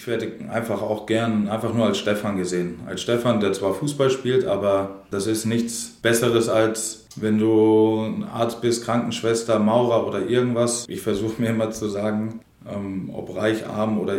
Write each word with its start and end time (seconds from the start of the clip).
Ich 0.00 0.06
werde 0.06 0.32
einfach 0.50 0.80
auch 0.80 1.04
gern 1.04 1.50
einfach 1.50 1.74
nur 1.74 1.84
als 1.84 1.98
Stefan 1.98 2.38
gesehen. 2.38 2.80
Als 2.86 3.02
Stefan, 3.02 3.38
der 3.38 3.52
zwar 3.52 3.74
Fußball 3.74 4.08
spielt, 4.08 4.46
aber 4.46 5.02
das 5.10 5.26
ist 5.26 5.44
nichts 5.44 5.98
Besseres 6.00 6.48
als 6.48 7.04
wenn 7.16 7.38
du 7.38 8.06
ein 8.06 8.24
Arzt 8.24 8.62
bist, 8.62 8.86
Krankenschwester, 8.86 9.58
Maurer 9.58 10.06
oder 10.06 10.26
irgendwas. 10.26 10.86
Ich 10.88 11.02
versuche 11.02 11.42
mir 11.42 11.50
immer 11.50 11.70
zu 11.70 11.90
sagen, 11.90 12.40
ähm, 12.66 13.10
ob 13.12 13.36
reich, 13.36 13.66
arm 13.66 13.98
oder 13.98 14.14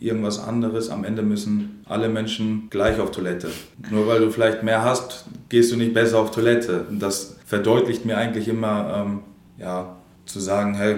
irgendwas 0.00 0.40
anderes. 0.40 0.90
Am 0.90 1.04
Ende 1.04 1.22
müssen 1.22 1.84
alle 1.86 2.08
Menschen 2.08 2.66
gleich 2.68 2.98
auf 2.98 3.12
Toilette. 3.12 3.50
Nur 3.88 4.08
weil 4.08 4.18
du 4.18 4.32
vielleicht 4.32 4.64
mehr 4.64 4.82
hast, 4.82 5.26
gehst 5.48 5.70
du 5.70 5.76
nicht 5.76 5.94
besser 5.94 6.18
auf 6.18 6.32
Toilette. 6.32 6.86
Das 6.90 7.36
verdeutlicht 7.46 8.04
mir 8.04 8.16
eigentlich 8.16 8.48
immer, 8.48 9.04
ähm, 9.06 9.20
ja, 9.58 9.94
zu 10.26 10.40
sagen, 10.40 10.74
hey, 10.74 10.96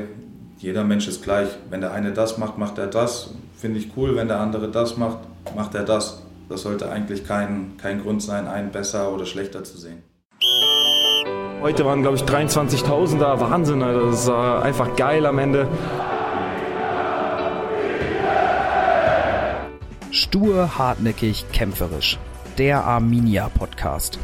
jeder 0.56 0.84
Mensch 0.84 1.06
ist 1.06 1.22
gleich. 1.22 1.48
Wenn 1.68 1.82
der 1.82 1.92
eine 1.92 2.12
das 2.12 2.38
macht, 2.38 2.56
macht 2.56 2.78
er 2.78 2.86
das. 2.86 3.34
Finde 3.62 3.78
ich 3.78 3.90
cool. 3.96 4.16
Wenn 4.16 4.26
der 4.26 4.40
andere 4.40 4.68
das 4.68 4.96
macht, 4.96 5.18
macht 5.54 5.76
er 5.76 5.84
das. 5.84 6.20
Das 6.48 6.62
sollte 6.62 6.90
eigentlich 6.90 7.24
kein, 7.24 7.76
kein 7.80 8.02
Grund 8.02 8.20
sein, 8.20 8.48
einen 8.48 8.72
besser 8.72 9.12
oder 9.12 9.24
schlechter 9.24 9.62
zu 9.62 9.78
sehen. 9.78 10.02
Heute 11.60 11.84
waren, 11.84 12.02
glaube 12.02 12.16
ich, 12.16 12.24
23.000 12.24 13.20
da. 13.20 13.38
Wahnsinn, 13.38 13.78
das 13.78 14.26
war 14.26 14.64
einfach 14.64 14.96
geil 14.96 15.24
am 15.26 15.38
Ende. 15.38 15.68
Stur, 20.10 20.76
hartnäckig, 20.76 21.44
kämpferisch. 21.52 22.18
Der 22.58 22.82
Arminia 22.84 23.48
Podcast. 23.48 24.18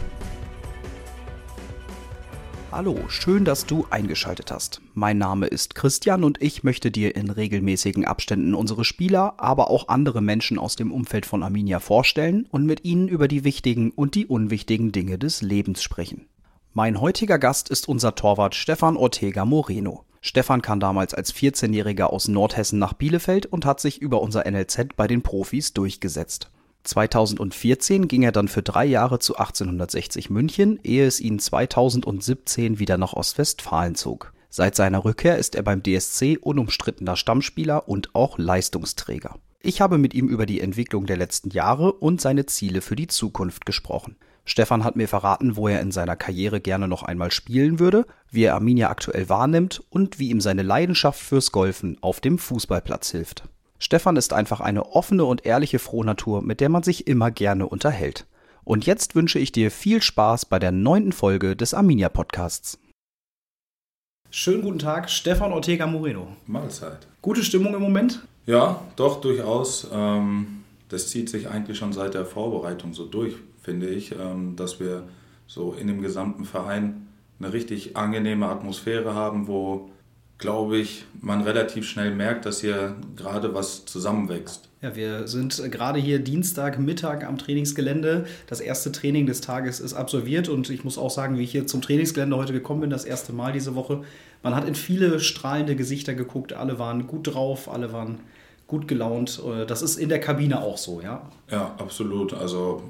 Hallo, 2.78 2.96
schön, 3.08 3.44
dass 3.44 3.66
du 3.66 3.88
eingeschaltet 3.90 4.52
hast. 4.52 4.80
Mein 4.94 5.18
Name 5.18 5.46
ist 5.46 5.74
Christian 5.74 6.22
und 6.22 6.40
ich 6.40 6.62
möchte 6.62 6.92
dir 6.92 7.16
in 7.16 7.28
regelmäßigen 7.28 8.04
Abständen 8.04 8.54
unsere 8.54 8.84
Spieler, 8.84 9.34
aber 9.38 9.68
auch 9.68 9.88
andere 9.88 10.20
Menschen 10.20 10.60
aus 10.60 10.76
dem 10.76 10.92
Umfeld 10.92 11.26
von 11.26 11.42
Arminia 11.42 11.80
vorstellen 11.80 12.46
und 12.52 12.66
mit 12.66 12.84
ihnen 12.84 13.08
über 13.08 13.26
die 13.26 13.42
wichtigen 13.42 13.90
und 13.90 14.14
die 14.14 14.26
unwichtigen 14.26 14.92
Dinge 14.92 15.18
des 15.18 15.42
Lebens 15.42 15.82
sprechen. 15.82 16.28
Mein 16.72 17.00
heutiger 17.00 17.40
Gast 17.40 17.68
ist 17.68 17.88
unser 17.88 18.14
Torwart 18.14 18.54
Stefan 18.54 18.96
Ortega 18.96 19.44
Moreno. 19.44 20.04
Stefan 20.20 20.62
kam 20.62 20.78
damals 20.78 21.14
als 21.14 21.34
14-Jähriger 21.34 22.04
aus 22.04 22.28
Nordhessen 22.28 22.78
nach 22.78 22.92
Bielefeld 22.92 23.46
und 23.46 23.66
hat 23.66 23.80
sich 23.80 24.00
über 24.00 24.22
unser 24.22 24.48
NLZ 24.48 24.94
bei 24.94 25.08
den 25.08 25.22
Profis 25.22 25.72
durchgesetzt. 25.72 26.52
2014 26.88 28.08
ging 28.08 28.22
er 28.22 28.32
dann 28.32 28.48
für 28.48 28.62
drei 28.62 28.86
Jahre 28.86 29.18
zu 29.18 29.36
1860 29.36 30.30
München, 30.30 30.80
ehe 30.82 31.06
es 31.06 31.20
ihn 31.20 31.38
2017 31.38 32.78
wieder 32.78 32.96
nach 32.96 33.12
Ostwestfalen 33.12 33.94
zog. 33.94 34.32
Seit 34.48 34.74
seiner 34.74 35.04
Rückkehr 35.04 35.36
ist 35.36 35.54
er 35.54 35.62
beim 35.62 35.82
DSC 35.82 36.38
unumstrittener 36.40 37.16
Stammspieler 37.16 37.88
und 37.88 38.14
auch 38.14 38.38
Leistungsträger. 38.38 39.36
Ich 39.60 39.82
habe 39.82 39.98
mit 39.98 40.14
ihm 40.14 40.28
über 40.28 40.46
die 40.46 40.60
Entwicklung 40.60 41.04
der 41.04 41.18
letzten 41.18 41.50
Jahre 41.50 41.92
und 41.92 42.22
seine 42.22 42.46
Ziele 42.46 42.80
für 42.80 42.96
die 42.96 43.08
Zukunft 43.08 43.66
gesprochen. 43.66 44.16
Stefan 44.46 44.82
hat 44.82 44.96
mir 44.96 45.08
verraten, 45.08 45.56
wo 45.56 45.68
er 45.68 45.82
in 45.82 45.92
seiner 45.92 46.16
Karriere 46.16 46.58
gerne 46.62 46.88
noch 46.88 47.02
einmal 47.02 47.30
spielen 47.30 47.78
würde, 47.78 48.06
wie 48.30 48.44
er 48.44 48.54
Arminia 48.54 48.88
aktuell 48.88 49.28
wahrnimmt 49.28 49.82
und 49.90 50.18
wie 50.18 50.30
ihm 50.30 50.40
seine 50.40 50.62
Leidenschaft 50.62 51.20
fürs 51.20 51.52
Golfen 51.52 51.98
auf 52.00 52.20
dem 52.20 52.38
Fußballplatz 52.38 53.10
hilft. 53.10 53.44
Stefan 53.78 54.16
ist 54.16 54.32
einfach 54.32 54.60
eine 54.60 54.92
offene 54.92 55.24
und 55.24 55.46
ehrliche 55.46 55.78
Frohnatur, 55.78 56.42
mit 56.42 56.60
der 56.60 56.68
man 56.68 56.82
sich 56.82 57.06
immer 57.06 57.30
gerne 57.30 57.68
unterhält. 57.68 58.26
Und 58.64 58.86
jetzt 58.86 59.14
wünsche 59.14 59.38
ich 59.38 59.52
dir 59.52 59.70
viel 59.70 60.02
Spaß 60.02 60.46
bei 60.46 60.58
der 60.58 60.72
neunten 60.72 61.12
Folge 61.12 61.56
des 61.56 61.74
Arminia 61.74 62.08
Podcasts. 62.08 62.78
Schönen 64.30 64.62
guten 64.62 64.78
Tag, 64.78 65.08
Stefan 65.08 65.52
Ortega 65.52 65.86
Moreno. 65.86 66.36
Mahlzeit. 66.46 67.06
Gute 67.22 67.42
Stimmung 67.42 67.74
im 67.74 67.80
Moment? 67.80 68.20
Ja, 68.44 68.82
doch, 68.96 69.20
durchaus. 69.20 69.88
Ähm, 69.90 70.64
das 70.88 71.08
zieht 71.08 71.30
sich 71.30 71.48
eigentlich 71.48 71.78
schon 71.78 71.92
seit 71.92 72.14
der 72.14 72.26
Vorbereitung 72.26 72.92
so 72.92 73.06
durch 73.06 73.36
finde 73.68 73.88
ich, 73.88 74.14
ähm, 74.18 74.56
dass 74.56 74.80
wir 74.80 75.06
so 75.46 75.74
in 75.74 75.88
dem 75.88 76.00
gesamten 76.00 76.46
Verein 76.46 77.08
eine 77.38 77.52
richtig 77.52 77.98
angenehme 77.98 78.48
Atmosphäre 78.48 79.14
haben, 79.14 79.46
wo, 79.46 79.90
glaube 80.38 80.78
ich, 80.78 81.04
man 81.20 81.42
relativ 81.42 81.86
schnell 81.86 82.14
merkt, 82.14 82.46
dass 82.46 82.60
hier 82.60 82.96
gerade 83.16 83.54
was 83.54 83.84
zusammenwächst. 83.84 84.68
Ja, 84.80 84.94
wir 84.94 85.26
sind 85.26 85.60
gerade 85.72 85.98
hier 85.98 86.20
Dienstagmittag 86.20 87.24
am 87.24 87.36
Trainingsgelände. 87.36 88.26
Das 88.46 88.60
erste 88.60 88.92
Training 88.92 89.26
des 89.26 89.40
Tages 89.40 89.80
ist 89.80 89.94
absolviert 89.94 90.48
und 90.48 90.70
ich 90.70 90.84
muss 90.84 90.98
auch 90.98 91.10
sagen, 91.10 91.36
wie 91.36 91.42
ich 91.42 91.50
hier 91.50 91.66
zum 91.66 91.82
Trainingsgelände 91.82 92.36
heute 92.36 92.52
gekommen 92.52 92.82
bin, 92.82 92.90
das 92.90 93.04
erste 93.04 93.32
Mal 93.32 93.52
diese 93.52 93.74
Woche. 93.74 94.02
Man 94.44 94.54
hat 94.54 94.68
in 94.68 94.76
viele 94.76 95.18
strahlende 95.18 95.74
Gesichter 95.74 96.14
geguckt, 96.14 96.52
alle 96.52 96.78
waren 96.78 97.08
gut 97.08 97.34
drauf, 97.34 97.68
alle 97.68 97.92
waren 97.92 98.20
gut 98.68 98.86
gelaunt. 98.86 99.42
Äh, 99.44 99.66
das 99.66 99.82
ist 99.82 99.96
in 99.96 100.08
der 100.08 100.20
Kabine 100.20 100.62
auch 100.62 100.78
so, 100.78 101.00
ja? 101.00 101.28
Ja, 101.50 101.74
absolut. 101.78 102.32
Also 102.32 102.84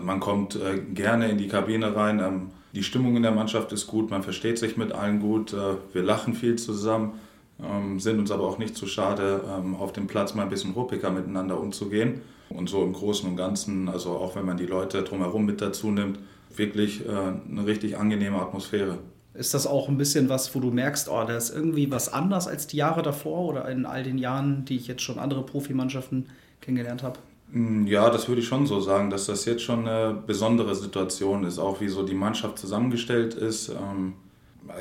man 0.00 0.20
kommt 0.20 0.56
äh, 0.56 0.78
gerne 0.78 1.28
in 1.28 1.36
die 1.36 1.48
Kabine 1.48 1.94
rein. 1.94 2.50
Die 2.74 2.82
Stimmung 2.82 3.16
in 3.16 3.22
der 3.22 3.30
Mannschaft 3.30 3.72
ist 3.72 3.86
gut, 3.86 4.10
man 4.10 4.24
versteht 4.24 4.58
sich 4.58 4.76
mit 4.76 4.90
allen 4.92 5.20
gut. 5.20 5.52
Äh, 5.52 5.76
wir 5.92 6.02
lachen 6.02 6.34
viel 6.34 6.56
zusammen, 6.56 7.20
ähm, 7.62 8.00
sind 8.00 8.18
uns 8.18 8.32
aber 8.32 8.48
auch 8.48 8.58
nicht 8.58 8.76
zu 8.76 8.86
schade, 8.86 9.42
ähm, 9.48 9.76
auf 9.76 9.92
dem 9.92 10.08
Platz 10.08 10.34
mal 10.34 10.42
ein 10.42 10.48
bisschen 10.48 10.72
ruppiger 10.72 11.10
miteinander 11.10 11.60
umzugehen. 11.60 12.22
Und 12.50 12.68
so 12.68 12.82
im 12.82 12.92
Großen 12.92 13.28
und 13.28 13.36
Ganzen, 13.36 13.88
also 13.88 14.10
auch 14.10 14.34
wenn 14.34 14.44
man 14.44 14.56
die 14.56 14.66
Leute 14.66 15.02
drumherum 15.02 15.46
mit 15.46 15.60
dazu 15.60 15.92
nimmt, 15.92 16.18
wirklich 16.54 17.06
äh, 17.06 17.10
eine 17.10 17.64
richtig 17.64 17.96
angenehme 17.96 18.40
Atmosphäre. 18.40 18.98
Ist 19.34 19.54
das 19.54 19.66
auch 19.66 19.88
ein 19.88 19.96
bisschen 19.96 20.28
was, 20.28 20.52
wo 20.54 20.60
du 20.60 20.70
merkst, 20.70 21.08
oh, 21.08 21.24
da 21.24 21.36
ist 21.36 21.50
irgendwie 21.50 21.90
was 21.92 22.12
anders 22.12 22.48
als 22.48 22.66
die 22.66 22.76
Jahre 22.76 23.02
davor 23.02 23.48
oder 23.48 23.68
in 23.68 23.86
all 23.86 24.02
den 24.02 24.18
Jahren, 24.18 24.64
die 24.64 24.76
ich 24.76 24.88
jetzt 24.88 25.02
schon 25.02 25.20
andere 25.20 25.46
Profimannschaften 25.46 26.26
kennengelernt 26.60 27.04
habe? 27.04 27.18
Mm, 27.54 27.86
ja, 27.86 28.10
das 28.10 28.28
würde 28.28 28.40
ich 28.40 28.48
schon 28.48 28.66
so 28.66 28.80
sagen, 28.80 29.10
dass 29.10 29.26
das 29.26 29.44
jetzt 29.44 29.62
schon 29.62 29.86
eine 29.86 30.12
besondere 30.26 30.74
Situation 30.74 31.44
ist, 31.44 31.58
auch 31.60 31.80
wie 31.80 31.88
so 31.88 32.02
die 32.02 32.14
Mannschaft 32.14 32.58
zusammengestellt 32.58 33.34
ist. 33.34 33.68
Ähm, 33.68 34.14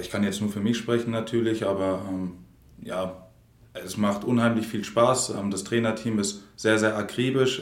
ich 0.02 0.10
kann 0.10 0.24
jetzt 0.24 0.42
nur 0.42 0.50
für 0.50 0.60
mich 0.60 0.78
sprechen 0.78 1.12
natürlich, 1.12 1.66
aber 1.68 2.02
ähm, 2.10 2.34
ja, 2.82 3.28
es 3.74 3.98
macht 3.98 4.24
unheimlich 4.24 4.66
viel 4.68 4.84
Spaß. 4.84 5.36
Ähm, 5.40 5.52
das 5.52 5.64
Trainerteam 5.64 6.18
ist 6.18 6.44
sehr, 6.56 6.80
sehr 6.80 6.98
akribisch. 6.98 7.62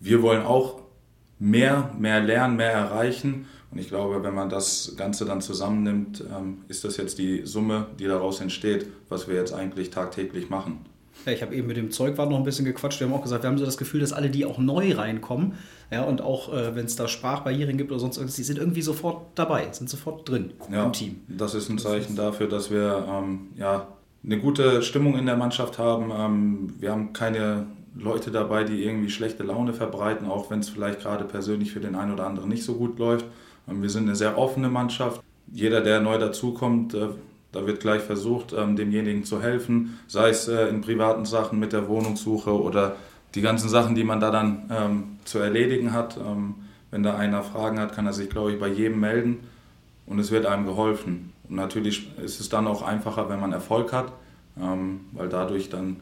Wir 0.00 0.22
wollen 0.22 0.42
auch 0.42 0.80
mehr, 1.38 1.92
mehr 1.98 2.20
lernen, 2.20 2.56
mehr 2.56 2.72
erreichen. 2.72 3.46
Und 3.70 3.78
ich 3.78 3.88
glaube, 3.88 4.22
wenn 4.22 4.34
man 4.34 4.48
das 4.48 4.94
Ganze 4.96 5.26
dann 5.26 5.42
zusammennimmt, 5.42 6.24
ist 6.68 6.84
das 6.84 6.96
jetzt 6.96 7.18
die 7.18 7.44
Summe, 7.44 7.88
die 7.98 8.06
daraus 8.06 8.40
entsteht, 8.40 8.86
was 9.10 9.28
wir 9.28 9.34
jetzt 9.34 9.52
eigentlich 9.52 9.90
tagtäglich 9.90 10.48
machen. 10.48 10.86
Ja, 11.26 11.32
ich 11.32 11.42
habe 11.42 11.54
eben 11.54 11.66
mit 11.66 11.76
dem 11.76 11.90
Zeugwart 11.90 12.30
noch 12.30 12.38
ein 12.38 12.44
bisschen 12.44 12.64
gequatscht. 12.64 13.00
Wir 13.00 13.06
haben 13.06 13.14
auch 13.14 13.22
gesagt, 13.22 13.42
wir 13.42 13.50
haben 13.50 13.58
so 13.58 13.64
das 13.64 13.76
Gefühl, 13.76 14.00
dass 14.00 14.12
alle, 14.12 14.30
die 14.30 14.44
auch 14.46 14.58
neu 14.58 14.94
reinkommen, 14.94 15.54
ja, 15.90 16.04
und 16.04 16.22
auch 16.22 16.52
äh, 16.52 16.74
wenn 16.76 16.86
es 16.86 16.96
da 16.96 17.08
Sprachbarrieren 17.08 17.76
gibt 17.76 17.90
oder 17.90 18.00
sonst 18.00 18.16
irgendwas, 18.16 18.36
die 18.36 18.44
sind 18.44 18.58
irgendwie 18.58 18.82
sofort 18.82 19.26
dabei, 19.34 19.68
sind 19.72 19.90
sofort 19.90 20.28
drin 20.28 20.52
ja, 20.70 20.84
im 20.84 20.92
Team. 20.92 21.20
Das 21.28 21.54
ist 21.54 21.68
ein 21.68 21.78
Zeichen 21.78 22.16
dafür, 22.16 22.48
dass 22.48 22.70
wir 22.70 23.06
ähm, 23.08 23.48
ja, 23.56 23.88
eine 24.24 24.38
gute 24.38 24.82
Stimmung 24.82 25.18
in 25.18 25.26
der 25.26 25.36
Mannschaft 25.36 25.78
haben. 25.78 26.12
Ähm, 26.14 26.74
wir 26.78 26.92
haben 26.92 27.12
keine 27.12 27.66
Leute 27.94 28.30
dabei, 28.30 28.64
die 28.64 28.84
irgendwie 28.84 29.10
schlechte 29.10 29.42
Laune 29.42 29.72
verbreiten, 29.72 30.28
auch 30.28 30.50
wenn 30.50 30.60
es 30.60 30.68
vielleicht 30.68 31.00
gerade 31.00 31.24
persönlich 31.24 31.72
für 31.72 31.80
den 31.80 31.96
einen 31.96 32.12
oder 32.12 32.26
anderen 32.26 32.48
nicht 32.48 32.62
so 32.62 32.74
gut 32.74 32.98
läuft. 32.98 33.26
Ähm, 33.68 33.82
wir 33.82 33.90
sind 33.90 34.04
eine 34.04 34.16
sehr 34.16 34.38
offene 34.38 34.68
Mannschaft. 34.68 35.20
Jeder, 35.52 35.80
der 35.80 36.00
neu 36.00 36.18
dazukommt, 36.18 36.94
äh, 36.94 37.08
da 37.52 37.66
wird 37.66 37.80
gleich 37.80 38.02
versucht, 38.02 38.52
ähm, 38.52 38.76
demjenigen 38.76 39.24
zu 39.24 39.42
helfen, 39.42 39.98
sei 40.06 40.30
es 40.30 40.48
äh, 40.48 40.68
in 40.68 40.80
privaten 40.80 41.24
Sachen 41.24 41.58
mit 41.58 41.72
der 41.72 41.88
Wohnungssuche 41.88 42.52
oder 42.52 42.96
die 43.34 43.42
ganzen 43.42 43.68
Sachen, 43.68 43.94
die 43.94 44.04
man 44.04 44.20
da 44.20 44.30
dann 44.30 44.70
ähm, 44.70 45.18
zu 45.24 45.38
erledigen 45.38 45.92
hat. 45.92 46.16
Ähm, 46.16 46.54
wenn 46.90 47.02
da 47.02 47.16
einer 47.16 47.42
Fragen 47.42 47.78
hat, 47.78 47.94
kann 47.94 48.06
er 48.06 48.12
sich, 48.12 48.30
glaube 48.30 48.52
ich, 48.52 48.58
bei 48.58 48.68
jedem 48.68 48.98
melden 48.98 49.38
und 50.06 50.18
es 50.18 50.32
wird 50.32 50.46
einem 50.46 50.66
geholfen. 50.66 51.32
Und 51.48 51.54
natürlich 51.54 52.16
ist 52.18 52.40
es 52.40 52.48
dann 52.48 52.66
auch 52.66 52.82
einfacher, 52.82 53.28
wenn 53.28 53.38
man 53.38 53.52
Erfolg 53.52 53.92
hat, 53.92 54.12
weil 54.56 55.28
dadurch 55.28 55.68
dann 55.68 56.00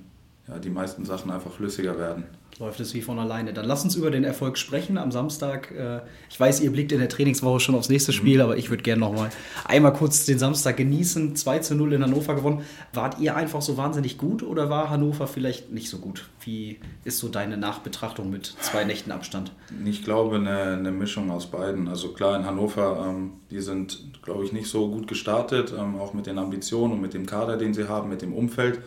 ja, 0.49 0.59
die 0.59 0.71
meisten 0.71 1.05
Sachen 1.05 1.31
einfach 1.31 1.53
flüssiger 1.53 1.99
werden 1.99 2.25
läuft 2.59 2.81
es 2.81 2.93
wie 2.95 3.03
von 3.03 3.19
alleine. 3.19 3.53
Dann 3.53 3.65
lass 3.65 3.85
uns 3.85 3.95
über 3.95 4.11
den 4.11 4.25
Erfolg 4.25 4.59
sprechen 4.59 4.99
am 4.99 5.13
Samstag. 5.13 5.71
Äh, 5.71 6.01
ich 6.29 6.39
weiß, 6.39 6.61
ihr 6.61 6.73
blickt 6.73 6.93
in 6.93 6.99
der 6.99 7.09
Trainingswoche 7.09 7.61
schon 7.61 7.75
aufs 7.75 7.89
nächste 7.89 8.13
Spiel, 8.13 8.37
mhm. 8.37 8.43
aber 8.43 8.57
ich 8.57 8.71
würde 8.71 8.83
gerne 8.83 9.01
noch 9.01 9.13
mal 9.13 9.31
einmal 9.65 9.93
kurz 9.93 10.25
den 10.25 10.39
Samstag 10.39 10.77
genießen. 10.77 11.37
2 11.37 11.59
zu 11.61 11.75
0 11.75 11.93
in 11.93 12.03
Hannover 12.03 12.35
gewonnen. 12.35 12.63
Wart 12.93 13.21
ihr 13.21 13.37
einfach 13.37 13.63
so 13.63 13.77
wahnsinnig 13.77 14.19
gut 14.19 14.43
oder 14.43 14.71
war 14.71 14.91
Hannover 14.91 15.27
vielleicht 15.27 15.71
nicht 15.71 15.89
so 15.89 15.99
gut? 15.99 16.29
Wie 16.45 16.81
ist 17.05 17.19
so 17.19 17.29
deine 17.29 17.57
Nachbetrachtung 17.57 18.31
mit 18.31 18.47
zwei 18.61 18.85
Nächten 18.85 19.13
Abstand? 19.13 19.53
Ich 19.85 20.03
glaube, 20.03 20.37
eine, 20.37 20.59
eine 20.79 20.91
Mischung 20.91 21.31
aus 21.31 21.51
beiden. 21.51 21.89
Also 21.89 22.09
klar, 22.09 22.37
in 22.37 22.45
Hannover, 22.45 23.07
ähm, 23.09 23.33
die 23.51 23.61
sind, 23.61 24.21
glaube 24.23 24.45
ich, 24.45 24.53
nicht 24.53 24.69
so 24.69 24.91
gut 24.91 25.07
gestartet, 25.07 25.73
ähm, 25.79 25.97
auch 25.99 26.13
mit 26.13 26.27
den 26.27 26.39
Ambitionen 26.39 26.95
und 26.95 27.01
mit 27.01 27.15
dem 27.15 27.27
Kader, 27.27 27.57
den 27.57 27.73
sie 27.73 27.89
haben, 27.89 28.09
mit 28.09 28.23
dem 28.23 28.33
Umfeld. 28.33 28.81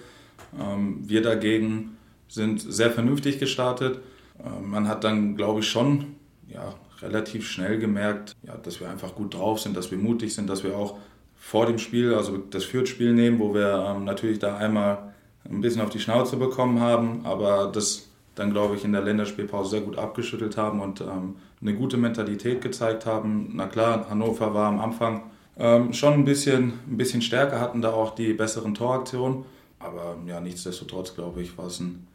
Ähm, 0.59 0.99
wir 1.03 1.21
dagegen 1.21 1.97
sind 2.31 2.61
sehr 2.61 2.91
vernünftig 2.91 3.39
gestartet. 3.39 3.99
Äh, 4.39 4.61
man 4.61 4.87
hat 4.87 5.03
dann, 5.03 5.35
glaube 5.35 5.59
ich, 5.59 5.69
schon 5.69 6.15
ja, 6.47 6.73
relativ 7.01 7.47
schnell 7.47 7.77
gemerkt, 7.77 8.35
ja, 8.43 8.55
dass 8.55 8.79
wir 8.79 8.89
einfach 8.89 9.15
gut 9.15 9.33
drauf 9.33 9.59
sind, 9.59 9.75
dass 9.75 9.91
wir 9.91 9.97
mutig 9.97 10.33
sind, 10.33 10.49
dass 10.49 10.63
wir 10.63 10.77
auch 10.77 10.97
vor 11.35 11.65
dem 11.65 11.77
Spiel, 11.77 12.13
also 12.13 12.37
das 12.37 12.63
Fürth-Spiel 12.63 13.13
nehmen, 13.13 13.39
wo 13.39 13.53
wir 13.53 13.93
ähm, 13.95 14.05
natürlich 14.05 14.39
da 14.39 14.57
einmal 14.57 15.13
ein 15.43 15.59
bisschen 15.59 15.81
auf 15.81 15.89
die 15.89 15.99
Schnauze 15.99 16.37
bekommen 16.37 16.79
haben, 16.79 17.25
aber 17.25 17.69
das 17.73 18.07
dann, 18.35 18.51
glaube 18.51 18.75
ich, 18.75 18.85
in 18.85 18.93
der 18.93 19.01
Länderspielpause 19.01 19.71
sehr 19.71 19.81
gut 19.81 19.97
abgeschüttelt 19.97 20.55
haben 20.55 20.79
und 20.79 21.01
ähm, 21.01 21.35
eine 21.59 21.73
gute 21.73 21.97
Mentalität 21.97 22.61
gezeigt 22.61 23.05
haben. 23.05 23.51
Na 23.53 23.67
klar, 23.67 24.09
Hannover 24.09 24.53
war 24.53 24.69
am 24.69 24.79
Anfang 24.79 25.23
ähm, 25.57 25.91
schon 25.91 26.13
ein 26.13 26.25
bisschen, 26.25 26.73
ein 26.87 26.95
bisschen 26.95 27.21
stärker, 27.21 27.59
hatten 27.59 27.81
da 27.81 27.91
auch 27.91 28.15
die 28.15 28.33
besseren 28.33 28.73
Toraktionen. 28.73 29.43
Aber 29.79 30.15
ja, 30.27 30.39
nichtsdestotrotz, 30.39 31.13
glaube 31.13 31.41
ich, 31.41 31.57
war 31.57 31.67
es 31.67 31.81
ein 31.81 32.07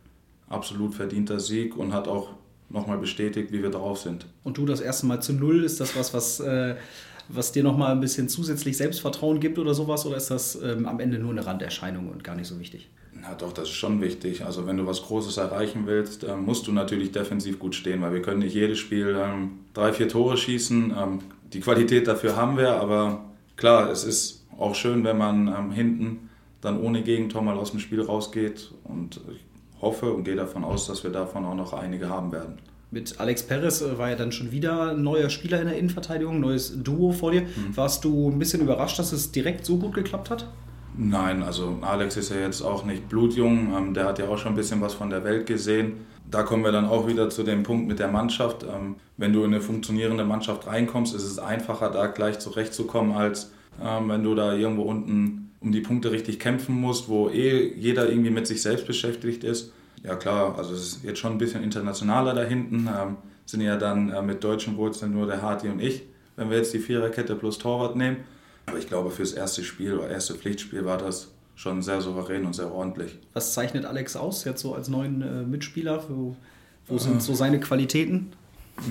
absolut 0.49 0.95
verdienter 0.95 1.41
Sieg 1.41 1.77
und 1.77 1.93
hat 1.93 2.09
auch 2.09 2.31
nochmal 2.69 2.99
bestätigt, 2.99 3.53
wie 3.53 3.63
wir 3.63 3.71
drauf 3.71 3.99
sind. 4.01 4.27
Und 4.45 4.59
du 4.59 4.67
das 4.67 4.81
erste 4.81 5.07
Mal 5.07 5.21
zu 5.21 5.33
Null, 5.33 5.65
ist 5.65 5.81
das 5.81 5.97
was, 5.97 6.13
was, 6.15 6.41
äh, 6.41 6.77
was 7.29 7.53
dir 7.53 7.63
nochmal 7.63 7.93
ein 7.93 8.01
bisschen 8.01 8.29
zusätzlich 8.29 8.77
Selbstvertrauen 8.77 9.41
gibt 9.41 9.59
oder 9.59 9.75
sowas? 9.75 10.07
Oder 10.07 10.17
ist 10.17 10.31
das 10.31 10.61
ähm, 10.63 10.87
am 10.87 11.01
Ende 11.01 11.19
nur 11.19 11.31
eine 11.31 11.47
Randerscheinung 11.47 12.09
und 12.09 12.25
gar 12.25 12.37
nicht 12.37 12.49
so 12.49 12.59
wichtig? 12.59 12.89
Na 13.13 13.35
doch, 13.35 13.53
das 13.53 13.69
ist 13.69 13.75
schon 13.75 14.01
wichtig. 14.01 14.45
Also 14.45 14.67
wenn 14.67 14.77
du 14.77 14.87
was 14.87 15.03
Großes 15.03 15.37
erreichen 15.37 15.83
willst, 15.87 16.25
äh, 16.25 16.37
musst 16.37 16.67
du 16.67 16.73
natürlich 16.73 17.13
defensiv 17.13 17.59
gut 17.59 17.75
stehen, 17.75 18.03
weil 18.03 18.13
wir 18.13 18.23
können 18.23 18.41
nicht 18.41 18.55
jedes 18.55 18.79
Spiel 18.79 19.17
ähm, 19.19 19.61
drei, 19.75 19.93
vier 19.93 20.09
Tore 20.09 20.37
schießen. 20.37 20.95
Ähm, 20.97 21.19
die 21.53 21.61
Qualität 21.61 22.07
dafür 22.07 22.37
haben 22.37 22.59
wir, 22.59 22.75
aber 22.75 23.25
klar, 23.57 23.91
es 23.91 24.05
ist 24.05 24.45
auch 24.59 24.75
schön, 24.75 25.05
wenn 25.05 25.17
man 25.17 25.49
ähm, 25.49 25.71
hinten 25.71 26.29
dann 26.61 26.81
ohne 26.81 27.03
Gegentor 27.03 27.43
mal 27.43 27.57
aus 27.57 27.71
dem 27.71 27.81
Spiel 27.81 28.01
rausgeht 28.01 28.73
und 28.85 29.21
ich 29.33 29.45
hoffe 29.81 30.13
und 30.13 30.25
gehe 30.25 30.37
davon 30.37 30.65
aus, 30.65 30.87
dass 30.87 31.05
wir 31.05 31.11
davon 31.11 31.45
auch 31.45 31.55
noch 31.55 31.73
einige 31.73 32.09
haben 32.09 32.33
werden. 32.33 32.59
Mit 32.91 33.19
Alex 33.19 33.43
Perez 33.43 33.83
äh, 33.83 33.99
war 33.99 34.11
ja 34.11 34.17
dann 34.17 34.33
schon 34.33 34.53
wieder 34.53 34.93
ein 34.93 35.03
neuer 35.03 35.29
Spieler 35.29 35.61
in 35.61 35.67
der 35.67 35.77
Innenverteidigung, 35.77 36.41
neues 36.41 36.83
Duo 36.83 37.13
vor 37.13 37.33
dir. 37.33 37.43
Mhm. 37.43 37.77
Warst 37.77 38.05
du 38.05 38.31
ein 38.31 38.39
bisschen 38.39 38.63
überrascht, 38.63 38.99
dass 38.99 39.13
es 39.13 39.33
direkt 39.33 39.67
so 39.67 39.77
gut 39.77 39.95
geklappt 39.95 40.31
hat? 40.31 40.49
Nein, 40.97 41.43
also 41.43 41.79
Alex 41.83 42.17
ist 42.17 42.31
ja 42.31 42.39
jetzt 42.39 42.63
auch 42.63 42.85
nicht 42.85 43.09
blutjung, 43.09 43.75
ähm, 43.77 43.93
der 43.93 44.07
hat 44.07 44.19
ja 44.19 44.29
auch 44.29 44.39
schon 44.39 44.53
ein 44.53 44.57
bisschen 44.57 44.81
was 44.81 44.95
von 44.95 45.11
der 45.11 45.25
Welt 45.25 45.47
gesehen. 45.47 46.07
Da 46.31 46.43
kommen 46.43 46.65
wir 46.65 46.73
dann 46.73 46.87
auch 46.87 47.07
wieder 47.07 47.29
zu 47.29 47.43
dem 47.43 47.65
Punkt 47.65 47.87
mit 47.87 47.99
der 47.99 48.09
Mannschaft. 48.09 48.65
Ähm, 48.65 48.97
wenn 49.17 49.33
du 49.33 49.41
in 49.41 49.53
eine 49.53 49.61
funktionierende 49.61 50.25
Mannschaft 50.25 50.67
reinkommst, 50.67 51.15
ist 51.15 51.25
es 51.25 51.39
einfacher, 51.39 51.91
da 51.91 52.07
gleich 52.07 52.39
zurechtzukommen, 52.39 53.15
als 53.15 53.53
ähm, 53.83 54.09
wenn 54.09 54.23
du 54.25 54.35
da 54.35 54.55
irgendwo 54.55 54.83
unten 54.83 55.46
um 55.61 55.73
die 55.73 55.81
Punkte 55.81 56.13
richtig 56.13 56.39
kämpfen 56.39 56.75
musst, 56.75 57.09
wo 57.09 57.29
eh 57.29 57.75
jeder 57.75 58.09
irgendwie 58.09 58.31
mit 58.31 58.47
sich 58.47 58.63
selbst 58.63 58.87
beschäftigt 58.87 59.45
ist. 59.45 59.73
Ja 60.03 60.15
klar, 60.15 60.57
also 60.59 60.75
es 60.75 60.81
ist 60.81 61.05
jetzt 61.05 61.19
schon 61.19 61.33
ein 61.33 61.39
bisschen 61.39 61.63
internationaler 61.63 62.35
da 62.35 62.45
hinten. 62.45 62.89
sind 63.47 63.61
ja 63.61 63.77
dann 63.77 64.11
äh, 64.11 64.23
mit 64.23 64.43
deutschen 64.45 64.77
Wurzeln 64.77 65.13
nur 65.13 65.27
der 65.27 65.43
Harti 65.43 65.69
und 65.69 65.81
ich, 65.81 66.03
wenn 66.37 66.51
wir 66.51 66.59
jetzt 66.59 66.75
die 66.75 66.79
Viererkette 66.79 67.35
plus 67.35 67.59
Torwart 67.59 67.97
nehmen. 67.97 68.19
Aber 68.67 68.79
ich 68.79 68.89
glaube, 68.89 69.11
fürs 69.11 69.33
erste 69.33 69.63
Spiel 69.63 69.95
oder 69.95 70.11
erste 70.11 70.35
Pflichtspiel 70.35 70.85
war 70.85 70.99
das 70.99 71.29
schon 71.55 71.83
sehr 71.83 72.01
souverän 72.01 72.45
und 72.45 72.55
sehr 72.55 72.71
ordentlich. 72.73 73.19
Was 73.33 73.55
zeichnet 73.55 73.87
Alex 73.87 74.17
aus 74.17 74.45
jetzt 74.45 74.61
so 74.61 74.75
als 74.75 74.89
neuen 74.89 75.23
äh, 75.23 75.43
Mitspieler? 75.43 76.05
Wo, 76.09 76.37
wo 76.87 76.99
sind 76.99 77.23
so 77.23 77.35
seine 77.35 77.59
Qualitäten? 77.61 78.33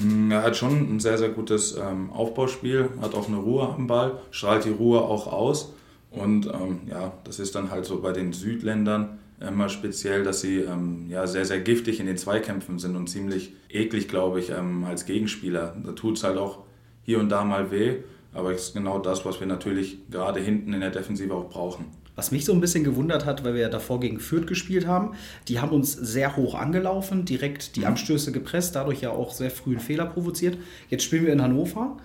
Mm, 0.01 0.31
er 0.31 0.41
hat 0.41 0.57
schon 0.57 0.95
ein 0.95 1.00
sehr, 1.00 1.17
sehr 1.17 1.29
gutes 1.29 1.77
ähm, 1.77 2.12
Aufbauspiel, 2.12 2.89
hat 3.01 3.13
auch 3.13 3.27
eine 3.27 3.38
Ruhe 3.38 3.69
am 3.69 3.88
Ball, 3.88 4.19
strahlt 4.31 4.65
die 4.65 4.71
Ruhe 4.71 5.01
auch 5.01 5.31
aus. 5.31 5.73
Und 6.15 6.47
ähm, 6.47 6.79
ja, 6.89 7.13
das 7.23 7.39
ist 7.39 7.56
dann 7.56 7.71
halt 7.71 7.85
so 7.85 8.01
bei 8.01 8.12
den 8.12 8.33
Südländern 8.33 9.19
immer 9.39 9.69
speziell, 9.69 10.23
dass 10.23 10.41
sie 10.41 10.59
ähm, 10.59 11.07
ja, 11.09 11.27
sehr, 11.27 11.45
sehr 11.45 11.59
giftig 11.59 12.00
in 12.00 12.06
den 12.06 12.17
Zweikämpfen 12.17 12.79
sind 12.79 12.95
und 12.95 13.07
ziemlich 13.07 13.53
eklig, 13.69 14.07
glaube 14.07 14.39
ich, 14.39 14.50
ähm, 14.50 14.85
als 14.85 15.06
Gegenspieler. 15.06 15.75
Da 15.83 15.91
tut 15.91 16.17
es 16.17 16.23
halt 16.23 16.38
auch 16.38 16.59
hier 17.03 17.19
und 17.19 17.29
da 17.29 17.44
mal 17.44 17.71
weh. 17.71 17.97
Aber 18.33 18.51
es 18.51 18.67
ist 18.67 18.73
genau 18.73 19.00
das, 19.00 19.25
was 19.25 19.39
wir 19.39 19.47
natürlich 19.47 19.97
gerade 20.09 20.39
hinten 20.39 20.73
in 20.73 20.81
der 20.81 20.91
Defensive 20.91 21.33
auch 21.33 21.50
brauchen. 21.50 21.85
Was 22.15 22.31
mich 22.31 22.45
so 22.45 22.53
ein 22.53 22.62
bisschen 22.62 22.83
gewundert 22.85 23.25
hat, 23.25 23.44
weil 23.44 23.56
wir 23.56 23.62
ja 23.62 23.69
davor 23.69 24.00
gegen 24.00 24.19
Fürth 24.19 24.47
gespielt 24.47 24.88
haben, 24.88 25.15
die 25.50 25.59
haben 25.59 25.71
uns 25.71 25.91
sehr 25.94 26.38
hoch 26.38 26.56
angelaufen, 26.56 27.25
direkt 27.25 27.75
die 27.75 27.81
mhm. 27.81 27.88
Anstöße 27.88 28.31
gepresst, 28.31 28.75
dadurch 28.75 29.01
ja 29.01 29.09
auch 29.09 29.33
sehr 29.33 29.51
früh 29.51 29.71
einen 29.71 29.79
Fehler 29.81 30.06
provoziert. 30.06 30.57
Jetzt 30.89 31.03
spielen 31.03 31.25
wir 31.25 31.33
in 31.33 31.41
Hannover 31.41 31.97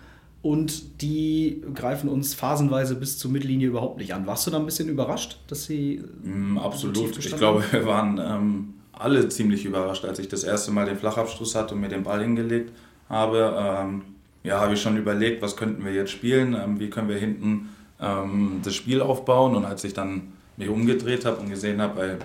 und 0.43 1.03
die 1.03 1.63
greifen 1.75 2.09
uns 2.09 2.35
phasenweise 2.35 2.95
bis 2.95 3.19
zur 3.19 3.31
Mittellinie 3.31 3.69
überhaupt 3.69 3.99
nicht 3.99 4.15
an. 4.15 4.27
Warst 4.27 4.47
du 4.47 4.51
da 4.51 4.59
ein 4.59 4.65
bisschen 4.65 4.89
überrascht, 4.89 5.39
dass 5.49 5.65
sie. 5.65 6.03
Mm, 6.23 6.57
absolut. 6.57 7.19
Ich 7.19 7.37
glaube, 7.37 7.63
wir 7.71 7.85
waren 7.85 8.19
ähm, 8.19 8.75
alle 8.93 9.29
ziemlich 9.29 9.65
überrascht, 9.65 10.05
als 10.05 10.19
ich 10.19 10.29
das 10.29 10.45
erste 10.45 10.71
Mal 10.71 10.87
den 10.87 10.97
Flachabschluss 10.97 11.55
hatte 11.55 11.75
und 11.75 11.81
mir 11.83 11.89
den 11.89 12.05
Ball 12.05 12.23
hingelegt 12.23 12.73
habe. 13.09 13.55
Ähm, 13.59 14.03
ja, 14.43 14.61
habe 14.61 14.75
ich 14.75 14.81
schon 14.81 14.97
überlegt, 14.97 15.43
was 15.43 15.57
könnten 15.57 15.85
wir 15.85 15.93
jetzt 15.93 16.11
spielen, 16.11 16.55
ähm, 16.55 16.81
wie 16.81 16.89
können 16.89 17.09
wir 17.09 17.19
hinten 17.19 17.69
ähm, 18.01 18.61
das 18.65 18.75
Spiel 18.75 19.03
aufbauen. 19.03 19.55
Und 19.55 19.67
als 19.67 19.85
ich 19.85 19.93
dann 19.93 20.33
mich 20.57 20.71
umgedreht 20.71 21.27
habe 21.27 21.37
und 21.37 21.51
gesehen 21.51 21.83
habe, 21.83 21.99
weil 21.99 22.19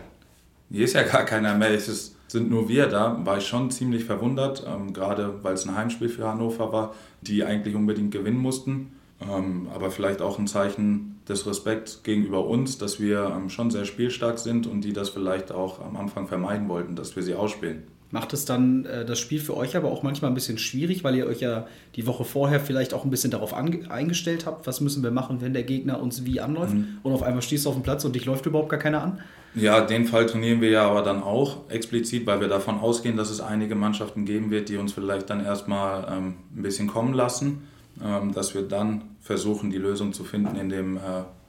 hier 0.71 0.85
ist 0.85 0.93
ja 0.93 1.03
gar 1.03 1.25
keiner 1.25 1.55
mehr, 1.55 1.71
es 1.71 1.89
ist, 1.89 2.14
sind 2.27 2.49
nur 2.49 2.67
wir 2.69 2.87
da, 2.87 3.19
war 3.23 3.37
ich 3.37 3.47
schon 3.47 3.71
ziemlich 3.71 4.03
verwundert, 4.05 4.65
ähm, 4.67 4.93
gerade 4.93 5.43
weil 5.43 5.53
es 5.53 5.67
ein 5.67 5.75
Heimspiel 5.75 6.09
für 6.09 6.27
Hannover 6.27 6.71
war, 6.71 6.95
die 7.21 7.43
eigentlich 7.43 7.75
unbedingt 7.75 8.11
gewinnen 8.11 8.39
mussten. 8.39 8.91
Ähm, 9.21 9.67
aber 9.73 9.91
vielleicht 9.91 10.21
auch 10.21 10.39
ein 10.39 10.47
Zeichen 10.47 11.21
des 11.27 11.47
Respekts 11.47 12.03
gegenüber 12.03 12.45
uns, 12.45 12.77
dass 12.77 12.99
wir 12.99 13.33
ähm, 13.35 13.49
schon 13.49 13.71
sehr 13.71 13.85
spielstark 13.85 14.39
sind 14.39 14.67
und 14.67 14.81
die 14.81 14.93
das 14.93 15.09
vielleicht 15.09 15.51
auch 15.51 15.79
am 15.79 15.95
Anfang 15.95 16.27
vermeiden 16.27 16.67
wollten, 16.67 16.95
dass 16.95 17.15
wir 17.15 17.23
sie 17.23 17.33
ausspielen. 17.33 17.83
Macht 18.11 18.33
es 18.33 18.45
dann 18.45 18.85
äh, 18.85 19.05
das 19.05 19.19
Spiel 19.19 19.39
für 19.39 19.57
euch 19.57 19.75
aber 19.75 19.91
auch 19.91 20.03
manchmal 20.03 20.31
ein 20.31 20.35
bisschen 20.35 20.57
schwierig, 20.57 21.03
weil 21.03 21.15
ihr 21.15 21.25
euch 21.25 21.39
ja 21.39 21.67
die 21.95 22.05
Woche 22.05 22.23
vorher 22.23 22.59
vielleicht 22.59 22.93
auch 22.93 23.03
ein 23.03 23.09
bisschen 23.09 23.31
darauf 23.31 23.53
eingestellt 23.53 24.45
habt, 24.45 24.67
was 24.67 24.81
müssen 24.81 25.01
wir 25.01 25.11
machen, 25.11 25.41
wenn 25.41 25.53
der 25.53 25.63
Gegner 25.63 26.01
uns 26.01 26.25
wie 26.25 26.39
anläuft 26.39 26.73
mhm. 26.73 26.99
und 27.01 27.13
auf 27.13 27.23
einmal 27.23 27.41
stehst 27.41 27.65
du 27.65 27.69
auf 27.69 27.75
dem 27.75 27.83
Platz 27.83 28.05
und 28.05 28.15
dich 28.15 28.25
läuft 28.25 28.45
überhaupt 28.45 28.69
gar 28.69 28.79
keiner 28.79 29.01
an? 29.01 29.19
Ja, 29.55 29.81
den 29.81 30.05
Fall 30.05 30.25
trainieren 30.25 30.61
wir 30.61 30.69
ja 30.69 30.89
aber 30.89 31.01
dann 31.01 31.23
auch 31.23 31.69
explizit, 31.69 32.25
weil 32.25 32.41
wir 32.41 32.47
davon 32.47 32.79
ausgehen, 32.79 33.15
dass 33.17 33.29
es 33.29 33.41
einige 33.41 33.75
Mannschaften 33.75 34.25
geben 34.25 34.51
wird, 34.51 34.69
die 34.69 34.77
uns 34.77 34.93
vielleicht 34.93 35.29
dann 35.29 35.43
erstmal 35.43 36.05
ähm, 36.11 36.35
ein 36.55 36.61
bisschen 36.61 36.87
kommen 36.87 37.13
lassen, 37.13 37.67
ähm, 38.03 38.33
dass 38.33 38.53
wir 38.53 38.63
dann 38.63 39.15
versuchen, 39.21 39.71
die 39.71 39.77
Lösung 39.77 40.13
zu 40.13 40.23
finden 40.23 40.55
in 40.57 40.69
dem 40.69 40.97
äh, 40.97 41.01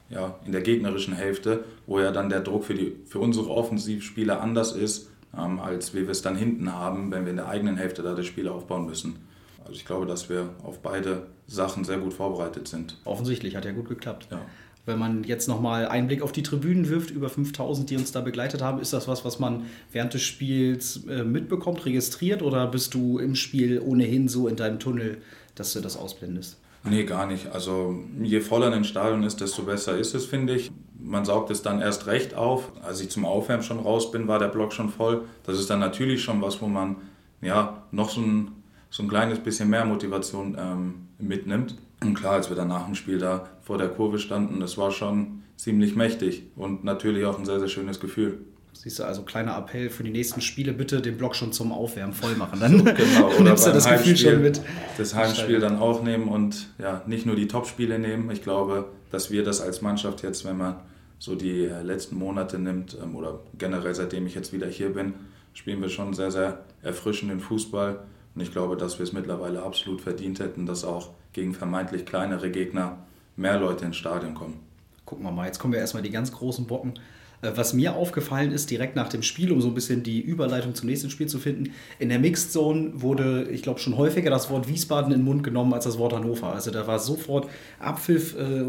ja, 0.09 0.35
in 0.45 0.53
der 0.53 0.61
gegnerischen 0.61 1.13
Hälfte, 1.13 1.65
wo 1.85 1.99
ja 1.99 2.11
dann 2.11 2.29
der 2.29 2.39
Druck 2.39 2.63
für, 2.63 2.73
die, 2.73 2.95
für 3.05 3.19
unsere 3.19 3.49
Offensivspieler 3.49 4.41
anders 4.41 4.71
ist 4.71 5.09
ähm, 5.37 5.59
als 5.59 5.93
wie 5.93 6.03
wir 6.03 6.09
es 6.09 6.21
dann 6.21 6.35
hinten 6.35 6.73
haben, 6.73 7.11
wenn 7.11 7.25
wir 7.25 7.31
in 7.31 7.37
der 7.37 7.47
eigenen 7.47 7.77
Hälfte 7.77 8.01
da 8.01 8.13
das 8.13 8.25
Spiel 8.25 8.47
aufbauen 8.47 8.85
müssen. 8.85 9.17
Also 9.59 9.73
ich 9.73 9.85
glaube, 9.85 10.05
dass 10.05 10.29
wir 10.29 10.49
auf 10.63 10.81
beide 10.81 11.27
Sachen 11.47 11.83
sehr 11.83 11.97
gut 11.97 12.13
vorbereitet 12.13 12.67
sind. 12.67 12.97
Offensichtlich 13.03 13.55
hat 13.55 13.65
ja 13.65 13.71
gut 13.71 13.89
geklappt. 13.89 14.27
Ja. 14.31 14.41
Wenn 14.87 14.99
man 14.99 15.25
jetzt 15.25 15.49
nochmal 15.49 15.85
einen 15.89 16.07
Blick 16.07 16.21
auf 16.21 16.31
die 16.31 16.43
Tribünen 16.43 16.87
wirft, 16.87 17.11
über 17.11 17.27
5000, 17.27 17.89
die 17.89 17.97
uns 17.97 18.13
da 18.13 18.21
begleitet 18.21 18.61
haben, 18.61 18.79
ist 18.79 18.93
das 18.93 19.05
was, 19.05 19.25
was 19.25 19.37
man 19.37 19.65
während 19.91 20.13
des 20.13 20.21
Spiels 20.21 21.05
äh, 21.09 21.25
mitbekommt, 21.25 21.85
registriert 21.85 22.41
oder 22.41 22.65
bist 22.67 22.93
du 22.93 23.19
im 23.19 23.35
Spiel 23.35 23.81
ohnehin 23.81 24.29
so 24.29 24.47
in 24.47 24.55
deinem 24.55 24.79
Tunnel, 24.79 25.17
dass 25.55 25.73
du 25.73 25.81
das 25.81 25.97
ausblendest? 25.97 26.57
Nee, 26.85 27.03
gar 27.03 27.27
nicht. 27.27 27.47
Also 27.47 27.99
je 28.23 28.39
voller 28.39 28.71
ein 28.71 28.85
Stadion 28.85 29.23
ist, 29.23 29.41
desto 29.41 29.63
besser 29.63 29.97
ist 29.97 30.15
es, 30.15 30.25
finde 30.25 30.55
ich. 30.55 30.71
Man 30.97 31.25
saugt 31.25 31.51
es 31.51 31.61
dann 31.61 31.81
erst 31.81 32.07
recht 32.07 32.33
auf. 32.33 32.71
Als 32.81 33.01
ich 33.01 33.09
zum 33.09 33.25
Aufwärmen 33.25 33.63
schon 33.63 33.79
raus 33.79 34.09
bin, 34.11 34.29
war 34.29 34.39
der 34.39 34.47
Block 34.47 34.71
schon 34.71 34.87
voll. 34.87 35.25
Das 35.43 35.59
ist 35.59 35.69
dann 35.69 35.79
natürlich 35.79 36.23
schon 36.23 36.41
was, 36.41 36.61
wo 36.61 36.67
man 36.67 36.95
ja 37.41 37.83
noch 37.91 38.09
so 38.09 38.21
ein, 38.21 38.51
so 38.89 39.03
ein 39.03 39.09
kleines 39.09 39.39
bisschen 39.39 39.69
mehr 39.69 39.83
Motivation 39.83 40.55
ähm, 40.57 40.93
mitnimmt. 41.19 41.75
Und 42.01 42.13
klar, 42.13 42.33
als 42.33 42.49
wir 42.49 42.55
dann 42.55 42.67
nach 42.67 42.85
dem 42.85 42.95
Spiel 42.95 43.17
da 43.17 43.49
vor 43.61 43.77
der 43.77 43.89
Kurve 43.89 44.19
standen, 44.19 44.59
das 44.59 44.77
war 44.77 44.91
schon 44.91 45.43
ziemlich 45.55 45.95
mächtig 45.95 46.43
und 46.55 46.83
natürlich 46.83 47.25
auch 47.25 47.39
ein 47.39 47.45
sehr, 47.45 47.59
sehr 47.59 47.67
schönes 47.67 47.99
Gefühl. 47.99 48.39
Siehst 48.73 48.99
du, 48.99 49.03
also 49.03 49.23
kleiner 49.23 49.57
Appell 49.57 49.89
für 49.89 50.03
die 50.03 50.11
nächsten 50.11 50.39
Spiele, 50.39 50.71
bitte 50.71 51.01
den 51.01 51.17
Block 51.17 51.35
schon 51.35 51.51
zum 51.51 51.71
Aufwärmen 51.71 52.13
voll 52.13 52.35
machen. 52.35 52.59
Dann 52.59 52.85
genau, 52.95 53.29
oder 53.29 53.39
nimmst 53.43 53.65
du 53.65 53.71
das 53.71 53.87
Heimspiel, 53.87 54.13
Gefühl 54.13 54.31
schon 54.33 54.41
mit. 54.43 54.61
Das 54.99 55.15
Heimspiel 55.15 55.59
dann 55.59 55.79
auch 55.79 56.03
nehmen 56.03 56.27
und 56.27 56.69
ja, 56.77 57.01
nicht 57.07 57.25
nur 57.25 57.35
die 57.35 57.47
Topspiele 57.47 57.97
nehmen. 57.97 58.29
Ich 58.29 58.43
glaube, 58.43 58.89
dass 59.09 59.31
wir 59.31 59.43
das 59.43 59.61
als 59.61 59.81
Mannschaft 59.81 60.21
jetzt, 60.21 60.45
wenn 60.45 60.57
man 60.57 60.75
so 61.17 61.33
die 61.33 61.67
letzten 61.83 62.17
Monate 62.17 62.59
nimmt 62.59 62.95
ähm, 63.01 63.15
oder 63.15 63.39
generell 63.57 63.95
seitdem 63.95 64.27
ich 64.27 64.35
jetzt 64.35 64.53
wieder 64.53 64.67
hier 64.67 64.93
bin, 64.93 65.15
spielen 65.53 65.81
wir 65.81 65.89
schon 65.89 66.13
sehr, 66.13 66.29
sehr 66.29 66.59
erfrischenden 66.83 67.39
Fußball. 67.39 67.99
Und 68.35 68.41
ich 68.41 68.51
glaube, 68.51 68.77
dass 68.77 68.99
wir 68.99 69.03
es 69.03 69.13
mittlerweile 69.13 69.63
absolut 69.63 70.01
verdient 70.01 70.39
hätten, 70.39 70.67
dass 70.67 70.83
auch 70.83 71.09
gegen 71.37 71.53
vermeintlich 71.53 72.03
kleinere 72.07 72.49
Gegner 72.49 72.97
mehr 73.35 73.59
Leute 73.59 73.85
ins 73.85 73.95
Stadion 73.95 74.33
kommen. 74.33 74.59
Gucken 75.05 75.23
wir 75.23 75.31
mal, 75.31 75.45
jetzt 75.45 75.59
kommen 75.59 75.71
wir 75.71 75.79
erstmal 75.79 76.01
die 76.01 76.09
ganz 76.09 76.31
großen 76.31 76.65
Bocken. 76.65 76.95
Äh, 77.41 77.51
was 77.55 77.73
mir 77.73 77.95
aufgefallen 77.95 78.51
ist, 78.51 78.71
direkt 78.71 78.95
nach 78.95 79.09
dem 79.09 79.21
Spiel, 79.21 79.51
um 79.51 79.61
so 79.61 79.67
ein 79.67 79.73
bisschen 79.73 80.01
die 80.03 80.21
Überleitung 80.21 80.73
zum 80.73 80.87
nächsten 80.87 81.09
Spiel 81.09 81.27
zu 81.27 81.37
finden, 81.37 81.71
in 81.99 82.09
der 82.09 82.19
Mixed 82.19 82.51
Zone 82.51 82.93
wurde, 82.95 83.47
ich 83.51 83.61
glaube, 83.61 83.79
schon 83.79 83.95
häufiger 83.95 84.29
das 84.29 84.49
Wort 84.49 84.67
Wiesbaden 84.67 85.11
in 85.11 85.19
den 85.19 85.25
Mund 85.25 85.43
genommen 85.43 85.73
als 85.73 85.85
das 85.85 85.97
Wort 85.97 86.13
Hannover. 86.13 86.53
Also 86.53 86.71
da 86.71 86.87
war 86.87 86.99
sofort 86.99 87.47
Abpfiff, 87.79 88.35
äh, 88.35 88.65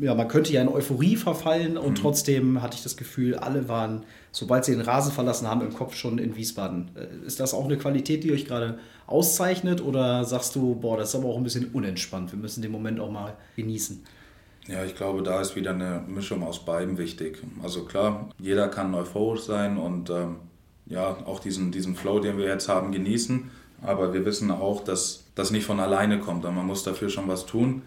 ja, 0.00 0.14
man 0.14 0.28
könnte 0.28 0.52
ja 0.52 0.62
in 0.62 0.68
Euphorie 0.68 1.16
verfallen 1.16 1.76
und 1.76 1.90
mhm. 1.90 2.02
trotzdem 2.02 2.62
hatte 2.62 2.76
ich 2.76 2.82
das 2.82 2.96
Gefühl, 2.96 3.34
alle 3.34 3.68
waren, 3.68 4.04
sobald 4.30 4.64
sie 4.64 4.72
den 4.72 4.82
Rasen 4.82 5.12
verlassen 5.12 5.48
haben, 5.48 5.62
im 5.62 5.74
Kopf 5.74 5.94
schon 5.96 6.18
in 6.18 6.36
Wiesbaden. 6.36 6.90
Äh, 6.94 7.26
ist 7.26 7.40
das 7.40 7.52
auch 7.52 7.64
eine 7.64 7.76
Qualität, 7.78 8.22
die 8.22 8.32
euch 8.32 8.46
gerade 8.46 8.78
auszeichnet 9.06 9.82
oder 9.82 10.24
sagst 10.24 10.54
du, 10.54 10.76
boah, 10.76 10.96
das 10.96 11.08
ist 11.10 11.14
aber 11.16 11.28
auch 11.28 11.36
ein 11.36 11.42
bisschen 11.42 11.70
unentspannt, 11.72 12.32
wir 12.32 12.38
müssen 12.38 12.62
den 12.62 12.70
Moment 12.70 13.00
auch 13.00 13.10
mal 13.10 13.34
genießen? 13.56 14.04
Ja, 14.66 14.84
ich 14.84 14.94
glaube, 14.94 15.22
da 15.22 15.40
ist 15.40 15.56
wieder 15.56 15.70
eine 15.70 16.02
Mischung 16.06 16.42
aus 16.42 16.64
beidem 16.64 16.96
wichtig. 16.96 17.42
Also 17.62 17.84
klar, 17.84 18.30
jeder 18.38 18.68
kann 18.68 18.94
euphorisch 18.94 19.42
sein 19.42 19.76
und 19.76 20.08
ähm, 20.10 20.36
ja, 20.86 21.16
auch 21.26 21.40
diesen, 21.40 21.70
diesen 21.70 21.96
Flow, 21.96 22.18
den 22.20 22.38
wir 22.38 22.46
jetzt 22.46 22.68
haben, 22.68 22.92
genießen. 22.92 23.50
Aber 23.82 24.14
wir 24.14 24.24
wissen 24.24 24.50
auch, 24.50 24.82
dass 24.82 25.24
das 25.34 25.50
nicht 25.50 25.66
von 25.66 25.80
alleine 25.80 26.18
kommt. 26.18 26.44
Und 26.44 26.54
man 26.54 26.66
muss 26.66 26.82
dafür 26.82 27.10
schon 27.10 27.28
was 27.28 27.44
tun. 27.44 27.82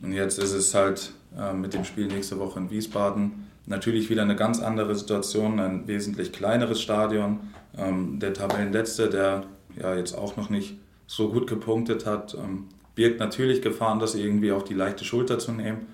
Und 0.00 0.12
jetzt 0.12 0.38
ist 0.38 0.52
es 0.52 0.74
halt 0.74 1.12
äh, 1.38 1.52
mit 1.52 1.74
dem 1.74 1.84
Spiel 1.84 2.06
nächste 2.06 2.38
Woche 2.38 2.58
in 2.58 2.70
Wiesbaden 2.70 3.48
natürlich 3.66 4.10
wieder 4.10 4.22
eine 4.22 4.36
ganz 4.36 4.60
andere 4.60 4.94
Situation, 4.94 5.60
ein 5.60 5.86
wesentlich 5.86 6.32
kleineres 6.32 6.80
Stadion. 6.80 7.40
Ähm, 7.76 8.18
der 8.18 8.34
Tabellenletzte, 8.34 9.08
der 9.08 9.44
ja 9.80 9.94
jetzt 9.94 10.16
auch 10.16 10.36
noch 10.36 10.50
nicht 10.50 10.76
so 11.06 11.30
gut 11.30 11.46
gepunktet 11.46 12.06
hat, 12.06 12.34
ähm, 12.34 12.68
birgt 12.94 13.20
natürlich 13.20 13.62
Gefahren, 13.62 13.98
das 13.98 14.14
irgendwie 14.14 14.52
auf 14.52 14.64
die 14.64 14.74
leichte 14.74 15.04
Schulter 15.04 15.38
zu 15.38 15.52
nehmen. 15.52 15.86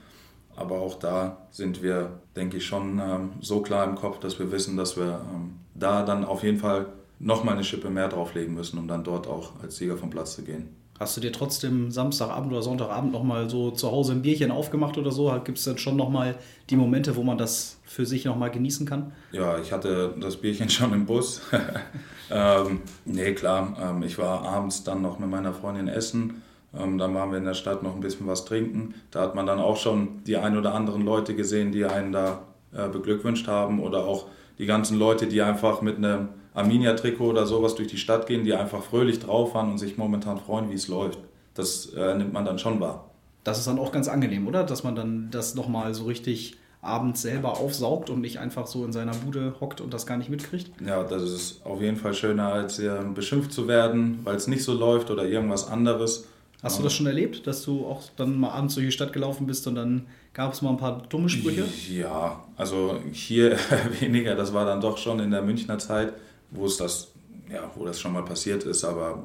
Aber 0.59 0.81
auch 0.81 0.99
da 0.99 1.39
sind 1.51 1.83
wir, 1.83 2.21
denke 2.37 2.57
ich, 2.57 2.67
schon 2.67 2.99
ähm, 2.99 3.31
so 3.41 3.61
klar 3.61 3.89
im 3.89 3.95
Kopf, 3.95 4.19
dass 4.19 4.39
wir 4.39 4.51
wissen, 4.51 4.77
dass 4.77 4.97
wir 4.97 5.21
ähm, 5.35 5.55
da 5.75 6.05
dann 6.05 6.25
auf 6.25 6.43
jeden 6.43 6.59
Fall 6.59 6.87
nochmal 7.21 7.55
eine 7.55 7.65
Schippe 7.65 7.91
mehr 7.91 8.09
drauflegen 8.09 8.55
müssen, 8.55 8.79
um 8.79 8.89
dann 8.89 9.05
dort 9.05 9.27
auch 9.27 9.53
als 9.63 9.77
Sieger 9.77 9.97
vom 9.97 10.11
Platz 10.11 10.35
zu 10.35 10.43
gehen. 10.43 10.69
Hast 10.99 11.17
du 11.17 11.21
dir 11.21 11.33
trotzdem 11.33 11.93
Samstagabend 11.93 12.51
oder 12.51 12.61
Sonntagabend 12.61 13.13
nochmal 13.13 13.49
so 13.49 13.71
zu 13.71 13.91
Hause 13.93 14.13
ein 14.13 14.23
Bierchen 14.23 14.51
aufgemacht 14.51 14.99
oder 14.99 15.13
so? 15.13 15.33
Gibt 15.45 15.59
es 15.59 15.65
dann 15.65 15.79
schon 15.79 15.95
nochmal 15.95 16.35
die 16.71 16.77
Momente, 16.77 17.15
wo 17.15 17.23
man 17.23 17.39
das 17.39 17.79
für 17.85 18.05
sich 18.05 18.25
nochmal 18.25 18.51
genießen 18.51 18.85
kann? 18.85 19.13
Ja, 19.31 19.61
ich 19.61 19.71
hatte 19.71 20.15
das 20.21 20.37
Bierchen 20.37 20.69
schon 20.71 20.93
im 20.93 21.07
Bus. 21.07 21.41
ähm, 22.31 22.81
nee, 23.05 23.33
klar. 23.33 23.77
Ähm, 23.81 24.03
ich 24.03 24.19
war 24.19 24.43
abends 24.45 24.83
dann 24.83 25.01
noch 25.03 25.21
mit 25.21 25.31
meiner 25.31 25.53
Freundin 25.53 25.87
essen. 25.87 26.43
Ähm, 26.77 26.99
dann 26.99 27.15
waren 27.15 27.31
wir 27.31 27.39
in 27.39 27.45
der 27.45 27.55
Stadt 27.55 27.83
noch 27.83 27.95
ein 27.95 28.01
bisschen 28.01 28.27
was 28.27 28.45
trinken. 28.45 28.95
Da 29.11 29.21
hat 29.21 29.35
man 29.35 29.47
dann 29.47 29.59
auch 29.59 29.77
schon 29.77 30.23
die 30.25 30.37
ein 30.37 30.57
oder 30.57 30.75
anderen 30.75 31.05
Leute 31.05 31.35
gesehen, 31.35 31.73
die 31.73 31.85
einen 31.85 32.13
da 32.13 32.43
äh, 32.73 32.89
beglückwünscht 32.89 33.49
haben 33.49 33.81
oder 33.81 34.05
auch 34.05 34.27
die 34.59 34.67
ganzen 34.67 34.99
Leute, 34.99 35.27
die 35.27 35.41
einfach 35.41 35.81
mit 35.83 35.97
einem 35.97 36.29
Arminia-Trikot 36.55 37.29
oder 37.31 37.47
sowas 37.47 37.75
durch 37.75 37.89
die 37.89 37.97
Stadt 37.97 38.27
gehen, 38.27 38.45
die 38.45 38.55
einfach 38.55 38.83
fröhlich 38.83 39.21
drauf 39.21 39.55
waren 39.55 39.71
und 39.71 39.79
sich 39.79 39.97
momentan 39.97 40.39
freuen, 40.39 40.71
wie 40.71 40.75
es 40.75 40.89
läuft. 40.89 41.21
Das 41.55 41.87
äh, 41.87 42.15
nimmt 42.15 42.33
man 42.33 42.45
dann 42.45 42.59
schon 42.59 42.81
wahr. 42.81 43.11
Das 43.45 43.59
ist 43.59 43.67
dann 43.67 43.79
auch 43.79 43.93
ganz 43.93 44.09
angenehm, 44.09 44.47
oder? 44.47 44.65
Dass 44.65 44.85
man 44.85 44.95
dann 44.95 45.29
das 45.31 45.55
nochmal 45.55 45.95
so 45.95 46.05
richtig 46.05 46.59
abends 46.81 47.23
selber 47.23 47.59
aufsaugt 47.59 48.11
und 48.11 48.21
nicht 48.21 48.39
einfach 48.39 48.67
so 48.67 48.85
in 48.85 48.93
seiner 48.93 49.13
Bude 49.13 49.55
hockt 49.61 49.81
und 49.81 49.93
das 49.93 50.07
gar 50.07 50.17
nicht 50.17 50.31
mitkriegt? 50.31 50.71
Ja, 50.85 51.03
das 51.03 51.23
ist 51.23 51.65
auf 51.65 51.81
jeden 51.81 51.97
Fall 51.97 52.15
schöner, 52.15 52.53
als 52.53 52.79
äh, 52.79 53.01
beschimpft 53.15 53.53
zu 53.53 53.69
werden, 53.69 54.21
weil 54.25 54.37
es 54.37 54.47
nicht 54.47 54.63
so 54.65 54.75
läuft 54.75 55.11
oder 55.11 55.25
irgendwas 55.25 55.69
anderes. 55.69 56.29
Hast 56.63 56.79
du 56.79 56.83
das 56.83 56.93
schon 56.93 57.07
erlebt, 57.07 57.47
dass 57.47 57.63
du 57.63 57.87
auch 57.87 58.03
dann 58.17 58.39
mal 58.39 58.51
abends 58.51 58.75
durch 58.75 58.87
die 58.87 58.93
Stadt 58.93 59.13
gelaufen 59.13 59.47
bist 59.47 59.67
und 59.69 59.77
dann 59.77 60.07
gab 60.35 60.53
es 60.53 60.61
mal 60.61 60.71
ein 60.71 60.77
paar 60.77 61.03
dumme 61.09 61.29
Sprüche? 61.29 61.65
Ja, 61.89 62.45
also 62.57 62.99
hier 63.13 63.57
weniger. 64.01 64.35
Das 64.35 64.53
war 64.53 64.65
dann 64.65 64.81
doch 64.81 64.99
schon 64.99 65.21
in 65.21 65.31
der 65.31 65.43
Münchner 65.43 65.79
Zeit 65.79 66.15
wo 66.51 66.67
es 66.67 66.77
das, 66.77 67.13
ja, 67.51 67.71
wo 67.75 67.85
das 67.85 68.01
schon 68.01 68.13
mal 68.13 68.25
passiert 68.25 68.65
ist, 68.65 68.85
aber 68.85 69.23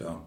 ja, 0.00 0.20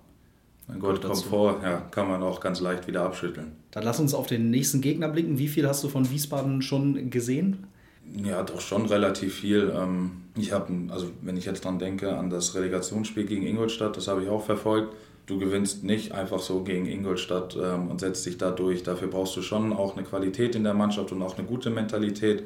mein 0.67 0.79
Gott 0.79 1.01
kommt 1.01 1.23
vor, 1.23 1.59
ja, 1.63 1.79
kann 1.91 2.07
man 2.07 2.21
auch 2.23 2.39
ganz 2.39 2.59
leicht 2.61 2.87
wieder 2.87 3.03
abschütteln. 3.03 3.53
Dann 3.71 3.83
lass 3.83 3.99
uns 3.99 4.13
auf 4.13 4.27
den 4.27 4.49
nächsten 4.49 4.81
Gegner 4.81 5.09
blicken. 5.09 5.37
Wie 5.37 5.47
viel 5.47 5.67
hast 5.67 5.83
du 5.83 5.89
von 5.89 6.09
Wiesbaden 6.09 6.61
schon 6.61 7.09
gesehen? 7.09 7.67
Ja, 8.13 8.43
doch 8.43 8.59
schon 8.59 8.85
relativ 8.85 9.35
viel. 9.35 9.73
Ähm, 9.75 10.23
ich 10.35 10.51
habe, 10.51 10.73
also 10.89 11.11
wenn 11.21 11.37
ich 11.37 11.45
jetzt 11.45 11.63
dran 11.63 11.79
denke, 11.79 12.17
an 12.17 12.29
das 12.29 12.55
Relegationsspiel 12.55 13.25
gegen 13.25 13.45
Ingolstadt, 13.45 13.95
das 13.95 14.07
habe 14.07 14.23
ich 14.23 14.29
auch 14.29 14.43
verfolgt. 14.43 14.93
Du 15.25 15.37
gewinnst 15.37 15.83
nicht 15.83 16.13
einfach 16.13 16.39
so 16.39 16.63
gegen 16.63 16.85
Ingolstadt 16.87 17.55
ähm, 17.61 17.89
und 17.89 17.99
setzt 17.99 18.25
dich 18.25 18.37
da 18.37 18.51
durch. 18.51 18.83
Dafür 18.83 19.07
brauchst 19.07 19.35
du 19.35 19.41
schon 19.41 19.71
auch 19.71 19.95
eine 19.95 20.05
Qualität 20.05 20.55
in 20.55 20.63
der 20.63 20.73
Mannschaft 20.73 21.11
und 21.11 21.21
auch 21.21 21.37
eine 21.37 21.47
gute 21.47 21.69
Mentalität. 21.69 22.43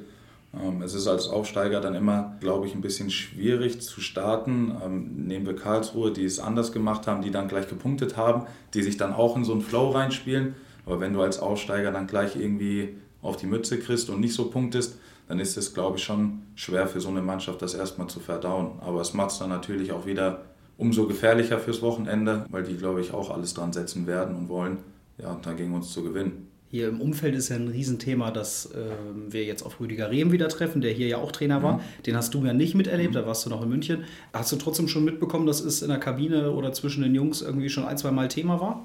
Ähm, 0.61 0.81
es 0.81 0.93
ist 0.93 1.07
als 1.07 1.27
Aufsteiger 1.27 1.81
dann 1.81 1.95
immer, 1.95 2.35
glaube 2.39 2.67
ich, 2.67 2.75
ein 2.75 2.81
bisschen 2.81 3.09
schwierig 3.09 3.81
zu 3.81 4.01
starten. 4.01 4.75
Ähm, 4.83 5.27
nehmen 5.27 5.45
wir 5.45 5.55
Karlsruhe, 5.55 6.11
die 6.11 6.25
es 6.25 6.39
anders 6.39 6.71
gemacht 6.71 7.07
haben, 7.07 7.21
die 7.21 7.31
dann 7.31 7.47
gleich 7.47 7.67
gepunktet 7.67 8.17
haben, 8.17 8.45
die 8.73 8.83
sich 8.83 8.97
dann 8.97 9.13
auch 9.13 9.35
in 9.35 9.43
so 9.43 9.53
einen 9.53 9.61
Flow 9.61 9.89
reinspielen. 9.91 10.55
Aber 10.85 10.99
wenn 10.99 11.13
du 11.13 11.21
als 11.21 11.39
Aufsteiger 11.39 11.91
dann 11.91 12.07
gleich 12.07 12.35
irgendwie 12.35 12.97
auf 13.21 13.37
die 13.37 13.47
Mütze 13.47 13.79
kriegst 13.79 14.09
und 14.09 14.19
nicht 14.19 14.35
so 14.35 14.49
punktest, 14.49 14.99
dann 15.27 15.39
ist 15.39 15.57
es, 15.57 15.73
glaube 15.73 15.97
ich, 15.97 16.03
schon 16.03 16.43
schwer 16.53 16.87
für 16.87 17.01
so 17.01 17.09
eine 17.09 17.21
Mannschaft, 17.21 17.61
das 17.61 17.73
erstmal 17.73 18.07
zu 18.07 18.19
verdauen. 18.19 18.79
Aber 18.81 19.01
es 19.01 19.13
macht 19.13 19.31
es 19.31 19.39
dann 19.39 19.49
natürlich 19.49 19.91
auch 19.91 20.05
wieder 20.05 20.43
umso 20.77 21.07
gefährlicher 21.07 21.59
fürs 21.59 21.81
Wochenende, 21.81 22.45
weil 22.49 22.63
die, 22.63 22.75
glaube 22.75 23.01
ich, 23.01 23.13
auch 23.13 23.29
alles 23.29 23.53
dran 23.53 23.73
setzen 23.73 24.07
werden 24.07 24.35
und 24.35 24.49
wollen, 24.49 24.77
ja, 25.17 25.37
da 25.41 25.53
gegen 25.53 25.73
uns 25.73 25.91
zu 25.91 26.03
gewinnen. 26.03 26.47
Hier 26.71 26.89
im 26.89 26.99
Umfeld 26.99 27.35
ist 27.35 27.49
ja 27.49 27.55
ein 27.55 27.69
Riesenthema, 27.69 28.31
dass 28.31 28.65
äh, 28.65 28.89
wir 29.29 29.45
jetzt 29.45 29.63
auf 29.63 29.79
Rüdiger 29.79 30.11
Rehm 30.11 30.31
wieder 30.31 30.49
treffen, 30.49 30.81
der 30.81 30.91
hier 30.91 31.07
ja 31.07 31.17
auch 31.17 31.31
Trainer 31.31 31.63
war. 31.63 31.77
Mhm. 31.77 31.81
Den 32.05 32.17
hast 32.17 32.33
du 32.33 32.43
ja 32.43 32.53
nicht 32.53 32.75
miterlebt, 32.75 33.11
mhm. 33.11 33.19
da 33.19 33.25
warst 33.25 33.45
du 33.45 33.49
noch 33.49 33.61
in 33.61 33.69
München. 33.69 34.03
Hast 34.33 34.51
du 34.51 34.57
trotzdem 34.57 34.87
schon 34.87 35.05
mitbekommen, 35.05 35.45
dass 35.45 35.61
es 35.61 35.81
in 35.81 35.89
der 35.89 35.99
Kabine 35.99 36.51
oder 36.51 36.73
zwischen 36.73 37.03
den 37.03 37.15
Jungs 37.15 37.41
irgendwie 37.41 37.69
schon 37.69 37.85
ein, 37.85 37.97
zwei 37.97 38.11
Mal 38.11 38.27
Thema 38.27 38.59
war? 38.59 38.83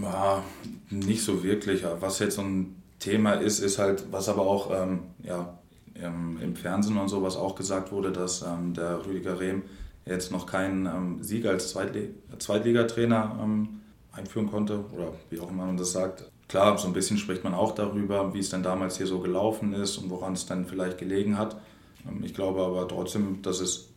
Ja, 0.00 0.42
nicht 0.90 1.24
so 1.24 1.42
wirklich. 1.42 1.82
Was 2.00 2.18
jetzt 2.20 2.36
so 2.36 2.42
ein 2.42 2.76
Thema 2.98 3.32
ist, 3.32 3.58
ist 3.58 3.78
halt, 3.78 4.04
was 4.12 4.28
aber 4.28 4.42
auch 4.42 4.70
ähm, 4.72 5.00
ja, 5.24 5.58
im, 5.94 6.38
im, 6.40 6.54
Fernsehen 6.54 6.96
und 6.96 7.08
sowas 7.08 7.36
auch 7.36 7.56
gesagt 7.56 7.90
wurde, 7.90 8.12
dass 8.12 8.42
ähm, 8.42 8.74
der 8.74 9.04
Rüdiger 9.04 9.40
Rehm 9.40 9.62
jetzt 10.06 10.32
noch 10.32 10.46
keinen 10.46 10.86
ähm, 10.86 11.22
Sieg 11.22 11.46
als 11.46 11.70
Zweitli 11.70 12.14
Zweitligatrainer 12.38 13.38
ähm, 13.42 13.80
einführen 14.12 14.50
konnte 14.50 14.84
oder 14.92 15.12
wie 15.30 15.40
auch 15.40 15.50
immer 15.50 15.66
man 15.66 15.76
das 15.76 15.92
sagt. 15.92 16.30
Klar, 16.48 16.76
so 16.76 16.86
ein 16.86 16.92
bisschen 16.92 17.16
spricht 17.16 17.44
man 17.44 17.54
auch 17.54 17.74
darüber, 17.74 18.34
wie 18.34 18.40
es 18.40 18.50
denn 18.50 18.62
damals 18.62 18.98
hier 18.98 19.06
so 19.06 19.20
gelaufen 19.20 19.72
ist 19.72 19.96
und 19.96 20.10
woran 20.10 20.34
es 20.34 20.46
dann 20.46 20.66
vielleicht 20.66 20.98
gelegen 20.98 21.38
hat. 21.38 21.56
Ähm, 22.06 22.22
ich 22.24 22.34
glaube 22.34 22.62
aber 22.62 22.86
trotzdem, 22.88 23.42
dass 23.42 23.60
es 23.60 23.88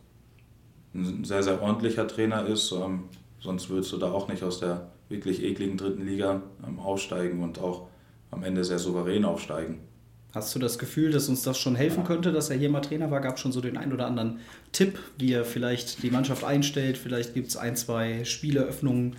ein 0.94 1.24
sehr, 1.24 1.42
sehr 1.42 1.60
ordentlicher 1.60 2.08
Trainer 2.08 2.46
ist. 2.46 2.72
Ähm, 2.72 3.04
sonst 3.40 3.68
würdest 3.68 3.92
du 3.92 3.98
da 3.98 4.10
auch 4.10 4.28
nicht 4.28 4.42
aus 4.42 4.60
der 4.60 4.90
wirklich 5.08 5.42
ekligen 5.42 5.76
dritten 5.76 6.04
Liga 6.04 6.42
ähm, 6.66 6.78
aufsteigen 6.78 7.42
und 7.42 7.58
auch 7.58 7.88
am 8.30 8.42
Ende 8.42 8.64
sehr 8.64 8.78
souverän 8.78 9.24
aufsteigen. 9.24 9.80
Hast 10.36 10.54
du 10.54 10.58
das 10.58 10.78
Gefühl, 10.78 11.12
dass 11.12 11.30
uns 11.30 11.44
das 11.44 11.58
schon 11.58 11.76
helfen 11.76 12.04
könnte, 12.04 12.30
dass 12.30 12.50
er 12.50 12.58
hier 12.58 12.68
mal 12.68 12.82
Trainer 12.82 13.10
war? 13.10 13.22
Gab 13.22 13.36
es 13.36 13.40
schon 13.40 13.52
so 13.52 13.62
den 13.62 13.78
einen 13.78 13.94
oder 13.94 14.06
anderen 14.06 14.40
Tipp, 14.70 14.98
wie 15.16 15.32
er 15.32 15.46
vielleicht 15.46 16.02
die 16.02 16.10
Mannschaft 16.10 16.44
einstellt? 16.44 16.98
Vielleicht 16.98 17.32
gibt 17.32 17.48
es 17.48 17.56
ein, 17.56 17.74
zwei 17.74 18.22
Spieleöffnungen, 18.22 19.16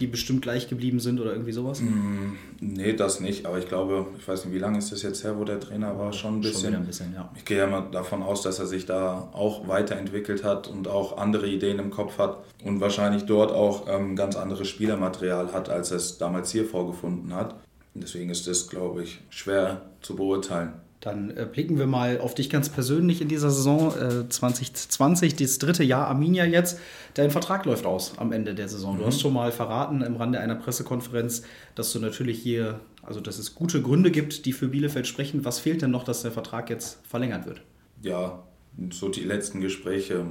die 0.00 0.06
bestimmt 0.06 0.40
gleich 0.40 0.66
geblieben 0.66 1.00
sind 1.00 1.20
oder 1.20 1.32
irgendwie 1.32 1.52
sowas? 1.52 1.82
Mm, 1.82 2.38
nee, 2.60 2.94
das 2.94 3.20
nicht. 3.20 3.44
Aber 3.44 3.58
ich 3.58 3.68
glaube, 3.68 4.06
ich 4.18 4.26
weiß 4.26 4.46
nicht, 4.46 4.54
wie 4.54 4.58
lange 4.58 4.78
ist 4.78 4.90
das 4.90 5.02
jetzt 5.02 5.22
her, 5.22 5.38
wo 5.38 5.44
der 5.44 5.60
Trainer 5.60 5.98
war? 5.98 6.14
Schon 6.14 6.36
ein 6.36 6.40
bisschen. 6.40 6.62
Schon 6.62 6.70
wieder 6.70 6.78
ein 6.78 6.86
bisschen, 6.86 7.12
ja. 7.12 7.30
Ich 7.36 7.44
gehe 7.44 7.58
ja 7.58 7.66
mal 7.66 7.82
davon 7.92 8.22
aus, 8.22 8.40
dass 8.40 8.58
er 8.58 8.66
sich 8.66 8.86
da 8.86 9.28
auch 9.34 9.68
weiterentwickelt 9.68 10.44
hat 10.44 10.68
und 10.68 10.88
auch 10.88 11.18
andere 11.18 11.46
Ideen 11.46 11.78
im 11.78 11.90
Kopf 11.90 12.16
hat 12.16 12.38
und 12.64 12.80
wahrscheinlich 12.80 13.24
dort 13.24 13.52
auch 13.52 13.86
ähm, 13.86 14.16
ganz 14.16 14.34
anderes 14.34 14.66
Spielermaterial 14.66 15.52
hat, 15.52 15.68
als 15.68 15.90
er 15.90 15.98
es 15.98 16.16
damals 16.16 16.52
hier 16.52 16.64
vorgefunden 16.64 17.34
hat. 17.34 17.54
Deswegen 17.94 18.30
ist 18.30 18.46
das, 18.46 18.68
glaube 18.68 19.04
ich, 19.04 19.20
schwer 19.30 19.82
zu 20.00 20.16
beurteilen. 20.16 20.72
Dann 21.04 21.36
äh, 21.36 21.46
blicken 21.50 21.78
wir 21.78 21.86
mal 21.86 22.18
auf 22.18 22.34
dich 22.34 22.48
ganz 22.48 22.70
persönlich 22.70 23.20
in 23.20 23.28
dieser 23.28 23.50
Saison 23.50 23.92
äh, 23.94 24.28
2020, 24.28 25.36
das 25.36 25.58
dritte 25.58 25.84
Jahr 25.84 26.08
Arminia 26.08 26.46
jetzt. 26.46 26.80
Dein 27.12 27.30
Vertrag 27.30 27.66
läuft 27.66 27.84
aus 27.84 28.14
am 28.16 28.32
Ende 28.32 28.54
der 28.54 28.68
Saison. 28.68 28.94
Mhm. 28.94 29.00
Du 29.00 29.06
hast 29.06 29.20
schon 29.20 29.34
mal 29.34 29.52
verraten 29.52 30.00
im 30.00 30.16
Rande 30.16 30.40
einer 30.40 30.54
Pressekonferenz, 30.54 31.42
dass 31.74 31.92
du 31.92 31.98
natürlich 31.98 32.38
hier, 32.38 32.80
also 33.02 33.20
dass 33.20 33.38
es 33.38 33.54
gute 33.54 33.82
Gründe 33.82 34.10
gibt, 34.10 34.46
die 34.46 34.54
für 34.54 34.68
Bielefeld 34.68 35.06
sprechen. 35.06 35.44
Was 35.44 35.58
fehlt 35.58 35.82
denn 35.82 35.90
noch, 35.90 36.04
dass 36.04 36.22
der 36.22 36.32
Vertrag 36.32 36.70
jetzt 36.70 36.98
verlängert 37.06 37.46
wird? 37.46 37.60
Ja, 38.00 38.42
so 38.90 39.10
die 39.10 39.24
letzten 39.24 39.60
Gespräche. 39.60 40.24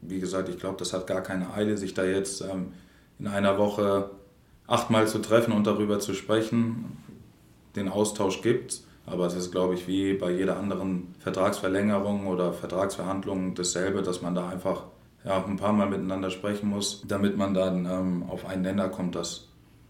Wie 0.00 0.20
gesagt, 0.20 0.48
ich 0.48 0.58
glaube, 0.58 0.78
das 0.78 0.94
hat 0.94 1.06
gar 1.06 1.22
keine 1.22 1.52
Eile, 1.52 1.76
sich 1.76 1.92
da 1.92 2.04
jetzt 2.04 2.40
ähm, 2.40 2.68
in 3.18 3.26
einer 3.26 3.58
Woche 3.58 4.10
achtmal 4.66 5.06
zu 5.06 5.18
treffen 5.20 5.52
und 5.52 5.66
darüber 5.66 6.00
zu 6.00 6.14
sprechen. 6.14 6.96
Den 7.76 7.88
Austausch 7.88 8.42
gibt. 8.42 8.82
Aber 9.04 9.26
es 9.26 9.34
ist, 9.34 9.50
glaube 9.50 9.74
ich, 9.74 9.88
wie 9.88 10.14
bei 10.14 10.30
jeder 10.30 10.58
anderen 10.58 11.14
Vertragsverlängerung 11.18 12.26
oder 12.26 12.52
Vertragsverhandlung 12.52 13.54
dasselbe, 13.54 14.02
dass 14.02 14.22
man 14.22 14.34
da 14.34 14.48
einfach 14.48 14.84
ja, 15.24 15.44
ein 15.44 15.56
paar 15.56 15.72
Mal 15.72 15.88
miteinander 15.88 16.30
sprechen 16.30 16.68
muss, 16.68 17.02
damit 17.06 17.36
man 17.36 17.54
dann 17.54 17.86
ähm, 17.86 18.24
auf 18.28 18.46
einen 18.46 18.62
Nenner 18.62 18.88
kommt, 18.88 19.14
dass 19.14 19.48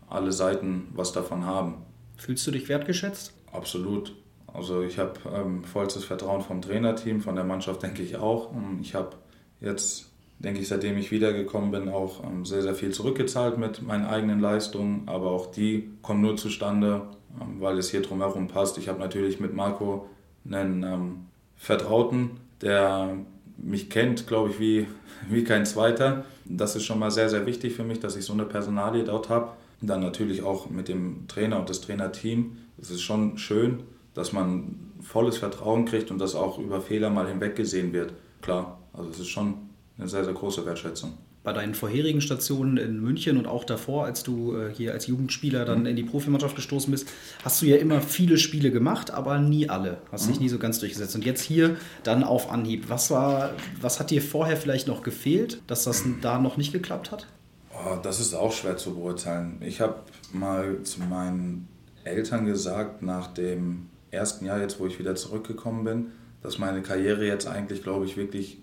alle 0.08 0.32
Seiten 0.32 0.88
was 0.94 1.12
davon 1.12 1.44
haben. 1.44 1.86
Fühlst 2.16 2.46
du 2.46 2.50
dich 2.50 2.68
wertgeschätzt? 2.68 3.32
Absolut. 3.50 4.14
Also 4.46 4.82
ich 4.82 4.98
habe 4.98 5.14
ähm, 5.34 5.64
vollstes 5.64 6.04
Vertrauen 6.04 6.42
vom 6.42 6.60
Trainerteam, 6.60 7.20
von 7.20 7.34
der 7.34 7.44
Mannschaft 7.44 7.82
denke 7.82 8.02
ich 8.02 8.16
auch. 8.16 8.50
Ich 8.82 8.94
habe 8.94 9.16
jetzt, 9.60 10.11
denke 10.38 10.60
ich, 10.60 10.68
seitdem 10.68 10.98
ich 10.98 11.10
wiedergekommen 11.10 11.70
bin, 11.70 11.88
auch 11.88 12.24
ähm, 12.24 12.44
sehr, 12.44 12.62
sehr 12.62 12.74
viel 12.74 12.90
zurückgezahlt 12.90 13.58
mit 13.58 13.82
meinen 13.82 14.04
eigenen 14.04 14.40
Leistungen, 14.40 15.02
aber 15.06 15.30
auch 15.30 15.50
die 15.50 15.90
kommen 16.02 16.20
nur 16.20 16.36
zustande, 16.36 17.02
ähm, 17.40 17.60
weil 17.60 17.78
es 17.78 17.90
hier 17.90 18.02
drumherum 18.02 18.48
passt. 18.48 18.78
Ich 18.78 18.88
habe 18.88 18.98
natürlich 18.98 19.40
mit 19.40 19.54
Marco 19.54 20.08
einen 20.44 20.82
ähm, 20.82 21.16
Vertrauten, 21.56 22.30
der 22.60 23.16
mich 23.56 23.90
kennt, 23.90 24.26
glaube 24.26 24.50
ich, 24.50 24.60
wie, 24.60 24.86
wie 25.28 25.44
kein 25.44 25.64
zweiter. 25.64 26.24
Das 26.44 26.74
ist 26.74 26.84
schon 26.84 26.98
mal 26.98 27.10
sehr, 27.10 27.28
sehr 27.28 27.46
wichtig 27.46 27.74
für 27.74 27.84
mich, 27.84 28.00
dass 28.00 28.16
ich 28.16 28.24
so 28.24 28.32
eine 28.32 28.44
Personalie 28.44 29.04
dort 29.04 29.28
habe. 29.28 29.52
Dann 29.80 30.00
natürlich 30.00 30.42
auch 30.42 30.70
mit 30.70 30.88
dem 30.88 31.26
Trainer 31.28 31.58
und 31.58 31.68
das 31.68 31.80
Trainerteam. 31.80 32.56
Es 32.80 32.90
ist 32.90 33.02
schon 33.02 33.38
schön, 33.38 33.82
dass 34.14 34.32
man 34.32 34.76
volles 35.02 35.38
Vertrauen 35.38 35.84
kriegt 35.84 36.10
und 36.10 36.18
dass 36.18 36.34
auch 36.34 36.58
über 36.58 36.80
Fehler 36.80 37.10
mal 37.10 37.28
hinweggesehen 37.28 37.92
wird. 37.92 38.12
Klar, 38.40 38.78
also 38.92 39.10
es 39.10 39.18
ist 39.18 39.28
schon 39.28 39.54
eine 40.02 40.10
sehr, 40.10 40.24
sehr 40.24 40.34
große 40.34 40.66
Wertschätzung. 40.66 41.14
Bei 41.42 41.52
deinen 41.52 41.74
vorherigen 41.74 42.20
Stationen 42.20 42.76
in 42.76 43.00
München 43.00 43.36
und 43.36 43.46
auch 43.46 43.64
davor, 43.64 44.04
als 44.04 44.22
du 44.22 44.56
äh, 44.56 44.72
hier 44.72 44.92
als 44.92 45.06
Jugendspieler 45.06 45.64
dann 45.64 45.86
in 45.86 45.96
die 45.96 46.04
Profimannschaft 46.04 46.54
gestoßen 46.54 46.90
bist, 46.90 47.08
hast 47.44 47.62
du 47.62 47.66
ja 47.66 47.76
immer 47.76 48.00
viele 48.00 48.38
Spiele 48.38 48.70
gemacht, 48.70 49.10
aber 49.10 49.38
nie 49.38 49.68
alle. 49.68 49.98
Hast 50.12 50.28
dich 50.28 50.38
nie 50.38 50.48
so 50.48 50.58
ganz 50.58 50.78
durchgesetzt. 50.78 51.14
Und 51.14 51.24
jetzt 51.24 51.42
hier 51.42 51.76
dann 52.04 52.22
auf 52.22 52.50
Anhieb. 52.50 52.88
Was 52.88 53.10
war, 53.10 53.50
was 53.80 53.98
hat 53.98 54.10
dir 54.10 54.22
vorher 54.22 54.56
vielleicht 54.56 54.86
noch 54.86 55.02
gefehlt, 55.02 55.62
dass 55.66 55.84
das 55.84 56.04
da 56.20 56.38
noch 56.38 56.56
nicht 56.56 56.72
geklappt 56.72 57.10
hat? 57.10 57.26
Oh, 57.72 57.96
das 58.02 58.20
ist 58.20 58.34
auch 58.34 58.52
schwer 58.52 58.76
zu 58.76 58.94
beurteilen. 58.94 59.56
Ich 59.60 59.80
habe 59.80 59.96
mal 60.32 60.82
zu 60.82 61.00
meinen 61.00 61.68
Eltern 62.04 62.46
gesagt, 62.46 63.02
nach 63.02 63.28
dem 63.28 63.88
ersten 64.10 64.44
Jahr 64.44 64.60
jetzt, 64.60 64.78
wo 64.78 64.86
ich 64.86 64.98
wieder 64.98 65.14
zurückgekommen 65.14 65.84
bin, 65.84 66.06
dass 66.42 66.58
meine 66.58 66.82
Karriere 66.82 67.26
jetzt 67.26 67.46
eigentlich, 67.46 67.82
glaube 67.82 68.04
ich, 68.04 68.16
wirklich 68.16 68.61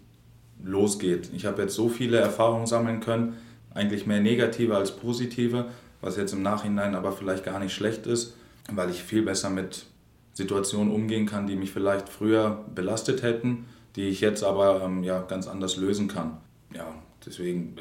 losgeht. 0.63 1.29
Ich 1.33 1.45
habe 1.45 1.61
jetzt 1.61 1.75
so 1.75 1.89
viele 1.89 2.17
Erfahrungen 2.17 2.67
sammeln 2.67 2.99
können, 2.99 3.37
eigentlich 3.73 4.05
mehr 4.05 4.19
negative 4.19 4.75
als 4.75 4.95
positive, 4.95 5.65
was 6.01 6.17
jetzt 6.17 6.33
im 6.33 6.41
Nachhinein 6.41 6.95
aber 6.95 7.11
vielleicht 7.11 7.43
gar 7.43 7.59
nicht 7.59 7.73
schlecht 7.73 8.07
ist, 8.07 8.35
weil 8.71 8.89
ich 8.89 9.03
viel 9.03 9.23
besser 9.23 9.49
mit 9.49 9.85
Situationen 10.33 10.93
umgehen 10.93 11.25
kann, 11.25 11.47
die 11.47 11.55
mich 11.55 11.71
vielleicht 11.71 12.07
früher 12.07 12.63
belastet 12.73 13.23
hätten, 13.23 13.65
die 13.95 14.07
ich 14.07 14.21
jetzt 14.21 14.43
aber 14.43 14.81
ähm, 14.83 15.03
ja, 15.03 15.21
ganz 15.21 15.47
anders 15.47 15.75
lösen 15.77 16.07
kann. 16.07 16.37
Ja, 16.73 16.85
deswegen, 17.25 17.75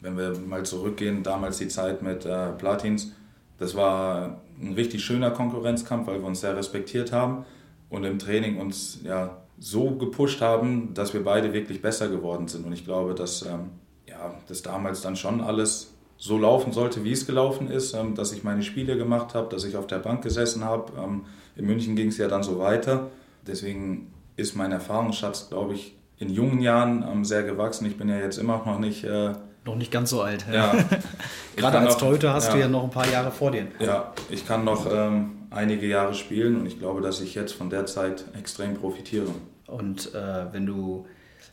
wenn 0.00 0.16
wir 0.16 0.36
mal 0.38 0.64
zurückgehen, 0.64 1.22
damals 1.22 1.58
die 1.58 1.68
Zeit 1.68 2.02
mit 2.02 2.24
äh, 2.24 2.50
Platins, 2.52 3.12
das 3.58 3.74
war 3.76 4.40
ein 4.60 4.72
richtig 4.74 5.04
schöner 5.04 5.30
Konkurrenzkampf, 5.30 6.06
weil 6.08 6.20
wir 6.20 6.26
uns 6.26 6.40
sehr 6.40 6.56
respektiert 6.56 7.12
haben 7.12 7.44
und 7.90 8.04
im 8.04 8.18
Training 8.18 8.58
uns 8.58 9.00
ja 9.04 9.43
so 9.64 9.92
gepusht 9.92 10.42
haben, 10.42 10.92
dass 10.92 11.14
wir 11.14 11.24
beide 11.24 11.54
wirklich 11.54 11.80
besser 11.80 12.08
geworden 12.08 12.48
sind. 12.48 12.66
Und 12.66 12.74
ich 12.74 12.84
glaube, 12.84 13.14
dass 13.14 13.40
ähm, 13.46 13.70
ja, 14.06 14.34
das 14.46 14.60
damals 14.60 15.00
dann 15.00 15.16
schon 15.16 15.40
alles 15.40 15.94
so 16.18 16.36
laufen 16.36 16.74
sollte, 16.74 17.02
wie 17.02 17.12
es 17.12 17.26
gelaufen 17.26 17.70
ist, 17.70 17.94
ähm, 17.94 18.14
dass 18.14 18.32
ich 18.32 18.44
meine 18.44 18.62
Spiele 18.62 18.98
gemacht 18.98 19.34
habe, 19.34 19.48
dass 19.48 19.64
ich 19.64 19.78
auf 19.78 19.86
der 19.86 20.00
Bank 20.00 20.20
gesessen 20.20 20.64
habe. 20.64 20.92
Ähm, 21.02 21.24
in 21.56 21.64
München 21.64 21.96
ging 21.96 22.08
es 22.08 22.18
ja 22.18 22.28
dann 22.28 22.42
so 22.42 22.58
weiter. 22.58 23.08
Deswegen 23.46 24.12
ist 24.36 24.54
mein 24.54 24.70
Erfahrungsschatz, 24.70 25.48
glaube 25.48 25.72
ich, 25.72 25.96
in 26.18 26.28
jungen 26.28 26.60
Jahren 26.60 27.02
ähm, 27.10 27.24
sehr 27.24 27.42
gewachsen. 27.42 27.86
Ich 27.86 27.96
bin 27.96 28.10
ja 28.10 28.18
jetzt 28.18 28.36
immer 28.36 28.62
noch 28.66 28.78
nicht. 28.78 29.02
Äh, 29.04 29.32
noch 29.64 29.76
nicht 29.76 29.90
ganz 29.90 30.10
so 30.10 30.20
alt. 30.20 30.44
Ja. 30.52 30.74
Gerade 31.56 31.78
als 31.78 31.96
Torhüter 31.96 32.34
hast 32.34 32.48
ja, 32.48 32.52
du 32.52 32.60
ja 32.60 32.68
noch 32.68 32.84
ein 32.84 32.90
paar 32.90 33.08
Jahre 33.08 33.30
vor 33.30 33.50
dir. 33.50 33.66
Ja, 33.78 34.12
ich 34.28 34.46
kann 34.46 34.62
noch 34.62 34.86
ähm, 34.92 35.46
einige 35.48 35.86
Jahre 35.86 36.12
spielen 36.12 36.60
und 36.60 36.66
ich 36.66 36.78
glaube, 36.78 37.00
dass 37.00 37.22
ich 37.22 37.34
jetzt 37.34 37.54
von 37.54 37.70
der 37.70 37.86
Zeit 37.86 38.26
extrem 38.38 38.74
profitiere. 38.74 39.30
Und 39.74 40.14
äh, 40.14 40.52
wenn 40.52 40.66
du 40.66 41.06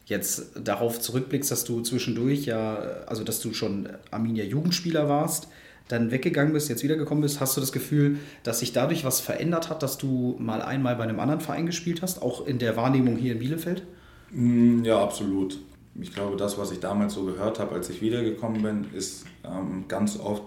jetzt 0.06 0.52
darauf 0.62 1.00
zurückblickst, 1.00 1.52
dass 1.52 1.64
du 1.64 1.82
zwischendurch 1.82 2.46
ja, 2.46 2.76
also 3.08 3.24
dass 3.24 3.42
du 3.42 3.54
schon 3.54 3.90
Arminia 4.12 4.44
Jugendspieler 4.44 5.08
warst, 5.10 5.48
dann 5.88 6.12
weggegangen 6.12 6.54
bist, 6.54 6.70
jetzt 6.70 6.84
wiedergekommen 6.84 7.22
bist, 7.22 7.40
hast 7.40 7.58
du 7.58 7.62
das 7.62 7.72
Gefühl, 7.72 8.20
dass 8.44 8.60
sich 8.60 8.72
dadurch 8.72 9.04
was 9.04 9.20
verändert 9.20 9.70
hat, 9.70 9.84
dass 9.84 9.98
du 9.98 10.36
mal 10.40 10.62
einmal 10.62 10.96
bei 10.96 11.04
einem 11.04 11.20
anderen 11.20 11.42
Verein 11.42 11.66
gespielt 11.66 12.02
hast, 12.02 12.22
auch 12.22 12.46
in 12.46 12.60
der 12.60 12.78
Wahrnehmung 12.78 13.18
hier 13.18 13.34
in 13.34 13.40
Bielefeld? 13.40 13.84
Mm, 14.32 14.84
ja, 14.84 15.02
absolut. 15.02 15.60
Ich 16.00 16.14
glaube, 16.14 16.38
das, 16.38 16.58
was 16.58 16.72
ich 16.72 16.80
damals 16.80 17.14
so 17.14 17.26
gehört 17.26 17.60
habe, 17.60 17.76
als 17.76 17.90
ich 17.90 18.02
wiedergekommen 18.02 18.62
bin, 18.62 18.86
ist 18.94 19.26
ähm, 19.44 19.86
ganz 19.88 20.18
oft, 20.18 20.44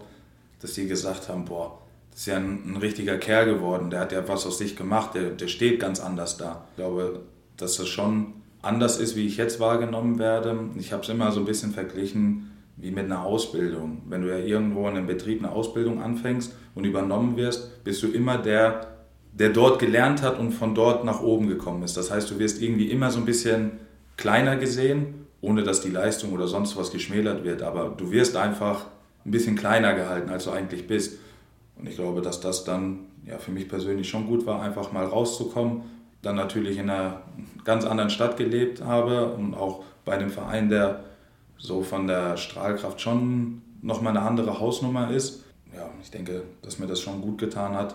dass 0.62 0.72
die 0.72 0.86
gesagt 0.86 1.28
haben, 1.28 1.44
boah, 1.44 1.78
das 2.10 2.20
ist 2.20 2.26
ja 2.26 2.36
ein, 2.36 2.62
ein, 2.66 2.76
richtiger 2.76 3.18
Kerl 3.18 3.44
geworden, 3.46 3.90
der 3.90 4.00
hat 4.00 4.12
ja 4.12 4.26
was 4.26 4.46
aus 4.46 4.56
sich 4.56 4.76
gemacht, 4.76 5.14
der, 5.14 5.30
der 5.30 5.48
steht 5.48 5.80
ganz 5.80 6.00
anders 6.00 6.38
da. 6.38 6.64
Ich 6.70 6.76
glaube, 6.76 7.20
dass 7.56 7.76
das 7.76 7.88
schon 7.88 8.34
anders 8.62 8.98
ist, 8.98 9.16
wie 9.16 9.26
ich 9.26 9.36
jetzt 9.36 9.60
wahrgenommen 9.60 10.18
werde. 10.18 10.58
Ich 10.78 10.92
habe 10.92 11.02
es 11.02 11.08
immer 11.08 11.32
so 11.32 11.40
ein 11.40 11.46
bisschen 11.46 11.72
verglichen 11.72 12.50
wie 12.76 12.90
mit 12.90 13.04
einer 13.04 13.22
Ausbildung. 13.22 14.02
Wenn 14.08 14.22
du 14.22 14.28
ja 14.28 14.38
irgendwo 14.38 14.88
in 14.88 14.96
einem 14.96 15.06
Betrieb 15.06 15.38
eine 15.38 15.52
Ausbildung 15.52 16.02
anfängst 16.02 16.54
und 16.74 16.84
übernommen 16.84 17.36
wirst, 17.36 17.84
bist 17.84 18.02
du 18.02 18.08
immer 18.08 18.38
der, 18.38 18.88
der 19.32 19.50
dort 19.50 19.78
gelernt 19.78 20.22
hat 20.22 20.38
und 20.38 20.52
von 20.52 20.74
dort 20.74 21.04
nach 21.04 21.22
oben 21.22 21.46
gekommen 21.46 21.82
ist. 21.82 21.96
Das 21.96 22.10
heißt, 22.10 22.30
du 22.30 22.38
wirst 22.38 22.60
irgendwie 22.60 22.90
immer 22.90 23.10
so 23.10 23.20
ein 23.20 23.26
bisschen 23.26 23.72
kleiner 24.16 24.56
gesehen, 24.56 25.26
ohne 25.40 25.62
dass 25.62 25.82
die 25.82 25.90
Leistung 25.90 26.32
oder 26.32 26.48
sonst 26.48 26.76
was 26.76 26.90
geschmälert 26.90 27.44
wird. 27.44 27.62
Aber 27.62 27.94
du 27.96 28.10
wirst 28.10 28.36
einfach 28.36 28.86
ein 29.24 29.30
bisschen 29.30 29.56
kleiner 29.56 29.94
gehalten, 29.94 30.30
als 30.30 30.44
du 30.44 30.50
eigentlich 30.50 30.86
bist. 30.86 31.18
Und 31.78 31.88
ich 31.88 31.96
glaube, 31.96 32.22
dass 32.22 32.40
das 32.40 32.64
dann 32.64 33.06
ja, 33.26 33.38
für 33.38 33.50
mich 33.50 33.68
persönlich 33.68 34.08
schon 34.08 34.26
gut 34.26 34.46
war, 34.46 34.62
einfach 34.62 34.92
mal 34.92 35.04
rauszukommen. 35.04 35.82
Dann 36.24 36.36
natürlich 36.36 36.78
in 36.78 36.90
einer 36.90 37.20
ganz 37.64 37.84
anderen 37.84 38.10
Stadt 38.10 38.36
gelebt 38.36 38.82
habe 38.82 39.26
und 39.26 39.54
auch 39.54 39.84
bei 40.04 40.14
einem 40.14 40.30
Verein, 40.30 40.68
der 40.68 41.04
so 41.58 41.82
von 41.82 42.06
der 42.06 42.36
Strahlkraft 42.36 43.00
schon 43.00 43.62
nochmal 43.82 44.16
eine 44.16 44.26
andere 44.26 44.58
Hausnummer 44.58 45.10
ist. 45.10 45.44
Ja, 45.74 45.90
ich 46.02 46.10
denke, 46.10 46.42
dass 46.62 46.78
mir 46.78 46.86
das 46.86 47.00
schon 47.00 47.20
gut 47.20 47.38
getan 47.38 47.74
hat 47.74 47.94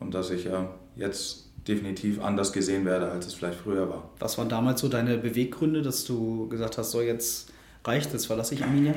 und 0.00 0.14
dass 0.14 0.30
ich 0.30 0.44
ja 0.44 0.68
jetzt 0.96 1.50
definitiv 1.66 2.22
anders 2.22 2.52
gesehen 2.52 2.84
werde, 2.86 3.10
als 3.10 3.26
es 3.26 3.34
vielleicht 3.34 3.60
früher 3.60 3.88
war. 3.88 4.10
Was 4.18 4.38
waren 4.38 4.48
damals 4.48 4.80
so 4.80 4.88
deine 4.88 5.18
Beweggründe, 5.18 5.82
dass 5.82 6.04
du 6.04 6.48
gesagt 6.48 6.78
hast, 6.78 6.92
so 6.92 7.02
jetzt 7.02 7.52
reicht, 7.84 8.12
jetzt 8.12 8.26
verlasse 8.26 8.54
ich 8.54 8.64
Arminia? 8.64 8.94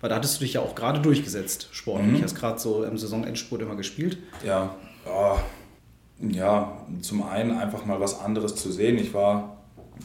Weil 0.00 0.10
da 0.10 0.16
hattest 0.16 0.40
du 0.40 0.44
dich 0.44 0.54
ja 0.54 0.60
auch 0.60 0.74
gerade 0.74 1.00
durchgesetzt, 1.00 1.68
sportlich. 1.72 2.20
Mhm. 2.20 2.22
Hast 2.22 2.34
gerade 2.36 2.58
so 2.58 2.84
im 2.84 2.96
Saisonendspurt 2.96 3.62
immer 3.62 3.76
gespielt. 3.76 4.18
Ja, 4.44 4.74
ja, 5.04 5.42
ja, 6.20 6.76
zum 7.00 7.22
einen 7.22 7.52
einfach 7.52 7.86
mal 7.86 8.00
was 8.00 8.20
anderes 8.20 8.56
zu 8.56 8.72
sehen. 8.72 8.98
Ich 8.98 9.14
war, 9.14 9.58